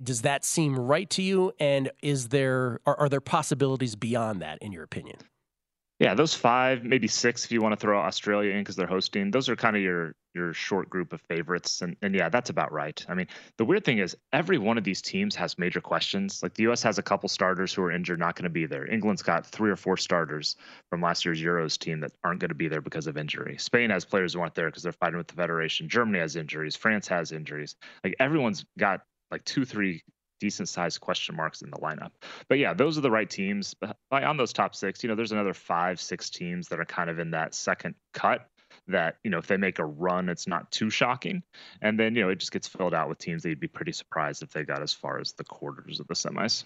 Does 0.01 0.21
that 0.21 0.43
seem 0.43 0.77
right 0.77 1.09
to 1.11 1.21
you? 1.21 1.53
And 1.59 1.91
is 2.01 2.29
there 2.29 2.79
are, 2.85 2.99
are 2.99 3.09
there 3.09 3.21
possibilities 3.21 3.95
beyond 3.95 4.41
that, 4.41 4.57
in 4.61 4.71
your 4.71 4.83
opinion? 4.83 5.17
Yeah, 6.03 6.15
those 6.15 6.33
five, 6.33 6.83
maybe 6.83 7.07
six, 7.07 7.45
if 7.45 7.51
you 7.53 7.61
want 7.61 7.71
to 7.71 7.79
throw 7.79 7.97
Australia 7.97 8.51
in 8.51 8.59
because 8.59 8.75
they're 8.75 8.85
hosting. 8.85 9.31
Those 9.31 9.47
are 9.47 9.55
kind 9.55 9.77
of 9.77 9.81
your 9.81 10.15
your 10.33 10.51
short 10.51 10.89
group 10.89 11.13
of 11.13 11.21
favorites, 11.21 11.81
and 11.81 11.95
and 12.01 12.13
yeah, 12.13 12.27
that's 12.27 12.49
about 12.49 12.73
right. 12.73 13.05
I 13.07 13.13
mean, 13.13 13.27
the 13.57 13.63
weird 13.63 13.85
thing 13.85 13.99
is 13.99 14.17
every 14.33 14.57
one 14.57 14.77
of 14.77 14.83
these 14.83 15.01
teams 15.01 15.33
has 15.37 15.57
major 15.57 15.79
questions. 15.79 16.43
Like 16.43 16.55
the 16.55 16.63
U.S. 16.63 16.83
has 16.83 16.97
a 16.97 17.01
couple 17.01 17.29
starters 17.29 17.73
who 17.73 17.83
are 17.83 17.91
injured, 17.91 18.19
not 18.19 18.35
going 18.35 18.43
to 18.43 18.49
be 18.49 18.65
there. 18.65 18.85
England's 18.85 19.21
got 19.21 19.45
three 19.45 19.71
or 19.71 19.77
four 19.77 19.95
starters 19.95 20.57
from 20.89 21.01
last 21.01 21.23
year's 21.23 21.41
Euros 21.41 21.77
team 21.77 22.01
that 22.01 22.11
aren't 22.21 22.41
going 22.41 22.49
to 22.49 22.55
be 22.55 22.67
there 22.67 22.81
because 22.81 23.07
of 23.07 23.15
injury. 23.15 23.55
Spain 23.57 23.89
has 23.89 24.03
players 24.03 24.33
who 24.33 24.41
aren't 24.41 24.55
there 24.55 24.67
because 24.67 24.83
they're 24.83 24.91
fighting 24.91 25.17
with 25.17 25.27
the 25.27 25.35
federation. 25.35 25.87
Germany 25.87 26.19
has 26.19 26.35
injuries. 26.35 26.75
France 26.75 27.07
has 27.07 27.31
injuries. 27.31 27.77
Like 28.03 28.17
everyone's 28.19 28.65
got 28.77 29.03
like 29.31 29.45
two, 29.45 29.63
three 29.63 30.03
decent 30.39 30.69
sized 30.69 31.01
question 31.01 31.35
marks 31.35 31.61
in 31.61 31.69
the 31.69 31.77
lineup. 31.77 32.11
But 32.49 32.59
yeah, 32.59 32.73
those 32.73 32.97
are 32.97 33.01
the 33.01 33.11
right 33.11 33.29
teams. 33.29 33.75
On 34.11 34.37
those 34.37 34.53
top 34.53 34.75
six, 34.75 35.03
you 35.03 35.09
know, 35.09 35.15
there's 35.15 35.31
another 35.31 35.53
five, 35.53 35.99
six 36.01 36.29
teams 36.29 36.67
that 36.69 36.79
are 36.79 36.85
kind 36.85 37.09
of 37.09 37.19
in 37.19 37.31
that 37.31 37.55
second 37.55 37.95
cut 38.13 38.47
that, 38.87 39.17
you 39.23 39.29
know, 39.29 39.37
if 39.37 39.47
they 39.47 39.57
make 39.57 39.79
a 39.79 39.85
run, 39.85 40.29
it's 40.29 40.47
not 40.47 40.71
too 40.71 40.89
shocking. 40.89 41.43
And 41.81 41.99
then, 41.99 42.15
you 42.15 42.23
know, 42.23 42.29
it 42.29 42.39
just 42.39 42.51
gets 42.51 42.67
filled 42.67 42.93
out 42.93 43.09
with 43.09 43.17
teams 43.17 43.43
that 43.43 43.49
you'd 43.49 43.59
be 43.59 43.67
pretty 43.67 43.91
surprised 43.91 44.43
if 44.43 44.51
they 44.51 44.63
got 44.63 44.81
as 44.81 44.93
far 44.93 45.19
as 45.19 45.33
the 45.33 45.43
quarters 45.43 45.99
of 45.99 46.07
the 46.07 46.13
semis. 46.13 46.63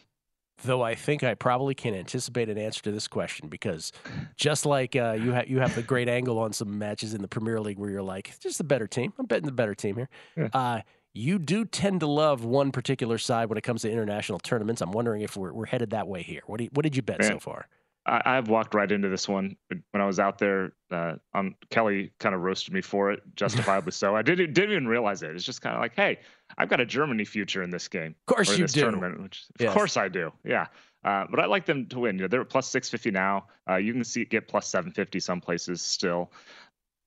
Though 0.64 0.82
I 0.82 0.96
think 0.96 1.24
I 1.24 1.36
probably 1.36 1.76
can 1.76 1.94
anticipate 1.94 2.50
an 2.50 2.58
answer 2.58 2.82
to 2.82 2.92
this 2.92 3.08
question 3.08 3.48
because 3.48 3.92
just 4.36 4.66
like 4.66 4.96
uh, 4.96 5.16
you 5.22 5.32
have 5.32 5.48
you 5.48 5.60
have 5.60 5.76
the 5.76 5.84
great 5.84 6.10
angle 6.10 6.40
on 6.40 6.52
some 6.52 6.80
matches 6.80 7.14
in 7.14 7.22
the 7.22 7.28
Premier 7.28 7.62
League 7.62 7.78
where 7.78 7.92
you're 7.92 8.02
like, 8.02 8.34
just 8.40 8.58
the 8.58 8.64
better 8.64 8.88
team. 8.88 9.14
I'm 9.20 9.28
betting 9.28 9.46
the 9.46 9.52
better 9.52 9.76
team 9.76 9.98
here. 9.98 10.10
Yeah. 10.36 10.50
Uh, 10.52 10.82
you 11.18 11.40
do 11.40 11.66
tend 11.66 12.00
to 12.02 12.08
love 12.08 12.46
one 12.46 12.72
particular 12.72 13.18
side 13.18 13.50
when 13.50 13.58
it 13.58 13.64
comes 13.64 13.82
to 13.82 13.92
international 13.92 14.40
tournaments. 14.40 14.82
I'm 14.82 14.92
wondering 14.92 15.22
if 15.22 15.36
we're, 15.36 15.52
we're 15.52 15.66
headed 15.66 15.90
that 15.90 16.08
way 16.08 16.22
here. 16.22 16.42
What, 16.46 16.62
you, 16.62 16.70
what 16.74 16.84
did 16.84 16.96
you 16.96 17.02
bet 17.02 17.20
Man, 17.20 17.32
so 17.32 17.40
far? 17.40 17.68
I, 18.06 18.36
have 18.36 18.48
walked 18.48 18.74
right 18.74 18.90
into 18.90 19.10
this 19.10 19.28
one 19.28 19.58
when 19.92 20.02
I 20.02 20.06
was 20.06 20.20
out 20.20 20.38
there. 20.38 20.72
Uh, 20.90 21.16
on 21.34 21.56
Kelley 21.70 22.14
kind 22.20 22.34
of 22.34 22.42
roasted 22.42 22.74
me 22.74 22.80
for 22.80 23.12
it, 23.12 23.22
justifiably 23.36 23.92
so. 23.92 24.16
I 24.16 24.22
didn't 24.22 24.54
didn't 24.54 24.72
even 24.72 24.88
realize 24.88 25.24
it. 25.24 25.36
It's 25.36 25.44
just 25.44 25.62
kind 25.62 25.76
of 25.76 25.82
like, 25.82 25.94
hey, 25.94 26.20
I've 26.58 26.70
got 26.70 26.80
a 26.80 26.86
Germany 26.86 27.26
future 27.26 27.64
in 27.64 27.70
this 27.70 27.90
game. 27.90 28.16
Of 28.28 28.36
course 28.36 28.58
you 28.58 28.66
do. 28.66 28.82
Tournament, 28.82 29.22
which, 29.22 29.44
of 29.56 29.62
yes. 29.62 29.74
course 29.74 29.98
I 29.98 30.08
do. 30.08 30.32
Yeah. 30.46 30.68
Uh, 31.04 31.26
but 31.30 31.40
I 31.40 31.46
like 31.46 31.66
them 31.66 31.86
to 31.88 32.00
win. 32.00 32.16
You 32.16 32.24
know, 32.24 32.28
they're 32.28 32.46
plus 32.46 32.70
650 32.70 33.12
now. 33.12 33.48
Uh, 33.70 33.76
you 33.76 33.94
can 33.94 34.04
see 34.04 34.24
get 34.24 34.48
plus 34.48 34.68
750 34.68 35.20
some 35.20 35.42
places 35.42 35.82
still. 35.82 36.32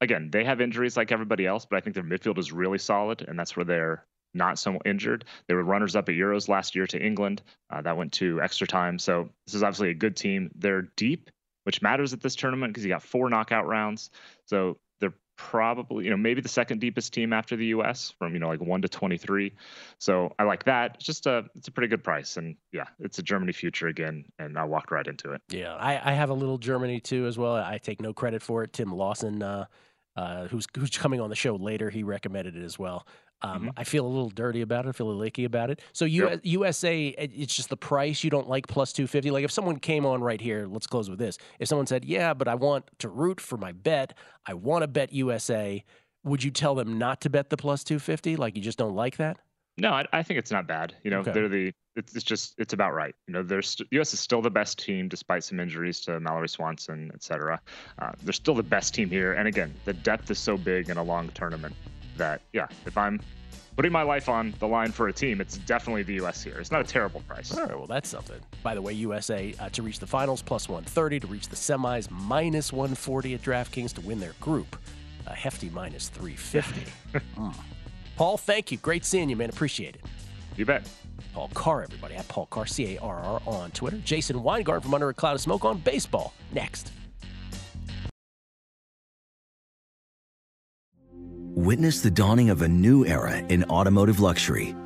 Again, 0.01 0.31
they 0.31 0.45
have 0.45 0.61
injuries 0.61 0.97
like 0.97 1.13
everybody 1.13 1.47
else, 1.47 1.67
but 1.67 1.77
I 1.77 1.81
think 1.81 1.95
their 1.95 2.05
midfield 2.05 2.39
is 2.39 2.53
really 2.53 2.79
solid, 2.79 3.25
and 3.29 3.39
that's 3.39 3.57
where 3.57 3.65
they're 3.65 4.07
not 4.35 4.59
so 4.59 4.79
injured. 4.85 5.25
They 5.49 5.55
were 5.55 5.65
runners 5.65 5.97
up 5.97 6.09
at 6.09 6.15
Euros 6.15 6.49
last 6.49 6.75
year 6.75 6.87
to 6.89 7.05
England. 7.05 7.43
Uh, 7.71 7.83
that 7.83 7.97
went 7.97 8.13
to 8.15 8.41
extra 8.41 8.67
time. 8.67 8.99
So 8.99 9.31
this 9.47 9.55
is 9.55 9.63
obviously 9.63 9.91
a 9.91 9.95
good 9.95 10.17
team. 10.17 10.51
They're 10.55 10.83
deep, 10.97 11.31
which 11.65 11.83
matters 11.83 12.13
at 12.13 12.21
this 12.21 12.37
tournament 12.37 12.73
because 12.73 12.85
you 12.85 12.91
got 12.91 13.03
four 13.03 13.29
knockout 13.29 13.67
rounds. 13.67 14.11
So 14.47 14.79
they're 15.01 15.15
probably, 15.37 16.05
you 16.05 16.11
know, 16.11 16.17
maybe 16.17 16.41
the 16.41 16.49
second 16.49 16.81
deepest 16.81 17.13
team 17.13 17.33
after 17.33 17.57
the 17.57 17.67
U.S. 17.67 18.15
from 18.19 18.35
you 18.35 18.39
know 18.39 18.49
like 18.49 18.61
one 18.61 18.83
to 18.83 18.89
twenty 18.89 19.19
three. 19.19 19.55
So 19.99 20.33
I 20.39 20.45
like 20.45 20.65
that. 20.65 20.97
It's 20.97 21.05
just 21.05 21.27
a 21.27 21.45
it's 21.57 21.69
a 21.69 21.73
pretty 21.73 21.89
good 21.89 22.05
price, 22.05 22.37
and 22.37 22.57
yeah, 22.73 22.87
it's 23.01 23.19
a 23.19 23.23
Germany 23.23 23.53
future 23.53 23.89
again, 23.89 24.25
and 24.39 24.59
I 24.59 24.65
walked 24.65 24.91
right 24.91 25.07
into 25.07 25.33
it. 25.33 25.43
Yeah, 25.49 25.75
I, 25.75 26.13
I 26.13 26.13
have 26.15 26.31
a 26.31 26.35
little 26.35 26.59
Germany 26.59 27.01
too 27.01 27.27
as 27.27 27.37
well. 27.37 27.55
I 27.55 27.79
take 27.79 28.01
no 28.01 28.13
credit 28.13 28.43
for 28.43 28.63
it. 28.63 28.73
Tim 28.73 28.93
Lawson. 28.93 29.43
Uh, 29.43 29.67
uh, 30.17 30.49
who's 30.49 30.67
who's 30.77 30.91
coming 30.91 31.21
on 31.21 31.31
the 31.31 31.37
show 31.37 31.57
later. 31.57 31.91
He 31.91 32.03
recommended 32.03 32.57
it 32.57 32.65
as 32.65 32.79
well. 32.79 33.07
Um, 33.43 33.63
mm-hmm. 33.63 33.69
I 33.77 33.85
feel 33.85 34.07
a 34.07 34.09
little 34.09 34.29
dirty 34.29 34.61
about 34.61 34.87
it. 34.87 34.91
I 34.91 34.93
feel 34.93 35.07
a 35.07 35.09
little 35.09 35.23
icky 35.23 35.45
about 35.45 35.71
it. 35.71 35.81
So 35.93 36.05
U- 36.05 36.29
yep. 36.29 36.41
USA, 36.43 37.07
it's 37.09 37.55
just 37.55 37.71
the 37.71 37.77
price. 37.77 38.23
You 38.23 38.31
don't 38.31 38.49
like 38.49 38.67
plus 38.67 38.93
two 38.93 39.07
fifty. 39.07 39.31
Like 39.31 39.45
if 39.45 39.51
someone 39.51 39.79
came 39.79 40.05
on 40.05 40.21
right 40.21 40.41
here, 40.41 40.67
let's 40.67 40.87
close 40.87 41.09
with 41.09 41.19
this. 41.19 41.39
If 41.59 41.69
someone 41.69 41.87
said, 41.87 42.05
"Yeah, 42.05 42.35
but 42.35 42.49
I 42.49 42.55
want 42.55 42.85
to 42.99 43.09
root 43.09 43.41
for 43.41 43.57
my 43.57 43.73
bet. 43.73 44.17
I 44.47 44.55
want 44.55 44.83
to 44.83 44.89
bet 44.89 45.13
USA," 45.13 45.85
would 46.25 46.45
you 46.45 46.51
tell 46.51 46.75
them 46.75 46.99
not 46.99 47.21
to 47.23 47.31
bet 47.31 47.51
the 47.51 47.57
plus 47.57 47.85
two 47.85 47.99
fifty? 47.99 48.37
Like 48.37 48.57
you 48.57 48.63
just 48.63 48.79
don't 48.79 48.95
like 48.95 49.17
that? 49.17 49.39
No, 49.81 49.93
I, 49.93 50.07
I 50.13 50.23
think 50.23 50.39
it's 50.39 50.51
not 50.51 50.67
bad. 50.67 50.95
You 51.03 51.11
know, 51.11 51.21
okay. 51.21 51.33
they're 51.33 51.49
the 51.49 51.73
it's, 51.97 52.15
it's 52.15 52.25
just 52.25 52.55
it's 52.59 52.73
about 52.73 52.95
right. 52.95 53.15
You 53.27 53.35
know, 53.35 53.43
there's 53.43 53.71
st- 53.71 53.89
U.S. 53.93 54.15
is 54.15 54.21
still 54.21 54.43
the 54.43 54.51
best 54.51 54.79
team 54.79 55.09
despite 55.09 55.45
some 55.45 55.59
injuries 55.59 56.01
to 56.03 56.21
Mallory 56.21 56.49
Swanson, 56.49 57.11
et 57.15 57.23
cetera. 57.23 57.61
Uh, 57.99 58.13
they're 58.23 58.33
still 58.33 58.55
the 58.55 58.63
best 58.63 58.95
team 58.95 59.09
here, 59.09 59.33
and 59.33 59.49
again, 59.49 59.75
the 59.85 59.93
depth 59.93 60.31
is 60.31 60.39
so 60.39 60.57
big 60.57 60.89
in 60.89 60.97
a 60.97 61.03
long 61.03 61.29
tournament 61.31 61.75
that 62.17 62.43
yeah, 62.53 62.67
if 62.87 62.97
I'm 62.97 63.21
putting 63.77 63.93
my 63.93 64.03
life 64.03 64.29
on 64.29 64.55
the 64.59 64.69
line 64.69 64.93
for 64.93 65.09
a 65.09 65.13
team, 65.13 65.41
it's 65.41 65.57
definitely 65.59 66.03
the 66.03 66.15
U.S. 66.15 66.43
here. 66.43 66.59
It's 66.59 66.71
not 66.71 66.83
a 66.83 66.85
terrible 66.85 67.23
price. 67.23 67.57
All 67.57 67.65
right, 67.65 67.77
well, 67.77 67.87
that's 67.87 68.09
something. 68.09 68.41
By 68.63 68.75
the 68.75 68.83
way, 68.83 68.93
USA 68.93 69.55
uh, 69.59 69.71
to 69.71 69.83
reach 69.83 69.99
the 69.99 70.07
finals, 70.07 70.43
plus 70.43 70.69
130, 70.69 71.21
to 71.21 71.27
reach 71.27 71.49
the 71.49 71.57
semis, 71.57 72.11
minus 72.11 72.73
140 72.73 73.35
at 73.35 73.43
DraftKings 73.43 73.95
to 73.95 74.03
win 74.03 74.21
their 74.21 74.35
group, 74.41 74.77
a 75.27 75.35
hefty 75.35 75.71
minus 75.71 76.09
350. 76.11 76.93
mm. 77.37 77.55
Paul, 78.21 78.37
thank 78.37 78.71
you. 78.71 78.77
Great 78.77 79.07
seeing 79.07 79.31
you, 79.31 79.37
man. 79.37 79.49
Appreciate 79.49 79.95
it. 79.95 80.03
You 80.55 80.67
bet. 80.67 80.87
Paul 81.33 81.51
Carr, 81.55 81.85
everybody, 81.85 82.17
at 82.17 82.29
Paul 82.29 82.45
Carr, 82.51 82.67
C 82.67 82.97
A 82.97 83.01
R 83.01 83.17
R 83.19 83.41
on 83.47 83.71
Twitter. 83.71 83.97
Jason 84.05 84.41
Weingart 84.41 84.83
from 84.83 84.93
Under 84.93 85.09
a 85.09 85.15
Cloud 85.15 85.37
of 85.37 85.41
Smoke 85.41 85.65
on 85.65 85.79
baseball. 85.79 86.35
Next. 86.53 86.93
Witness 91.55 92.03
the 92.03 92.11
dawning 92.11 92.51
of 92.51 92.61
a 92.61 92.69
new 92.69 93.07
era 93.07 93.39
in 93.39 93.65
automotive 93.71 94.21
luxury 94.21 94.77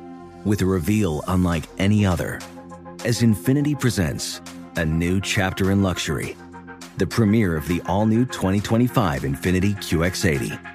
with 0.45 0.61
a 0.61 0.65
reveal 0.65 1.21
unlike 1.27 1.65
any 1.77 2.05
other 2.05 2.39
as 3.03 3.21
Infiniti 3.21 3.77
presents 3.77 4.39
a 4.77 4.85
new 4.85 5.19
chapter 5.19 5.71
in 5.71 5.83
luxury, 5.83 6.37
the 6.95 7.05
premiere 7.05 7.57
of 7.57 7.67
the 7.67 7.81
all 7.85 8.05
new 8.05 8.23
2025 8.23 9.23
Infiniti 9.23 9.75
QX80. 9.75 10.74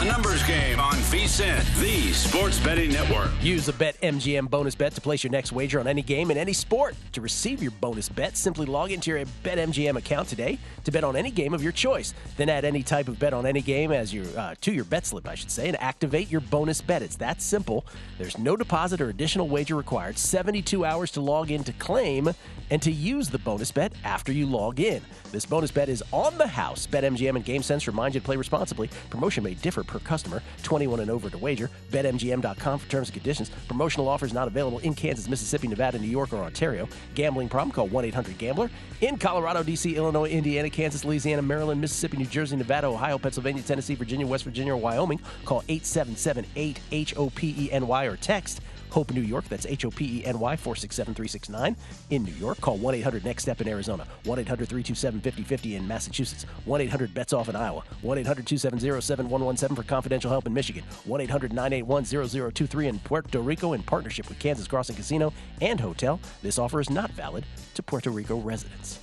A 0.00 0.04
numbers 0.04 0.44
game 0.44 0.78
on 0.78 0.94
VSiN. 1.10 1.80
The 1.80 2.12
Sports 2.12 2.60
Betting 2.60 2.92
Network. 2.92 3.30
Use 3.42 3.66
the 3.66 3.72
BetMGM 3.72 4.48
bonus 4.48 4.76
bet 4.76 4.94
to 4.94 5.00
place 5.00 5.24
your 5.24 5.32
next 5.32 5.50
wager 5.50 5.80
on 5.80 5.88
any 5.88 6.02
game 6.02 6.30
in 6.30 6.38
any 6.38 6.52
sport. 6.52 6.94
To 7.14 7.20
receive 7.20 7.60
your 7.60 7.72
bonus 7.72 8.08
bet, 8.08 8.36
simply 8.36 8.66
log 8.66 8.92
into 8.92 9.10
your 9.10 9.24
BetMGM 9.42 9.96
account 9.96 10.28
today 10.28 10.60
to 10.84 10.92
bet 10.92 11.02
on 11.02 11.16
any 11.16 11.32
game 11.32 11.52
of 11.52 11.64
your 11.64 11.72
choice. 11.72 12.14
Then 12.36 12.48
add 12.48 12.64
any 12.64 12.84
type 12.84 13.08
of 13.08 13.18
bet 13.18 13.34
on 13.34 13.44
any 13.44 13.60
game 13.60 13.90
as 13.90 14.14
your 14.14 14.26
uh, 14.38 14.54
to 14.60 14.72
your 14.72 14.84
bet 14.84 15.04
slip, 15.04 15.26
I 15.26 15.34
should 15.34 15.50
say, 15.50 15.66
and 15.66 15.82
activate 15.82 16.30
your 16.30 16.42
bonus 16.42 16.80
bet. 16.80 17.02
It's 17.02 17.16
that 17.16 17.42
simple. 17.42 17.84
There's 18.18 18.38
no 18.38 18.56
deposit 18.56 19.00
or 19.00 19.08
additional 19.08 19.48
wager 19.48 19.74
required. 19.74 20.16
72 20.16 20.84
hours 20.84 21.10
to 21.10 21.20
log 21.20 21.50
in 21.50 21.64
to 21.64 21.72
claim 21.72 22.30
and 22.70 22.80
to 22.82 22.92
use 22.92 23.30
the 23.30 23.38
bonus 23.38 23.72
bet 23.72 23.92
after 24.04 24.30
you 24.30 24.46
log 24.46 24.78
in. 24.78 25.02
This 25.32 25.44
bonus 25.44 25.72
bet 25.72 25.88
is 25.88 26.04
on 26.12 26.38
the 26.38 26.46
house. 26.46 26.86
BetMGM 26.86 27.34
and 27.34 27.44
GameSense 27.44 27.88
remind 27.88 28.14
you 28.14 28.20
to 28.20 28.24
play 28.24 28.36
responsibly. 28.36 28.90
Promotion 29.10 29.42
may 29.42 29.54
differ 29.54 29.82
per 29.88 29.98
customer. 29.98 30.40
21 30.62 31.00
and 31.00 31.10
over 31.10 31.28
to 31.28 31.38
wager. 31.38 31.68
BetMGM.com 31.90 32.78
for 32.78 32.88
terms 32.88 33.08
and 33.08 33.14
conditions. 33.14 33.50
Promotional 33.66 34.08
offers 34.08 34.32
not 34.32 34.46
available 34.46 34.78
in 34.80 34.94
Kansas, 34.94 35.28
Mississippi, 35.28 35.66
Nevada, 35.66 35.98
New 35.98 36.06
York, 36.06 36.32
or 36.32 36.44
Ontario. 36.44 36.88
Gambling 37.16 37.48
problem? 37.48 37.72
Call 37.72 37.88
1 37.88 38.04
800 38.04 38.38
Gambler. 38.38 38.70
In 39.00 39.16
Colorado, 39.16 39.62
D.C., 39.62 39.96
Illinois, 39.96 40.28
Indiana, 40.28 40.70
Kansas, 40.70 41.04
Louisiana, 41.04 41.42
Maryland, 41.42 41.80
Mississippi, 41.80 42.18
New 42.18 42.26
Jersey, 42.26 42.56
Nevada, 42.56 42.86
Ohio, 42.86 43.18
Pennsylvania, 43.18 43.62
Tennessee, 43.62 43.94
Virginia, 43.94 44.26
West 44.26 44.44
Virginia, 44.44 44.74
or 44.74 44.76
Wyoming. 44.76 45.20
Call 45.44 45.64
877 45.68 46.46
8 46.54 46.80
H 46.92 47.16
O 47.16 47.30
P 47.30 47.54
E 47.58 47.72
N 47.72 47.86
Y 47.86 48.04
or 48.04 48.16
text 48.16 48.60
Hope 48.90 49.12
New 49.12 49.20
York. 49.20 49.44
That's 49.48 49.66
H 49.66 49.84
O 49.84 49.90
P 49.90 50.20
E 50.20 50.24
N 50.24 50.38
Y 50.38 50.56
467 50.56 51.14
369. 51.14 51.76
In 52.10 52.24
New 52.24 52.32
York, 52.32 52.60
call 52.60 52.76
1 52.76 52.94
800 52.96 53.24
Next 53.24 53.42
Step 53.42 53.60
in 53.60 53.68
Arizona, 53.68 54.06
1 54.24 54.38
800 54.38 54.68
327 54.68 55.20
5050 55.20 55.76
in 55.76 55.86
Massachusetts, 55.86 56.44
1 56.64 56.80
800 56.80 57.14
Bets 57.14 57.32
Off 57.32 57.48
in 57.48 57.56
Iowa, 57.56 57.82
1 58.02 58.18
800 58.18 58.46
270 58.46 59.00
7117 59.00 59.76
for 59.76 59.82
confidential 59.88 60.30
help 60.30 60.46
in 60.46 60.54
Michigan, 60.54 60.84
1 61.04 61.20
800 61.20 61.52
981 61.52 62.04
0023 62.04 62.88
in 62.88 62.98
Puerto 63.00 63.40
Rico 63.40 63.72
in 63.72 63.82
partnership 63.82 64.28
with 64.28 64.38
Kansas 64.38 64.66
Crossing 64.66 64.96
Casino 64.96 65.32
and 65.60 65.80
Hotel. 65.80 66.20
This 66.42 66.58
offer 66.58 66.80
is 66.80 66.90
not 66.90 67.10
valid 67.12 67.44
to 67.74 67.82
Puerto 67.82 68.10
Rico 68.10 68.38
residents. 68.38 69.00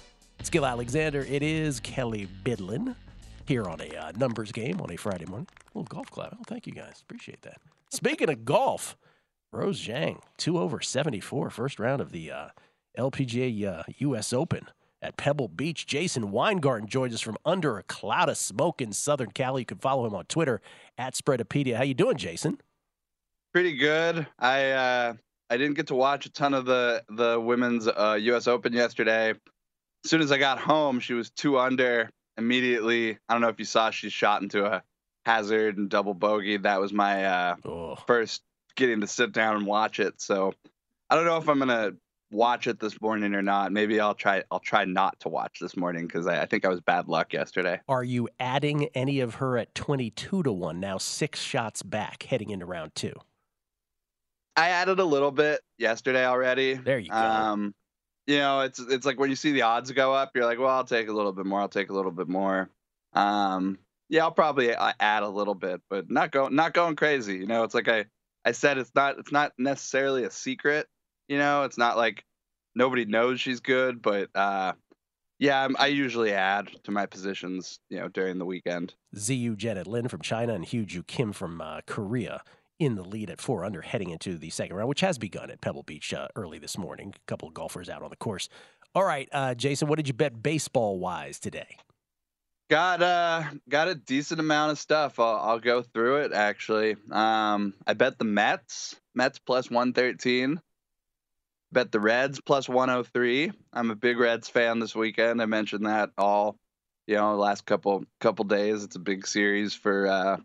Gill 0.51 0.65
Alexander, 0.65 1.21
it 1.21 1.43
is 1.43 1.79
Kelley 1.79 2.27
Bydlon 2.43 2.95
here 3.45 3.65
on 3.65 3.81
a 3.81 3.89
uh, 3.95 4.11
numbers 4.15 4.51
game 4.51 4.79
on 4.79 4.91
a 4.91 4.95
Friday 4.95 5.25
morning. 5.25 5.47
A 5.51 5.77
little 5.77 5.87
golf 5.93 6.09
clap. 6.09 6.33
Oh, 6.33 6.43
thank 6.47 6.67
you 6.67 6.73
guys. 6.73 7.01
Appreciate 7.01 7.41
that. 7.41 7.59
Speaking 7.89 8.29
of 8.29 8.45
golf, 8.45 8.95
Rose 9.51 9.81
Zhang, 9.81 10.19
two 10.37 10.57
over 10.57 10.81
74, 10.81 11.49
first 11.49 11.79
round 11.79 12.01
of 12.01 12.11
the 12.11 12.31
uh, 12.31 12.47
LPGA 12.97 13.79
uh, 13.79 13.83
U.S. 13.99 14.33
Open 14.33 14.67
at 15.01 15.17
Pebble 15.17 15.47
Beach. 15.47 15.85
Jason 15.85 16.31
Weingarten 16.31 16.87
joins 16.87 17.13
us 17.13 17.21
from 17.21 17.37
under 17.45 17.77
a 17.77 17.83
cloud 17.83 18.29
of 18.29 18.37
smoke 18.37 18.81
in 18.81 18.91
Southern 18.91 19.31
Cali. 19.31 19.61
You 19.61 19.65
can 19.65 19.77
follow 19.77 20.05
him 20.05 20.15
on 20.15 20.25
Twitter 20.25 20.61
at 20.97 21.13
Spreadopedia. 21.13 21.75
How 21.75 21.83
you 21.83 21.93
doing, 21.93 22.17
Jason? 22.17 22.59
Pretty 23.53 23.77
good. 23.77 24.27
I 24.39 24.71
uh, 24.71 25.13
I 25.49 25.57
didn't 25.57 25.75
get 25.75 25.87
to 25.87 25.95
watch 25.95 26.25
a 26.25 26.31
ton 26.31 26.53
of 26.53 26.65
the 26.65 27.03
the 27.09 27.39
women's 27.39 27.87
uh, 27.87 28.17
U.S. 28.19 28.47
Open 28.47 28.73
yesterday. 28.73 29.29
As 29.29 30.09
soon 30.09 30.21
as 30.21 30.31
I 30.31 30.37
got 30.37 30.59
home, 30.59 30.99
she 30.99 31.13
was 31.13 31.29
two 31.29 31.57
under 31.57 32.09
immediately. 32.37 33.17
I 33.29 33.33
don't 33.33 33.41
know 33.41 33.47
if 33.47 33.59
you 33.59 33.65
saw, 33.65 33.89
she 33.91 34.09
shot 34.09 34.41
into 34.41 34.65
a 34.65 34.83
hazard 35.25 35.77
and 35.77 35.89
double 35.89 36.13
bogey. 36.13 36.57
That 36.57 36.79
was 36.79 36.93
my 36.93 37.25
uh, 37.25 37.55
oh. 37.65 37.95
first 38.07 38.43
getting 38.75 39.01
to 39.01 39.07
sit 39.07 39.31
down 39.31 39.57
and 39.57 39.65
watch 39.65 39.99
it. 39.99 40.21
So 40.21 40.53
I 41.09 41.15
don't 41.15 41.25
know 41.25 41.37
if 41.37 41.47
I'm 41.47 41.59
gonna 41.59 41.93
watch 42.31 42.67
it 42.67 42.79
this 42.79 42.99
morning 43.01 43.33
or 43.33 43.41
not. 43.41 43.71
Maybe 43.71 43.99
I'll 43.99 44.15
try. 44.15 44.43
I'll 44.51 44.59
try 44.59 44.85
not 44.85 45.19
to 45.21 45.29
watch 45.29 45.57
this 45.59 45.75
morning 45.77 46.07
because 46.07 46.27
I, 46.27 46.41
I, 46.41 46.45
think 46.45 46.65
I 46.65 46.69
was 46.69 46.81
bad 46.81 47.07
luck 47.07 47.33
yesterday. 47.33 47.79
Are 47.87 48.03
you 48.03 48.27
adding 48.39 48.85
any 48.93 49.19
of 49.19 49.35
her 49.35 49.57
at 49.57 49.73
22 49.75 50.43
to 50.43 50.51
one 50.51 50.79
now? 50.79 50.97
Six 50.97 51.41
shots 51.41 51.83
back 51.83 52.23
heading 52.23 52.49
into 52.49 52.65
round 52.65 52.95
two. 52.95 53.13
I 54.55 54.69
added 54.69 54.99
a 54.99 55.05
little 55.05 55.31
bit 55.31 55.61
yesterday 55.77 56.25
already. 56.25 56.75
There 56.75 56.99
you 56.99 57.09
go. 57.09 57.15
Um, 57.15 57.75
you 58.27 58.37
know, 58.37 58.61
it's 58.61 58.79
it's 58.79 59.05
like 59.05 59.19
when 59.19 59.29
you 59.29 59.35
see 59.35 59.51
the 59.51 59.63
odds 59.63 59.91
go 59.91 60.13
up, 60.13 60.31
you're 60.33 60.45
like, 60.45 60.59
well, 60.59 60.69
I'll 60.69 60.85
take 60.85 61.09
a 61.09 61.13
little 61.13 61.33
bit 61.33 61.45
more. 61.45 61.59
I'll 61.59 61.69
take 61.69 61.89
a 61.89 61.93
little 61.93 62.11
bit 62.11 62.27
more. 62.27 62.69
Um, 63.13 63.77
yeah, 64.09 64.23
I'll 64.23 64.31
probably 64.31 64.73
uh, 64.73 64.93
add 64.99 65.23
a 65.23 65.29
little 65.29 65.55
bit, 65.55 65.81
but 65.89 66.09
not 66.09 66.31
going 66.31 66.55
not 66.55 66.73
going 66.73 66.95
crazy. 66.95 67.37
You 67.37 67.47
know, 67.47 67.63
it's 67.63 67.75
like 67.75 67.87
I 67.87 68.05
I 68.45 68.51
said, 68.51 68.77
it's 68.77 68.91
not 68.95 69.17
it's 69.19 69.31
not 69.31 69.53
necessarily 69.57 70.23
a 70.23 70.31
secret. 70.31 70.87
You 71.27 71.37
know, 71.37 71.63
it's 71.63 71.77
not 71.77 71.97
like 71.97 72.23
nobody 72.75 73.05
knows 73.05 73.41
she's 73.41 73.59
good, 73.59 74.01
but 74.01 74.29
uh, 74.35 74.73
yeah, 75.39 75.63
I'm, 75.63 75.75
i 75.77 75.87
usually 75.87 76.31
add 76.31 76.69
to 76.83 76.91
my 76.91 77.05
positions, 77.05 77.79
you 77.89 77.99
know, 77.99 78.07
during 78.07 78.37
the 78.37 78.45
weekend. 78.45 78.93
Xiyu 79.15 79.57
Janet 79.57 79.87
Lin 79.87 80.07
from 80.07 80.21
China 80.21 80.53
and 80.53 80.65
Hyo 80.65 80.85
Joo 80.85 81.03
Kim 81.03 81.33
from 81.33 81.59
uh, 81.59 81.81
Korea 81.87 82.41
in 82.79 82.95
the 82.95 83.03
lead 83.03 83.29
at 83.29 83.41
four 83.41 83.65
under 83.65 83.81
heading 83.81 84.09
into 84.09 84.37
the 84.37 84.49
second 84.49 84.75
round, 84.75 84.89
which 84.89 85.01
has 85.01 85.17
begun 85.17 85.49
at 85.49 85.61
Pebble 85.61 85.83
Beach 85.83 86.13
uh, 86.13 86.27
early 86.35 86.59
this 86.59 86.77
morning. 86.77 87.13
A 87.15 87.25
couple 87.27 87.47
of 87.47 87.53
golfers 87.53 87.89
out 87.89 88.03
on 88.03 88.09
the 88.09 88.15
course. 88.15 88.49
All 88.93 89.03
right, 89.03 89.27
uh, 89.31 89.55
Jason, 89.55 89.87
what 89.87 89.97
did 89.97 90.07
you 90.07 90.13
bet 90.13 90.41
baseball 90.41 90.99
wise 90.99 91.39
today? 91.39 91.77
Got 92.67 93.03
uh 93.03 93.43
got 93.69 93.89
a 93.89 93.95
decent 93.95 94.39
amount 94.39 94.71
of 94.71 94.79
stuff. 94.79 95.19
I'll, 95.19 95.35
I'll 95.35 95.59
go 95.59 95.83
through 95.83 96.21
it 96.21 96.33
actually. 96.33 96.95
Um, 97.11 97.75
I 97.85 97.93
bet 97.93 98.17
the 98.17 98.25
Mets, 98.25 98.95
Mets 99.13 99.37
plus 99.37 99.69
one 99.69 99.93
thirteen. 99.93 100.59
Bet 101.71 101.91
the 101.91 101.99
Reds 101.99 102.41
plus 102.41 102.67
one 102.67 102.89
hundred 102.89 103.13
three. 103.13 103.51
I'm 103.71 103.91
a 103.91 103.95
big 103.95 104.17
Reds 104.17 104.49
fan 104.49 104.79
this 104.79 104.95
weekend. 104.95 105.41
I 105.41 105.45
mentioned 105.45 105.85
that 105.85 106.09
all, 106.17 106.57
you 107.05 107.17
know, 107.17 107.35
last 107.35 107.65
couple 107.67 108.03
couple 108.19 108.45
days. 108.45 108.83
It's 108.83 108.95
a 108.95 108.99
big 108.99 109.27
series 109.27 109.75
for 109.75 110.07
uh, 110.07 110.37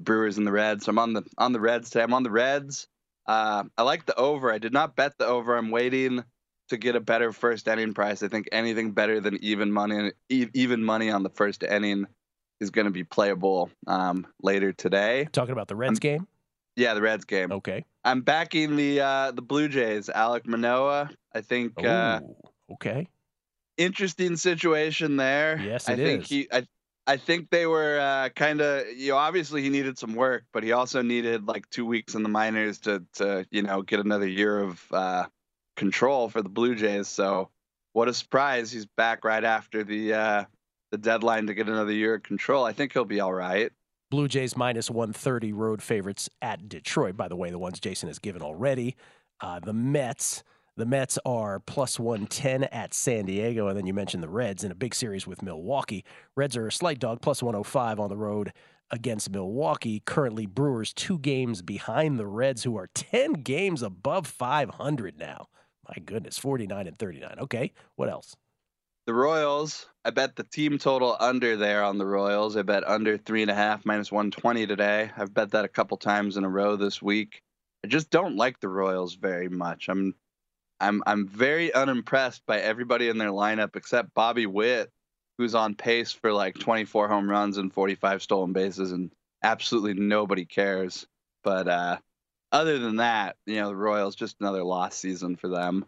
Brewers 0.00 0.36
and 0.36 0.46
the 0.46 0.52
Reds. 0.52 0.84
So 0.84 0.90
I'm 0.90 0.98
on 0.98 1.12
the 1.12 1.22
on 1.36 1.52
the 1.52 1.60
Reds 1.60 1.90
today. 1.90 2.02
I'm 2.02 2.14
on 2.14 2.24
the 2.24 2.30
Reds. 2.30 2.88
Uh, 3.26 3.64
I 3.76 3.82
like 3.82 4.04
the 4.04 4.18
over. 4.18 4.50
I 4.50 4.58
did 4.58 4.72
not 4.72 4.96
bet 4.96 5.16
the 5.16 5.26
over. 5.26 5.56
I'm 5.56 5.70
waiting 5.70 6.24
to 6.68 6.76
get 6.76 6.96
a 6.96 7.00
better 7.00 7.32
first 7.32 7.68
inning 7.68 7.94
price. 7.94 8.22
I 8.22 8.28
think 8.28 8.48
anything 8.52 8.92
better 8.92 9.20
than 9.20 9.42
even 9.42 9.72
money, 9.72 10.12
even 10.28 10.84
money 10.84 11.10
on 11.10 11.22
the 11.22 11.30
first 11.30 11.62
inning, 11.62 12.06
is 12.60 12.70
going 12.70 12.86
to 12.86 12.90
be 12.90 13.04
playable 13.04 13.70
um, 13.86 14.26
later 14.42 14.72
today. 14.72 15.28
Talking 15.32 15.52
about 15.52 15.68
the 15.68 15.76
Reds 15.76 15.98
I'm, 15.98 16.00
game. 16.00 16.26
Yeah, 16.76 16.94
the 16.94 17.02
Reds 17.02 17.24
game. 17.24 17.52
Okay. 17.52 17.84
I'm 18.04 18.22
backing 18.22 18.76
the 18.76 19.00
uh, 19.00 19.30
the 19.32 19.42
Blue 19.42 19.68
Jays. 19.68 20.08
Alek 20.14 20.46
Manoah. 20.46 21.10
I 21.32 21.40
think. 21.40 21.72
Ooh, 21.80 21.86
uh, 21.86 22.20
okay. 22.72 23.08
Interesting 23.76 24.36
situation 24.36 25.16
there. 25.16 25.60
Yes, 25.60 25.88
it 25.88 25.92
I 25.92 25.96
think 25.96 26.22
is. 26.22 26.28
he. 26.28 26.48
I, 26.52 26.66
I 27.06 27.16
think 27.16 27.48
they 27.48 27.64
were 27.64 27.98
uh, 27.98 28.28
kind 28.28 28.60
of, 28.60 28.86
you 28.94 29.12
know, 29.12 29.16
obviously 29.16 29.62
he 29.62 29.70
needed 29.70 29.98
some 29.98 30.14
work, 30.14 30.44
but 30.52 30.62
he 30.62 30.72
also 30.72 31.00
needed 31.00 31.48
like 31.48 31.68
two 31.70 31.86
weeks 31.86 32.14
in 32.14 32.22
the 32.22 32.28
minors 32.28 32.80
to, 32.80 33.02
to 33.14 33.46
you 33.50 33.62
know, 33.62 33.80
get 33.80 34.00
another 34.00 34.26
year 34.26 34.60
of 34.60 34.84
uh, 34.92 35.24
control 35.78 36.28
for 36.28 36.42
the 36.42 36.48
Blue 36.48 36.74
Jays. 36.74 37.08
So 37.08 37.48
what 37.92 38.08
a 38.08 38.14
surprise! 38.14 38.70
He's 38.70 38.86
back 38.86 39.24
right 39.24 39.44
after 39.44 39.82
the 39.82 40.12
uh, 40.12 40.44
the 40.90 40.98
deadline 40.98 41.46
to 41.46 41.54
get 41.54 41.68
another 41.68 41.92
year 41.92 42.14
of 42.14 42.22
control. 42.22 42.64
I 42.64 42.72
think 42.72 42.92
he'll 42.92 43.04
be 43.04 43.20
all 43.20 43.32
right. 43.32 43.72
Blue 44.10 44.28
Jays 44.28 44.56
minus 44.56 44.90
130 44.90 45.52
road 45.52 45.82
favorites 45.82 46.30
at 46.40 46.68
Detroit. 46.68 47.16
By 47.16 47.28
the 47.28 47.36
way, 47.36 47.50
the 47.50 47.58
ones 47.58 47.80
Jason 47.80 48.08
has 48.08 48.18
given 48.18 48.42
already. 48.42 48.96
Uh, 49.40 49.60
the 49.60 49.72
Mets. 49.72 50.42
The 50.76 50.86
Mets 50.86 51.18
are 51.26 51.58
plus 51.58 51.98
110 51.98 52.64
at 52.64 52.94
San 52.94 53.26
Diego. 53.26 53.66
And 53.66 53.76
then 53.76 53.86
you 53.86 53.92
mentioned 53.92 54.22
the 54.22 54.28
Reds 54.28 54.62
in 54.62 54.70
a 54.70 54.76
big 54.76 54.94
series 54.94 55.26
with 55.26 55.42
Milwaukee. 55.42 56.04
Reds 56.36 56.56
are 56.56 56.68
a 56.68 56.72
slight 56.72 57.00
dog, 57.00 57.20
plus 57.20 57.42
105 57.42 57.98
on 57.98 58.08
the 58.08 58.16
road 58.16 58.52
against 58.90 59.30
Milwaukee. 59.30 60.00
Currently, 60.06 60.46
Brewers 60.46 60.94
two 60.94 61.18
games 61.18 61.62
behind 61.62 62.18
the 62.18 62.28
Reds, 62.28 62.62
who 62.62 62.76
are 62.76 62.88
10 62.94 63.34
games 63.34 63.82
above 63.82 64.26
500 64.26 65.18
now. 65.18 65.48
My 65.88 66.02
goodness, 66.04 66.38
49 66.38 66.86
and 66.86 66.98
39. 66.98 67.36
Okay, 67.40 67.72
what 67.96 68.08
else? 68.08 68.36
The 69.06 69.14
Royals, 69.14 69.86
I 70.04 70.10
bet 70.10 70.36
the 70.36 70.44
team 70.44 70.76
total 70.76 71.16
under 71.18 71.56
there 71.56 71.82
on 71.82 71.96
the 71.96 72.04
Royals. 72.04 72.58
I 72.58 72.62
bet 72.62 72.86
under 72.86 73.16
three 73.16 73.40
and 73.40 73.50
a 73.50 73.54
half 73.54 73.86
minus 73.86 74.12
120 74.12 74.66
today. 74.66 75.10
I've 75.16 75.32
bet 75.32 75.52
that 75.52 75.64
a 75.64 75.68
couple 75.68 75.96
times 75.96 76.36
in 76.36 76.44
a 76.44 76.48
row 76.48 76.76
this 76.76 77.00
week. 77.00 77.40
I 77.82 77.88
just 77.88 78.10
don't 78.10 78.36
like 78.36 78.60
the 78.60 78.68
Royals 78.68 79.14
very 79.14 79.48
much. 79.48 79.88
I'm 79.88 80.14
I'm 80.80 81.02
I'm 81.06 81.26
very 81.26 81.72
unimpressed 81.72 82.44
by 82.46 82.60
everybody 82.60 83.08
in 83.08 83.16
their 83.16 83.30
lineup 83.30 83.76
except 83.76 84.14
Bobby 84.14 84.44
Witt, 84.44 84.92
who's 85.38 85.54
on 85.54 85.74
pace 85.74 86.12
for 86.12 86.32
like 86.32 86.58
24 86.58 87.08
home 87.08 87.30
runs 87.30 87.56
and 87.56 87.72
45 87.72 88.22
stolen 88.22 88.52
bases, 88.52 88.92
and 88.92 89.10
absolutely 89.42 89.94
nobody 89.94 90.44
cares. 90.44 91.06
But 91.42 91.66
uh, 91.66 91.98
other 92.52 92.78
than 92.78 92.96
that, 92.96 93.36
you 93.46 93.56
know, 93.56 93.68
the 93.68 93.76
Royals 93.76 94.16
just 94.16 94.36
another 94.40 94.64
lost 94.64 95.00
season 95.00 95.36
for 95.36 95.48
them. 95.48 95.84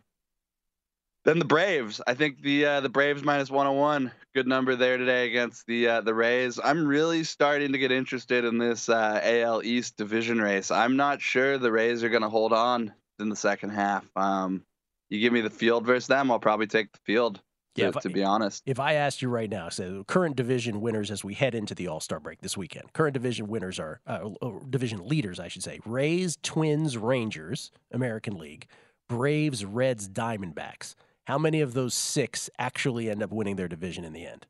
Then 1.24 1.38
the 1.38 1.44
Braves. 1.44 2.00
I 2.06 2.14
think 2.14 2.40
the 2.40 2.64
uh, 2.64 2.80
the 2.80 2.88
Braves 2.88 3.22
minus 3.22 3.50
101, 3.50 4.10
good 4.34 4.46
number 4.46 4.74
there 4.74 4.96
today 4.96 5.26
against 5.26 5.66
the 5.66 5.88
uh, 5.88 6.00
the 6.00 6.14
Rays. 6.14 6.58
I'm 6.62 6.86
really 6.86 7.24
starting 7.24 7.72
to 7.72 7.78
get 7.78 7.92
interested 7.92 8.46
in 8.46 8.56
this 8.56 8.88
uh, 8.88 9.20
AL 9.22 9.62
East 9.62 9.98
division 9.98 10.40
race. 10.40 10.70
I'm 10.70 10.96
not 10.96 11.20
sure 11.20 11.58
the 11.58 11.72
Rays 11.72 12.02
are 12.02 12.08
going 12.08 12.22
to 12.22 12.30
hold 12.30 12.54
on 12.54 12.94
in 13.18 13.28
the 13.28 13.36
second 13.36 13.70
half. 13.70 14.04
Um, 14.16 14.64
you 15.10 15.20
give 15.20 15.32
me 15.32 15.42
the 15.42 15.50
field 15.50 15.84
versus 15.84 16.06
them, 16.06 16.30
I'll 16.30 16.38
probably 16.38 16.68
take 16.68 16.90
the 16.92 17.00
field. 17.04 17.40
To, 17.80 17.86
Yeah, 17.86 17.92
I- 17.96 18.00
to 18.00 18.10
be 18.10 18.22
honest, 18.22 18.62
If 18.66 18.78
I 18.78 18.94
asked 18.94 19.22
you 19.22 19.28
right 19.28 19.50
now, 19.50 19.68
so 19.68 20.04
current 20.04 20.36
division 20.36 20.80
winners 20.80 21.10
as 21.10 21.24
we 21.24 21.34
head 21.34 21.54
into 21.54 21.74
the 21.74 21.86
All 21.88 22.00
Star 22.00 22.20
break 22.20 22.40
this 22.40 22.56
weekend, 22.56 22.92
current 22.92 23.14
division 23.14 23.48
winners 23.48 23.78
are 23.78 24.00
uh, 24.06 24.30
uh, 24.42 24.50
division 24.68 25.06
leaders, 25.08 25.40
I 25.40 25.48
should 25.48 25.62
say: 25.62 25.80
Rays, 25.84 26.38
Twins, 26.42 26.96
Rangers, 26.96 27.70
American 27.90 28.38
League, 28.38 28.66
Braves, 29.08 29.64
Reds, 29.64 30.08
Diamondbacks. 30.08 30.94
How 31.26 31.38
many 31.38 31.60
of 31.60 31.74
those 31.74 31.94
six 31.94 32.50
actually 32.58 33.08
end 33.10 33.22
up 33.22 33.30
winning 33.30 33.56
their 33.56 33.68
division 33.68 34.04
in 34.04 34.12
the 34.12 34.26
end? 34.26 34.46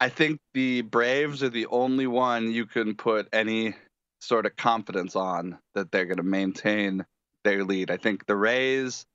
I 0.00 0.08
think 0.10 0.40
the 0.52 0.82
Braves 0.82 1.42
are 1.42 1.48
the 1.48 1.66
only 1.66 2.06
one 2.06 2.50
you 2.50 2.66
can 2.66 2.94
put 2.96 3.28
any 3.32 3.74
sort 4.20 4.44
of 4.44 4.56
confidence 4.56 5.16
on 5.16 5.58
that 5.74 5.90
they're 5.90 6.04
going 6.04 6.18
to 6.18 6.22
maintain 6.22 7.06
their 7.44 7.64
lead. 7.64 7.90
I 7.90 7.96
think 7.96 8.26
the 8.26 8.36
Rays 8.36 9.06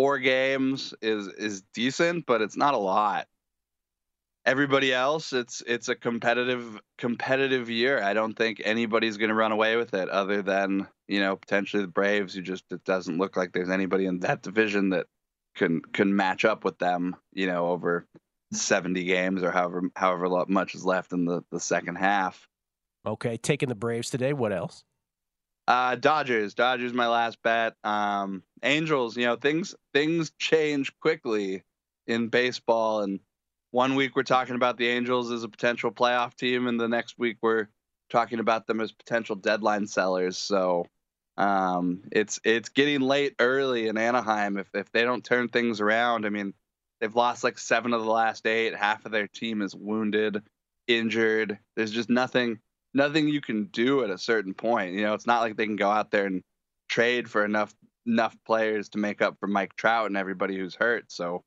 four 0.00 0.18
games 0.18 0.94
is 1.02 1.26
is 1.26 1.62
decent, 1.74 2.24
but 2.24 2.40
it's 2.40 2.56
not 2.56 2.72
a 2.72 2.78
lot. 2.78 3.26
Everybody 4.46 4.94
else, 4.94 5.34
it's 5.34 5.62
it's 5.66 5.90
a 5.90 5.94
competitive 5.94 6.80
competitive 6.96 7.68
year. 7.68 8.02
I 8.02 8.14
don't 8.14 8.32
think 8.32 8.62
anybody's 8.64 9.18
going 9.18 9.28
to 9.28 9.34
run 9.34 9.52
away 9.52 9.76
with 9.76 9.92
it, 9.92 10.08
other 10.08 10.40
than 10.40 10.88
you 11.06 11.20
know 11.20 11.36
potentially 11.36 11.82
the 11.82 11.88
Braves, 11.88 12.32
who 12.32 12.40
just 12.40 12.64
it 12.70 12.82
doesn't 12.84 13.18
look 13.18 13.36
like 13.36 13.52
there's 13.52 13.68
anybody 13.68 14.06
in 14.06 14.20
that 14.20 14.42
division 14.42 14.88
that 14.90 15.06
can 15.54 15.82
can 15.82 16.16
match 16.16 16.46
up 16.46 16.64
with 16.64 16.78
them. 16.78 17.14
You 17.34 17.46
know, 17.46 17.68
over 17.68 18.06
70 18.52 19.04
games 19.04 19.42
or 19.42 19.50
however 19.50 19.82
however 19.94 20.46
much 20.48 20.74
is 20.74 20.82
left 20.82 21.12
in 21.12 21.26
the 21.26 21.42
the 21.50 21.60
second 21.60 21.96
half. 21.96 22.48
Okay, 23.04 23.36
taking 23.36 23.68
the 23.68 23.74
Braves 23.74 24.08
today. 24.08 24.32
What 24.32 24.54
else? 24.54 24.82
Uh, 25.70 25.94
Dodgers. 25.94 26.54
Dodgers, 26.54 26.92
my 26.92 27.06
last 27.06 27.40
bet. 27.44 27.76
Um, 27.84 28.42
Angels. 28.64 29.16
You 29.16 29.26
know, 29.26 29.36
things 29.36 29.72
things 29.94 30.32
change 30.36 30.92
quickly 30.98 31.62
in 32.08 32.26
baseball, 32.26 33.02
and 33.02 33.20
one 33.70 33.94
week 33.94 34.16
we're 34.16 34.24
talking 34.24 34.56
about 34.56 34.78
the 34.78 34.88
Angels 34.88 35.30
as 35.30 35.44
a 35.44 35.48
potential 35.48 35.92
playoff 35.92 36.34
team, 36.34 36.66
and 36.66 36.80
the 36.80 36.88
next 36.88 37.20
week 37.20 37.36
we're 37.40 37.68
talking 38.10 38.40
about 38.40 38.66
them 38.66 38.80
as 38.80 38.90
potential 38.90 39.36
deadline 39.36 39.86
sellers. 39.86 40.36
So 40.36 40.86
um, 41.36 42.02
it's 42.10 42.40
it's 42.42 42.70
getting 42.70 43.00
late 43.00 43.36
early 43.38 43.86
in 43.86 43.96
Anaheim. 43.96 44.58
If 44.58 44.68
if 44.74 44.90
they 44.90 45.04
don't 45.04 45.24
turn 45.24 45.46
things 45.46 45.80
around, 45.80 46.26
I 46.26 46.30
mean, 46.30 46.52
they've 47.00 47.14
lost 47.14 47.44
like 47.44 47.58
seven 47.58 47.94
of 47.94 48.02
the 48.02 48.10
last 48.10 48.44
eight. 48.44 48.74
Half 48.74 49.06
of 49.06 49.12
their 49.12 49.28
team 49.28 49.62
is 49.62 49.76
wounded, 49.76 50.42
injured. 50.88 51.60
There's 51.76 51.92
just 51.92 52.10
nothing 52.10 52.58
nothing 52.94 53.28
you 53.28 53.40
can 53.40 53.66
do 53.66 54.04
at 54.04 54.10
a 54.10 54.18
certain 54.18 54.54
point. 54.54 54.94
You 54.94 55.02
know, 55.02 55.14
it's 55.14 55.26
not 55.26 55.40
like 55.40 55.56
they 55.56 55.66
can 55.66 55.76
go 55.76 55.90
out 55.90 56.10
there 56.10 56.26
and 56.26 56.42
trade 56.88 57.28
for 57.28 57.44
enough 57.44 57.74
enough 58.06 58.36
players 58.46 58.88
to 58.90 58.98
make 58.98 59.22
up 59.22 59.36
for 59.38 59.46
Mike 59.46 59.76
Trout 59.76 60.06
and 60.06 60.16
everybody 60.16 60.56
who's 60.56 60.74
hurt. 60.74 61.12
So, 61.12 61.44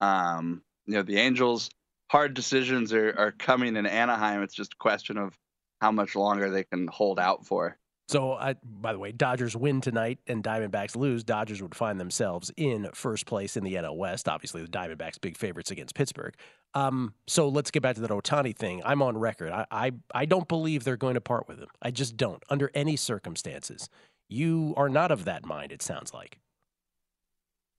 um, 0.00 0.62
you 0.86 0.94
know, 0.94 1.02
the 1.02 1.16
Angels 1.16 1.70
hard 2.08 2.34
decisions 2.34 2.92
are 2.92 3.14
are 3.18 3.32
coming 3.32 3.76
in 3.76 3.86
Anaheim. 3.86 4.42
It's 4.42 4.54
just 4.54 4.74
a 4.74 4.82
question 4.82 5.18
of 5.18 5.36
how 5.80 5.90
much 5.90 6.14
longer 6.14 6.50
they 6.50 6.64
can 6.64 6.86
hold 6.86 7.18
out 7.18 7.46
for. 7.46 7.76
So, 8.08 8.34
I, 8.34 8.54
by 8.62 8.92
the 8.92 8.98
way, 8.98 9.12
Dodgers 9.12 9.56
win 9.56 9.80
tonight 9.80 10.18
and 10.26 10.44
Diamondbacks 10.44 10.94
lose. 10.94 11.24
Dodgers 11.24 11.62
would 11.62 11.74
find 11.74 11.98
themselves 11.98 12.52
in 12.56 12.88
first 12.92 13.24
place 13.24 13.56
in 13.56 13.64
the 13.64 13.74
NL 13.74 13.96
West. 13.96 14.28
Obviously, 14.28 14.60
the 14.60 14.68
Diamondbacks 14.68 15.18
big 15.20 15.38
favorites 15.38 15.70
against 15.70 15.94
Pittsburgh. 15.94 16.34
Um, 16.74 17.14
so 17.26 17.48
let's 17.48 17.70
get 17.70 17.82
back 17.82 17.94
to 17.96 18.00
that 18.02 18.10
Ohtani 18.10 18.54
thing. 18.54 18.82
I'm 18.84 19.00
on 19.00 19.16
record. 19.16 19.52
I, 19.52 19.66
I 19.70 19.92
I 20.12 20.24
don't 20.24 20.48
believe 20.48 20.84
they're 20.84 20.96
going 20.96 21.14
to 21.14 21.20
part 21.20 21.48
with 21.48 21.58
him. 21.58 21.68
I 21.80 21.90
just 21.90 22.16
don't 22.16 22.42
under 22.50 22.70
any 22.74 22.96
circumstances. 22.96 23.88
You 24.28 24.74
are 24.76 24.88
not 24.88 25.12
of 25.12 25.24
that 25.26 25.46
mind. 25.46 25.70
It 25.70 25.82
sounds 25.82 26.12
like. 26.12 26.38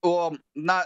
Well, 0.04 0.38
not 0.56 0.86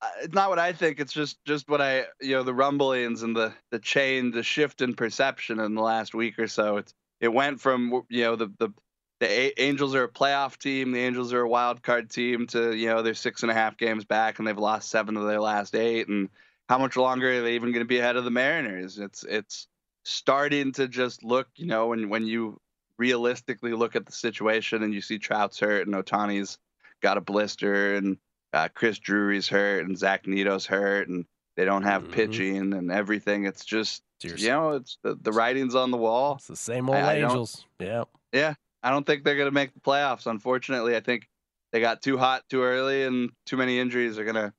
uh, 0.00 0.06
it's 0.22 0.34
not 0.34 0.50
what 0.50 0.58
I 0.58 0.72
think. 0.72 1.00
It's 1.00 1.12
just 1.12 1.44
just 1.44 1.68
what 1.68 1.80
I 1.80 2.04
you 2.20 2.36
know 2.36 2.44
the 2.44 2.54
rumblings 2.54 3.22
and 3.22 3.34
the 3.34 3.52
the 3.70 3.80
change, 3.80 4.34
the 4.34 4.42
shift 4.42 4.80
in 4.80 4.94
perception 4.94 5.58
in 5.58 5.74
the 5.74 5.82
last 5.82 6.14
week 6.14 6.38
or 6.38 6.46
so. 6.46 6.76
It's 6.76 6.94
it 7.20 7.28
went 7.28 7.60
from 7.60 8.04
you 8.08 8.22
know 8.22 8.36
the 8.36 8.52
the 8.58 8.72
the 9.20 9.60
Angels 9.60 9.96
are 9.96 10.04
a 10.04 10.08
playoff 10.08 10.58
team, 10.58 10.92
the 10.92 11.00
Angels 11.00 11.32
are 11.32 11.40
a 11.40 11.48
wild 11.48 11.82
card 11.82 12.08
team 12.10 12.46
to 12.48 12.74
you 12.76 12.86
know 12.86 13.02
they're 13.02 13.14
six 13.14 13.42
and 13.42 13.50
a 13.50 13.54
half 13.54 13.76
games 13.76 14.04
back 14.04 14.38
and 14.38 14.46
they've 14.46 14.56
lost 14.56 14.90
seven 14.90 15.16
of 15.16 15.26
their 15.26 15.40
last 15.40 15.74
eight. 15.74 16.06
And 16.06 16.28
how 16.68 16.78
much 16.78 16.96
longer 16.96 17.30
are 17.32 17.42
they 17.42 17.54
even 17.54 17.72
going 17.72 17.84
to 17.84 17.88
be 17.88 17.98
ahead 17.98 18.16
of 18.16 18.24
the 18.24 18.30
Mariners? 18.30 18.98
It's 18.98 19.24
it's 19.24 19.68
starting 20.04 20.72
to 20.72 20.88
just 20.88 21.22
look 21.24 21.48
you 21.56 21.66
know 21.66 21.88
when 21.88 22.08
when 22.08 22.26
you 22.26 22.60
realistically 22.98 23.72
look 23.72 23.94
at 23.96 24.06
the 24.06 24.12
situation 24.12 24.82
and 24.82 24.92
you 24.92 25.00
see 25.00 25.18
Trout's 25.18 25.60
hurt 25.60 25.86
and 25.86 25.94
Ohtani's 25.94 26.58
got 27.00 27.16
a 27.16 27.20
blister 27.20 27.94
and 27.94 28.16
uh, 28.52 28.68
Chris 28.74 28.98
Drury's 28.98 29.48
hurt 29.48 29.86
and 29.86 29.96
Zach 29.96 30.26
Neto's 30.26 30.66
hurt 30.66 31.08
and 31.08 31.24
they 31.56 31.64
don't 31.64 31.82
have 31.84 32.02
Mm-hmm. 32.02 32.12
pitching 32.12 32.72
and 32.72 32.90
everything. 32.90 33.44
It's 33.46 33.64
just 33.64 34.02
you 34.22 34.48
know 34.48 34.70
it's 34.70 34.98
the, 35.02 35.16
the 35.20 35.32
writing's 35.32 35.74
on 35.74 35.90
the 35.90 35.96
wall. 35.96 36.34
It's 36.36 36.48
the 36.48 36.56
same 36.56 36.88
old 36.88 36.98
I, 36.98 37.12
I 37.12 37.14
Angels. 37.16 37.64
Yeah. 37.78 38.04
yeah, 38.32 38.54
I 38.82 38.90
don't 38.90 39.06
think 39.06 39.24
they're 39.24 39.36
going 39.36 39.48
to 39.48 39.54
make 39.54 39.74
the 39.74 39.80
playoffs. 39.80 40.26
Unfortunately, 40.26 40.96
I 40.96 41.00
think 41.00 41.28
they 41.72 41.80
got 41.80 42.02
too 42.02 42.16
hot 42.18 42.42
too 42.48 42.62
early 42.62 43.04
and 43.04 43.30
too 43.46 43.56
many 43.56 43.78
injuries 43.78 44.18
are 44.18 44.24
going 44.24 44.34
to 44.36 44.52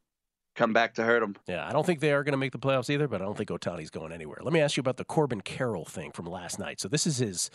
come 0.60 0.74
back 0.74 0.94
to 0.96 1.04
hurt 1.04 1.22
them. 1.22 1.36
Yeah, 1.48 1.66
I 1.68 1.72
don't 1.72 1.86
think 1.86 2.02
they 2.02 2.12
are 2.12 2.24
going 2.24 2.34
to 2.34 2.38
make 2.38 2.52
the 2.52 2.60
playoffs 2.60 2.90
either, 2.90 3.08
but 3.08 3.22
I 3.22 3.26
don't 3.26 3.38
think 3.38 3.50
Ohtani's 3.50 3.90
going 3.90 4.12
anywhere. 4.12 4.40
Let 4.42 4.52
me 4.52 4.60
ask 4.60 4.76
you 4.76 4.82
about 4.82 4.98
the 4.98 5.06
Corbin 5.06 5.40
Carroll 5.42 5.86
thing 5.86 6.12
from 6.12 6.26
last 6.26 6.60
night. 6.60 6.82
So 6.82 6.90
this 6.90 7.08
is 7.08 7.18
his, 7.18 7.50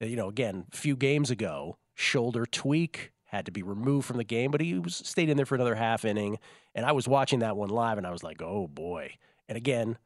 you 0.00 0.16
know, 0.16 0.28
again, 0.28 0.66
a 0.72 0.76
few 0.76 0.96
games 0.96 1.30
ago, 1.30 1.78
shoulder 1.94 2.44
tweak 2.46 3.12
had 3.26 3.46
to 3.46 3.52
be 3.52 3.62
removed 3.62 4.06
from 4.06 4.16
the 4.16 4.24
game, 4.24 4.50
but 4.50 4.60
he 4.60 4.76
was 4.76 4.96
stayed 4.96 5.28
in 5.28 5.36
there 5.36 5.46
for 5.46 5.54
another 5.54 5.76
half 5.76 6.04
inning. 6.04 6.38
And 6.74 6.84
I 6.84 6.90
was 6.90 7.06
watching 7.06 7.38
that 7.38 7.56
one 7.56 7.68
live, 7.68 7.96
and 7.96 8.06
I 8.06 8.10
was 8.10 8.24
like, 8.24 8.42
oh 8.42 8.66
boy. 8.66 9.12
And 9.48 9.56
again, 9.56 9.96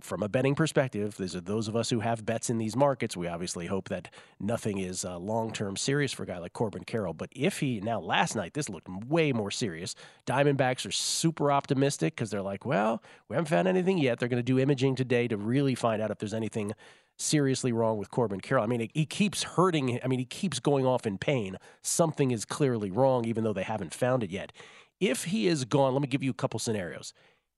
from 0.00 0.22
a 0.22 0.28
betting 0.28 0.54
perspective, 0.54 1.16
these 1.16 1.36
are 1.36 1.40
those 1.40 1.68
of 1.68 1.76
us 1.76 1.90
who 1.90 2.00
have 2.00 2.26
bets 2.26 2.50
in 2.50 2.58
these 2.58 2.74
markets. 2.74 3.16
We 3.16 3.28
obviously 3.28 3.66
hope 3.66 3.88
that 3.88 4.12
nothing 4.40 4.78
is 4.78 5.04
uh, 5.04 5.18
long 5.18 5.52
term 5.52 5.76
serious 5.76 6.12
for 6.12 6.24
a 6.24 6.26
guy 6.26 6.38
like 6.38 6.52
Corbin 6.52 6.84
Carroll. 6.84 7.14
But 7.14 7.30
if 7.34 7.60
he 7.60 7.80
now 7.80 8.00
last 8.00 8.34
night, 8.34 8.54
this 8.54 8.68
looked 8.68 8.88
way 8.88 9.32
more 9.32 9.50
serious. 9.50 9.94
Diamondbacks 10.26 10.86
are 10.86 10.92
super 10.92 11.52
optimistic 11.52 12.16
because 12.16 12.30
they're 12.30 12.42
like, 12.42 12.64
well, 12.66 13.02
we 13.28 13.36
haven't 13.36 13.48
found 13.48 13.68
anything 13.68 13.98
yet. 13.98 14.18
They're 14.18 14.28
going 14.28 14.38
to 14.38 14.42
do 14.42 14.58
imaging 14.58 14.96
today 14.96 15.28
to 15.28 15.36
really 15.36 15.74
find 15.74 16.02
out 16.02 16.10
if 16.10 16.18
there's 16.18 16.34
anything 16.34 16.72
seriously 17.16 17.72
wrong 17.72 17.98
with 17.98 18.10
Corbin 18.10 18.40
Carroll. 18.40 18.64
I 18.64 18.66
mean, 18.66 18.88
he- 18.94 19.06
keeps 19.06 19.42
hurting. 19.42 20.00
I 20.02 20.08
mean, 20.08 20.18
he 20.18 20.24
keeps 20.24 20.58
going 20.58 20.86
off 20.86 21.06
in 21.06 21.18
pain. 21.18 21.56
Something 21.82 22.30
is 22.30 22.44
clearly 22.44 22.90
wrong, 22.90 23.24
even 23.24 23.44
though 23.44 23.52
they 23.52 23.62
haven't 23.62 23.94
found 23.94 24.22
it 24.22 24.30
yet. 24.30 24.52
If 25.00 25.24
he 25.24 25.46
is 25.46 25.64
gone, 25.64 25.92
let 25.92 26.02
me 26.02 26.08
give 26.08 26.22
you 26.22 26.30
a 26.30 26.34
couple 26.34 26.58
scenarios. 26.58 27.12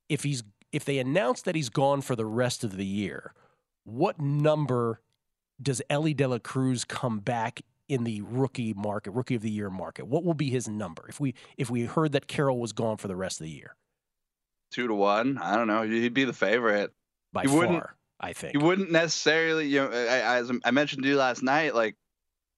If 0.09 0.25
he's 0.25 0.43
if 0.75 0.85
they 0.85 0.99
announce 0.99 1.43
that 1.43 1.55
he's 1.55 1.69
gone 1.69 2.01
for 2.03 2.17
the 2.17 2.27
rest 2.27 2.65
of 2.65 2.77
the 2.77 2.85
year, 2.85 3.33
what 3.85 4.21
number 4.21 5.01
does 5.63 5.81
Elly 5.89 6.15
De 6.15 6.27
La 6.27 6.39
Cruz 6.39 6.85
come 6.85 7.21
back 7.21 7.63
in 7.89 8.03
the 8.05 8.23
rookie 8.23 8.73
market, 8.75 9.13
rookie 9.13 9.37
of 9.37 9.43
the 9.43 9.51
year 9.51 9.71
market? 9.71 10.07
What 10.07 10.25
will 10.25 10.35
be 10.35 10.51
his 10.51 10.69
number 10.69 11.05
if 11.09 11.21
we 11.21 11.35
if 11.57 11.71
we 11.71 11.85
heard 11.85 12.13
that 12.13 12.27
Carroll 12.27 12.59
was 12.59 12.73
gone 12.73 12.97
for 12.97 13.09
the 13.09 13.17
rest 13.17 13.41
of 13.41 13.45
the 13.45 13.53
year? 13.53 13.77
Two 14.73 14.89
to 14.89 14.95
one. 14.95 15.39
I 15.39 15.57
don't 15.57 15.69
know. 15.69 15.83
He'd 15.83 16.13
be 16.15 16.25
the 16.25 16.33
favorite 16.33 16.93
By 17.33 17.43
He 17.43 17.49
wouldn't- 17.49 17.79
far, 17.79 17.95
I 18.19 18.33
think. 18.33 18.55
You 18.55 18.61
wouldn't 18.61 18.91
necessarily, 18.91 19.69
you 19.69 19.81
know, 19.81 19.91
I, 19.93 19.99
I- 20.19 20.37
as 20.39 20.51
I 20.65 20.71
mentioned 20.73 21.05
to 21.05 21.09
you 21.09 21.17
last 21.17 21.43
night, 21.43 21.75
like 21.75 21.95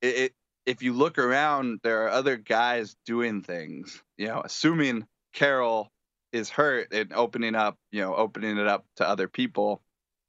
it, 0.01 0.17
it, 0.17 0.33
if 0.65 0.83
you 0.83 0.95
look 0.95 1.19
around, 1.19 1.81
there 1.83 2.05
are 2.05 2.09
other 2.09 2.37
guys 2.37 2.97
doing 3.05 3.43
things. 3.43 4.03
You 4.17 4.29
know, 4.29 4.41
assuming 4.45 5.07
Carroll 5.35 5.91
is 6.33 6.51
hurt 6.51 6.93
and 6.93 7.13
opening 7.13 7.55
up, 7.55 7.79
you 7.93 8.01
know, 8.03 8.15
opening 8.15 8.59
it 8.59 8.67
up 8.67 8.85
to 8.97 9.09
other 9.09 9.29
people. 9.29 9.83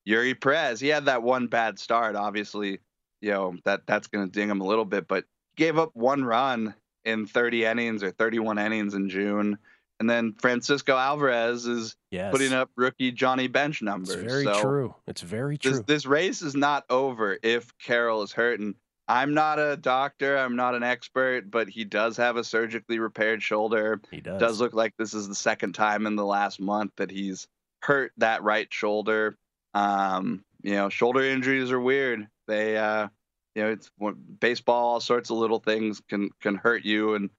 Eury 0.08 0.40
Perez, 0.40 0.80
he 0.80 0.88
had 0.88 1.06
that 1.06 1.24
one 1.24 1.48
bad 1.48 1.80
start. 1.80 2.16
Obviously, 2.16 2.80
you 3.22 3.32
know 3.32 3.56
that 3.66 3.82
that's 3.88 4.08
going 4.08 4.26
to 4.26 4.32
ding 4.32 4.50
him 4.50 4.62
a 4.62 4.66
little 4.66 4.86
bit, 4.86 5.08
but 5.08 5.26
gave 5.58 5.78
up 5.78 5.92
one 5.94 6.24
run 6.24 6.74
in 7.04 7.26
30 7.26 7.66
innings 7.66 8.04
or 8.04 8.12
31 8.12 8.58
innings 8.58 8.94
in 8.94 9.10
June. 9.10 9.58
And 10.00 10.08
then 10.10 10.36
Francisco 10.40 10.96
Alvarez 10.96 11.66
is 11.66 11.96
Yes. 12.12 12.32
putting 12.32 12.54
up 12.54 12.70
rookie 12.76 13.12
Johnny 13.12 13.48
Bench 13.48 13.82
numbers. 13.82 14.12
It's 14.16 14.32
very 14.32 14.44
So- 14.44 14.62
true. 14.62 14.96
It's 15.08 15.22
very 15.22 15.58
true. 15.58 15.72
this, 15.72 15.82
this 15.82 16.06
race 16.06 16.42
is 16.44 16.56
not 16.56 16.86
over 16.90 17.38
if 17.42 17.76
Carroll 17.80 18.22
is 18.22 18.32
hurt. 18.32 18.60
And 18.60 18.76
I'm 19.08 19.34
not 19.34 19.58
a 19.60 19.78
doctor, 19.78 20.38
I'm 20.38 20.56
not 20.56 20.76
an 20.76 20.84
expert, 20.84 21.50
but 21.50 21.70
he 21.70 21.86
does 21.86 22.18
have 22.18 22.36
a 22.36 22.44
surgically 22.44 23.00
repaired 23.00 23.42
shoulder. 23.42 24.02
He 24.12 24.20
does. 24.20 24.40
Does 24.40 24.60
look 24.60 24.74
like 24.74 24.96
this 24.98 25.14
is 25.14 25.28
the 25.28 25.36
second 25.36 25.74
time 25.74 26.06
in 26.06 26.16
the 26.16 26.26
last 26.26 26.60
month 26.60 26.92
that 26.98 27.10
he's 27.10 27.48
hurt 27.82 28.12
that 28.18 28.44
right 28.44 28.68
shoulder. 28.72 29.38
Um, 29.74 30.44
you 30.62 30.74
know, 30.74 30.90
shoulder 30.90 31.22
injuries 31.22 31.72
are 31.72 31.80
weird. 31.80 32.28
They, 32.48 32.78
uh, 32.78 33.08
you 33.56 33.64
know, 33.64 33.70
it's 33.70 33.90
baseball. 34.40 34.86
All 34.86 35.00
sorts 35.00 35.30
of 35.30 35.38
little 35.38 35.60
things 35.60 36.02
can 36.10 36.30
can 36.42 36.56
hurt 36.56 36.84
you, 36.84 37.16
and 37.16 37.30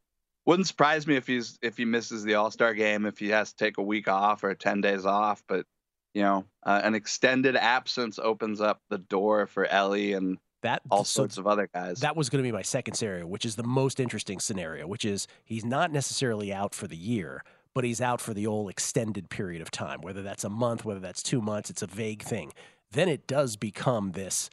wouldn't 0.46 0.68
surprise 0.68 1.06
me 1.06 1.16
if 1.16 1.26
he's 1.26 1.58
if 1.60 1.76
he 1.76 1.84
misses 1.84 2.24
the 2.24 2.34
All 2.34 2.50
Star 2.50 2.72
game, 2.72 3.04
if 3.04 3.18
he 3.18 3.28
has 3.28 3.52
to 3.52 3.56
take 3.56 3.76
a 3.76 3.82
week 3.82 4.08
off 4.08 4.42
or 4.42 4.54
ten 4.54 4.80
days 4.80 5.04
off. 5.04 5.42
But 5.46 5.66
you 6.14 6.22
know, 6.22 6.44
uh, 6.64 6.80
an 6.82 6.94
extended 6.94 7.56
absence 7.56 8.18
opens 8.18 8.60
up 8.60 8.80
the 8.88 8.98
door 8.98 9.46
for 9.46 9.66
Elly 9.66 10.14
and 10.14 10.38
that 10.62 10.82
all 10.90 11.04
so 11.04 11.20
sorts 11.20 11.38
of 11.38 11.46
other 11.46 11.68
guys. 11.72 12.00
That 12.00 12.16
was 12.16 12.28
going 12.28 12.42
to 12.42 12.48
be 12.48 12.52
my 12.52 12.62
second 12.62 12.94
scenario, 12.94 13.26
which 13.26 13.44
is 13.44 13.56
the 13.56 13.62
most 13.62 14.00
interesting 14.00 14.40
scenario, 14.40 14.86
which 14.86 15.04
is 15.04 15.26
he's 15.44 15.64
not 15.64 15.92
necessarily 15.92 16.52
out 16.52 16.74
for 16.74 16.86
the 16.86 16.96
year, 16.96 17.44
but 17.74 17.84
he's 17.84 18.00
out 18.00 18.20
for 18.20 18.34
the 18.34 18.46
old 18.46 18.70
extended 18.70 19.30
period 19.30 19.62
of 19.62 19.70
time, 19.70 20.00
whether 20.00 20.22
that's 20.22 20.44
a 20.44 20.50
month, 20.50 20.84
whether 20.84 21.00
that's 21.00 21.22
two 21.22 21.40
months, 21.40 21.70
it's 21.70 21.82
a 21.82 21.86
vague 21.86 22.22
thing. 22.22 22.52
Then 22.90 23.08
it 23.08 23.26
does 23.26 23.56
become 23.56 24.12
this 24.12 24.50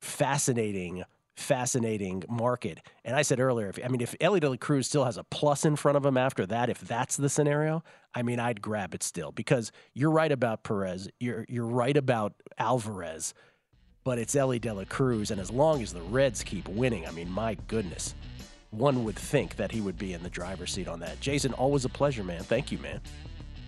fascinating, 0.00 1.04
fascinating 1.36 2.24
market. 2.28 2.80
And 3.04 3.14
I 3.16 3.22
said 3.22 3.40
earlier, 3.40 3.68
if, 3.68 3.78
I 3.84 3.88
mean, 3.88 4.00
if 4.00 4.14
Elly 4.20 4.40
De 4.40 4.48
La 4.48 4.56
Cruz 4.56 4.86
still 4.86 5.04
has 5.04 5.16
a 5.16 5.24
plus 5.24 5.64
in 5.64 5.76
front 5.76 5.96
of 5.96 6.04
him 6.04 6.16
after 6.16 6.46
that, 6.46 6.70
if 6.70 6.80
that's 6.80 7.16
the 7.16 7.28
scenario, 7.28 7.82
I 8.14 8.22
mean, 8.22 8.40
I'd 8.40 8.62
grab 8.62 8.94
it 8.94 9.02
still 9.02 9.32
because 9.32 9.70
you're 9.92 10.10
right 10.10 10.32
about 10.32 10.62
Perez. 10.62 11.08
You're, 11.20 11.44
you're 11.48 11.66
right 11.66 11.96
about 11.96 12.34
Alvarez, 12.58 13.34
but 14.04 14.18
it's 14.18 14.36
Elly 14.36 14.58
De 14.58 14.72
La 14.72 14.84
Cruz. 14.84 15.30
And 15.30 15.40
as 15.40 15.50
long 15.50 15.82
as 15.82 15.92
the 15.92 16.02
Reds 16.02 16.42
keep 16.42 16.68
winning, 16.68 17.06
I 17.06 17.10
mean, 17.10 17.30
my 17.30 17.56
goodness, 17.66 18.14
one 18.70 19.02
would 19.04 19.16
think 19.16 19.56
that 19.56 19.72
he 19.72 19.80
would 19.80 19.98
be 19.98 20.12
in 20.12 20.22
the 20.22 20.30
driver's 20.30 20.72
seat 20.72 20.88
on 20.88 21.00
that. 21.00 21.18
Jason, 21.20 21.54
always 21.54 21.84
a 21.84 21.88
pleasure, 21.88 22.22
man. 22.22 22.42
Thank 22.42 22.70
you, 22.70 22.78
man. 22.78 23.00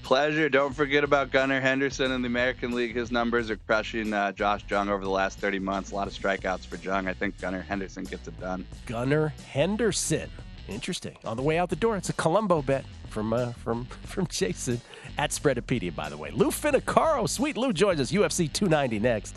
Pleasure. 0.02 0.48
Don't 0.48 0.74
forget 0.74 1.02
about 1.02 1.32
Gunnar 1.32 1.60
Henderson 1.60 2.12
in 2.12 2.22
the 2.22 2.26
American 2.26 2.72
League. 2.72 2.94
His 2.94 3.10
numbers 3.10 3.50
are 3.50 3.56
crushing 3.56 4.12
uh, 4.12 4.30
Josh 4.32 4.62
Jung 4.68 4.88
over 4.88 5.02
the 5.02 5.10
last 5.10 5.38
30 5.40 5.58
months. 5.58 5.90
A 5.90 5.96
lot 5.96 6.06
of 6.06 6.12
strikeouts 6.14 6.66
for 6.66 6.76
Jung. 6.76 7.08
I 7.08 7.12
think 7.12 7.40
Gunnar 7.40 7.62
Henderson 7.62 8.04
gets 8.04 8.28
it 8.28 8.38
done. 8.38 8.64
Gunnar 8.84 9.32
Henderson. 9.50 10.30
Interesting. 10.68 11.16
On 11.24 11.36
the 11.36 11.42
way 11.42 11.58
out 11.58 11.70
the 11.70 11.76
door, 11.76 11.96
it's 11.96 12.08
a 12.08 12.12
Colombo 12.12 12.62
bet 12.62 12.84
from 13.08 13.32
uh, 13.32 13.52
from 13.52 13.84
from 14.02 14.26
Jason 14.26 14.80
at 15.18 15.30
Spreadopedia, 15.30 15.94
by 15.94 16.08
the 16.08 16.16
way. 16.16 16.30
Lou 16.30 16.50
Finocchiaro, 16.50 17.28
sweet 17.28 17.56
Lou 17.56 17.72
joins 17.72 18.00
us. 18.00 18.12
UFC 18.12 18.52
290 18.52 18.98
next. 18.98 19.36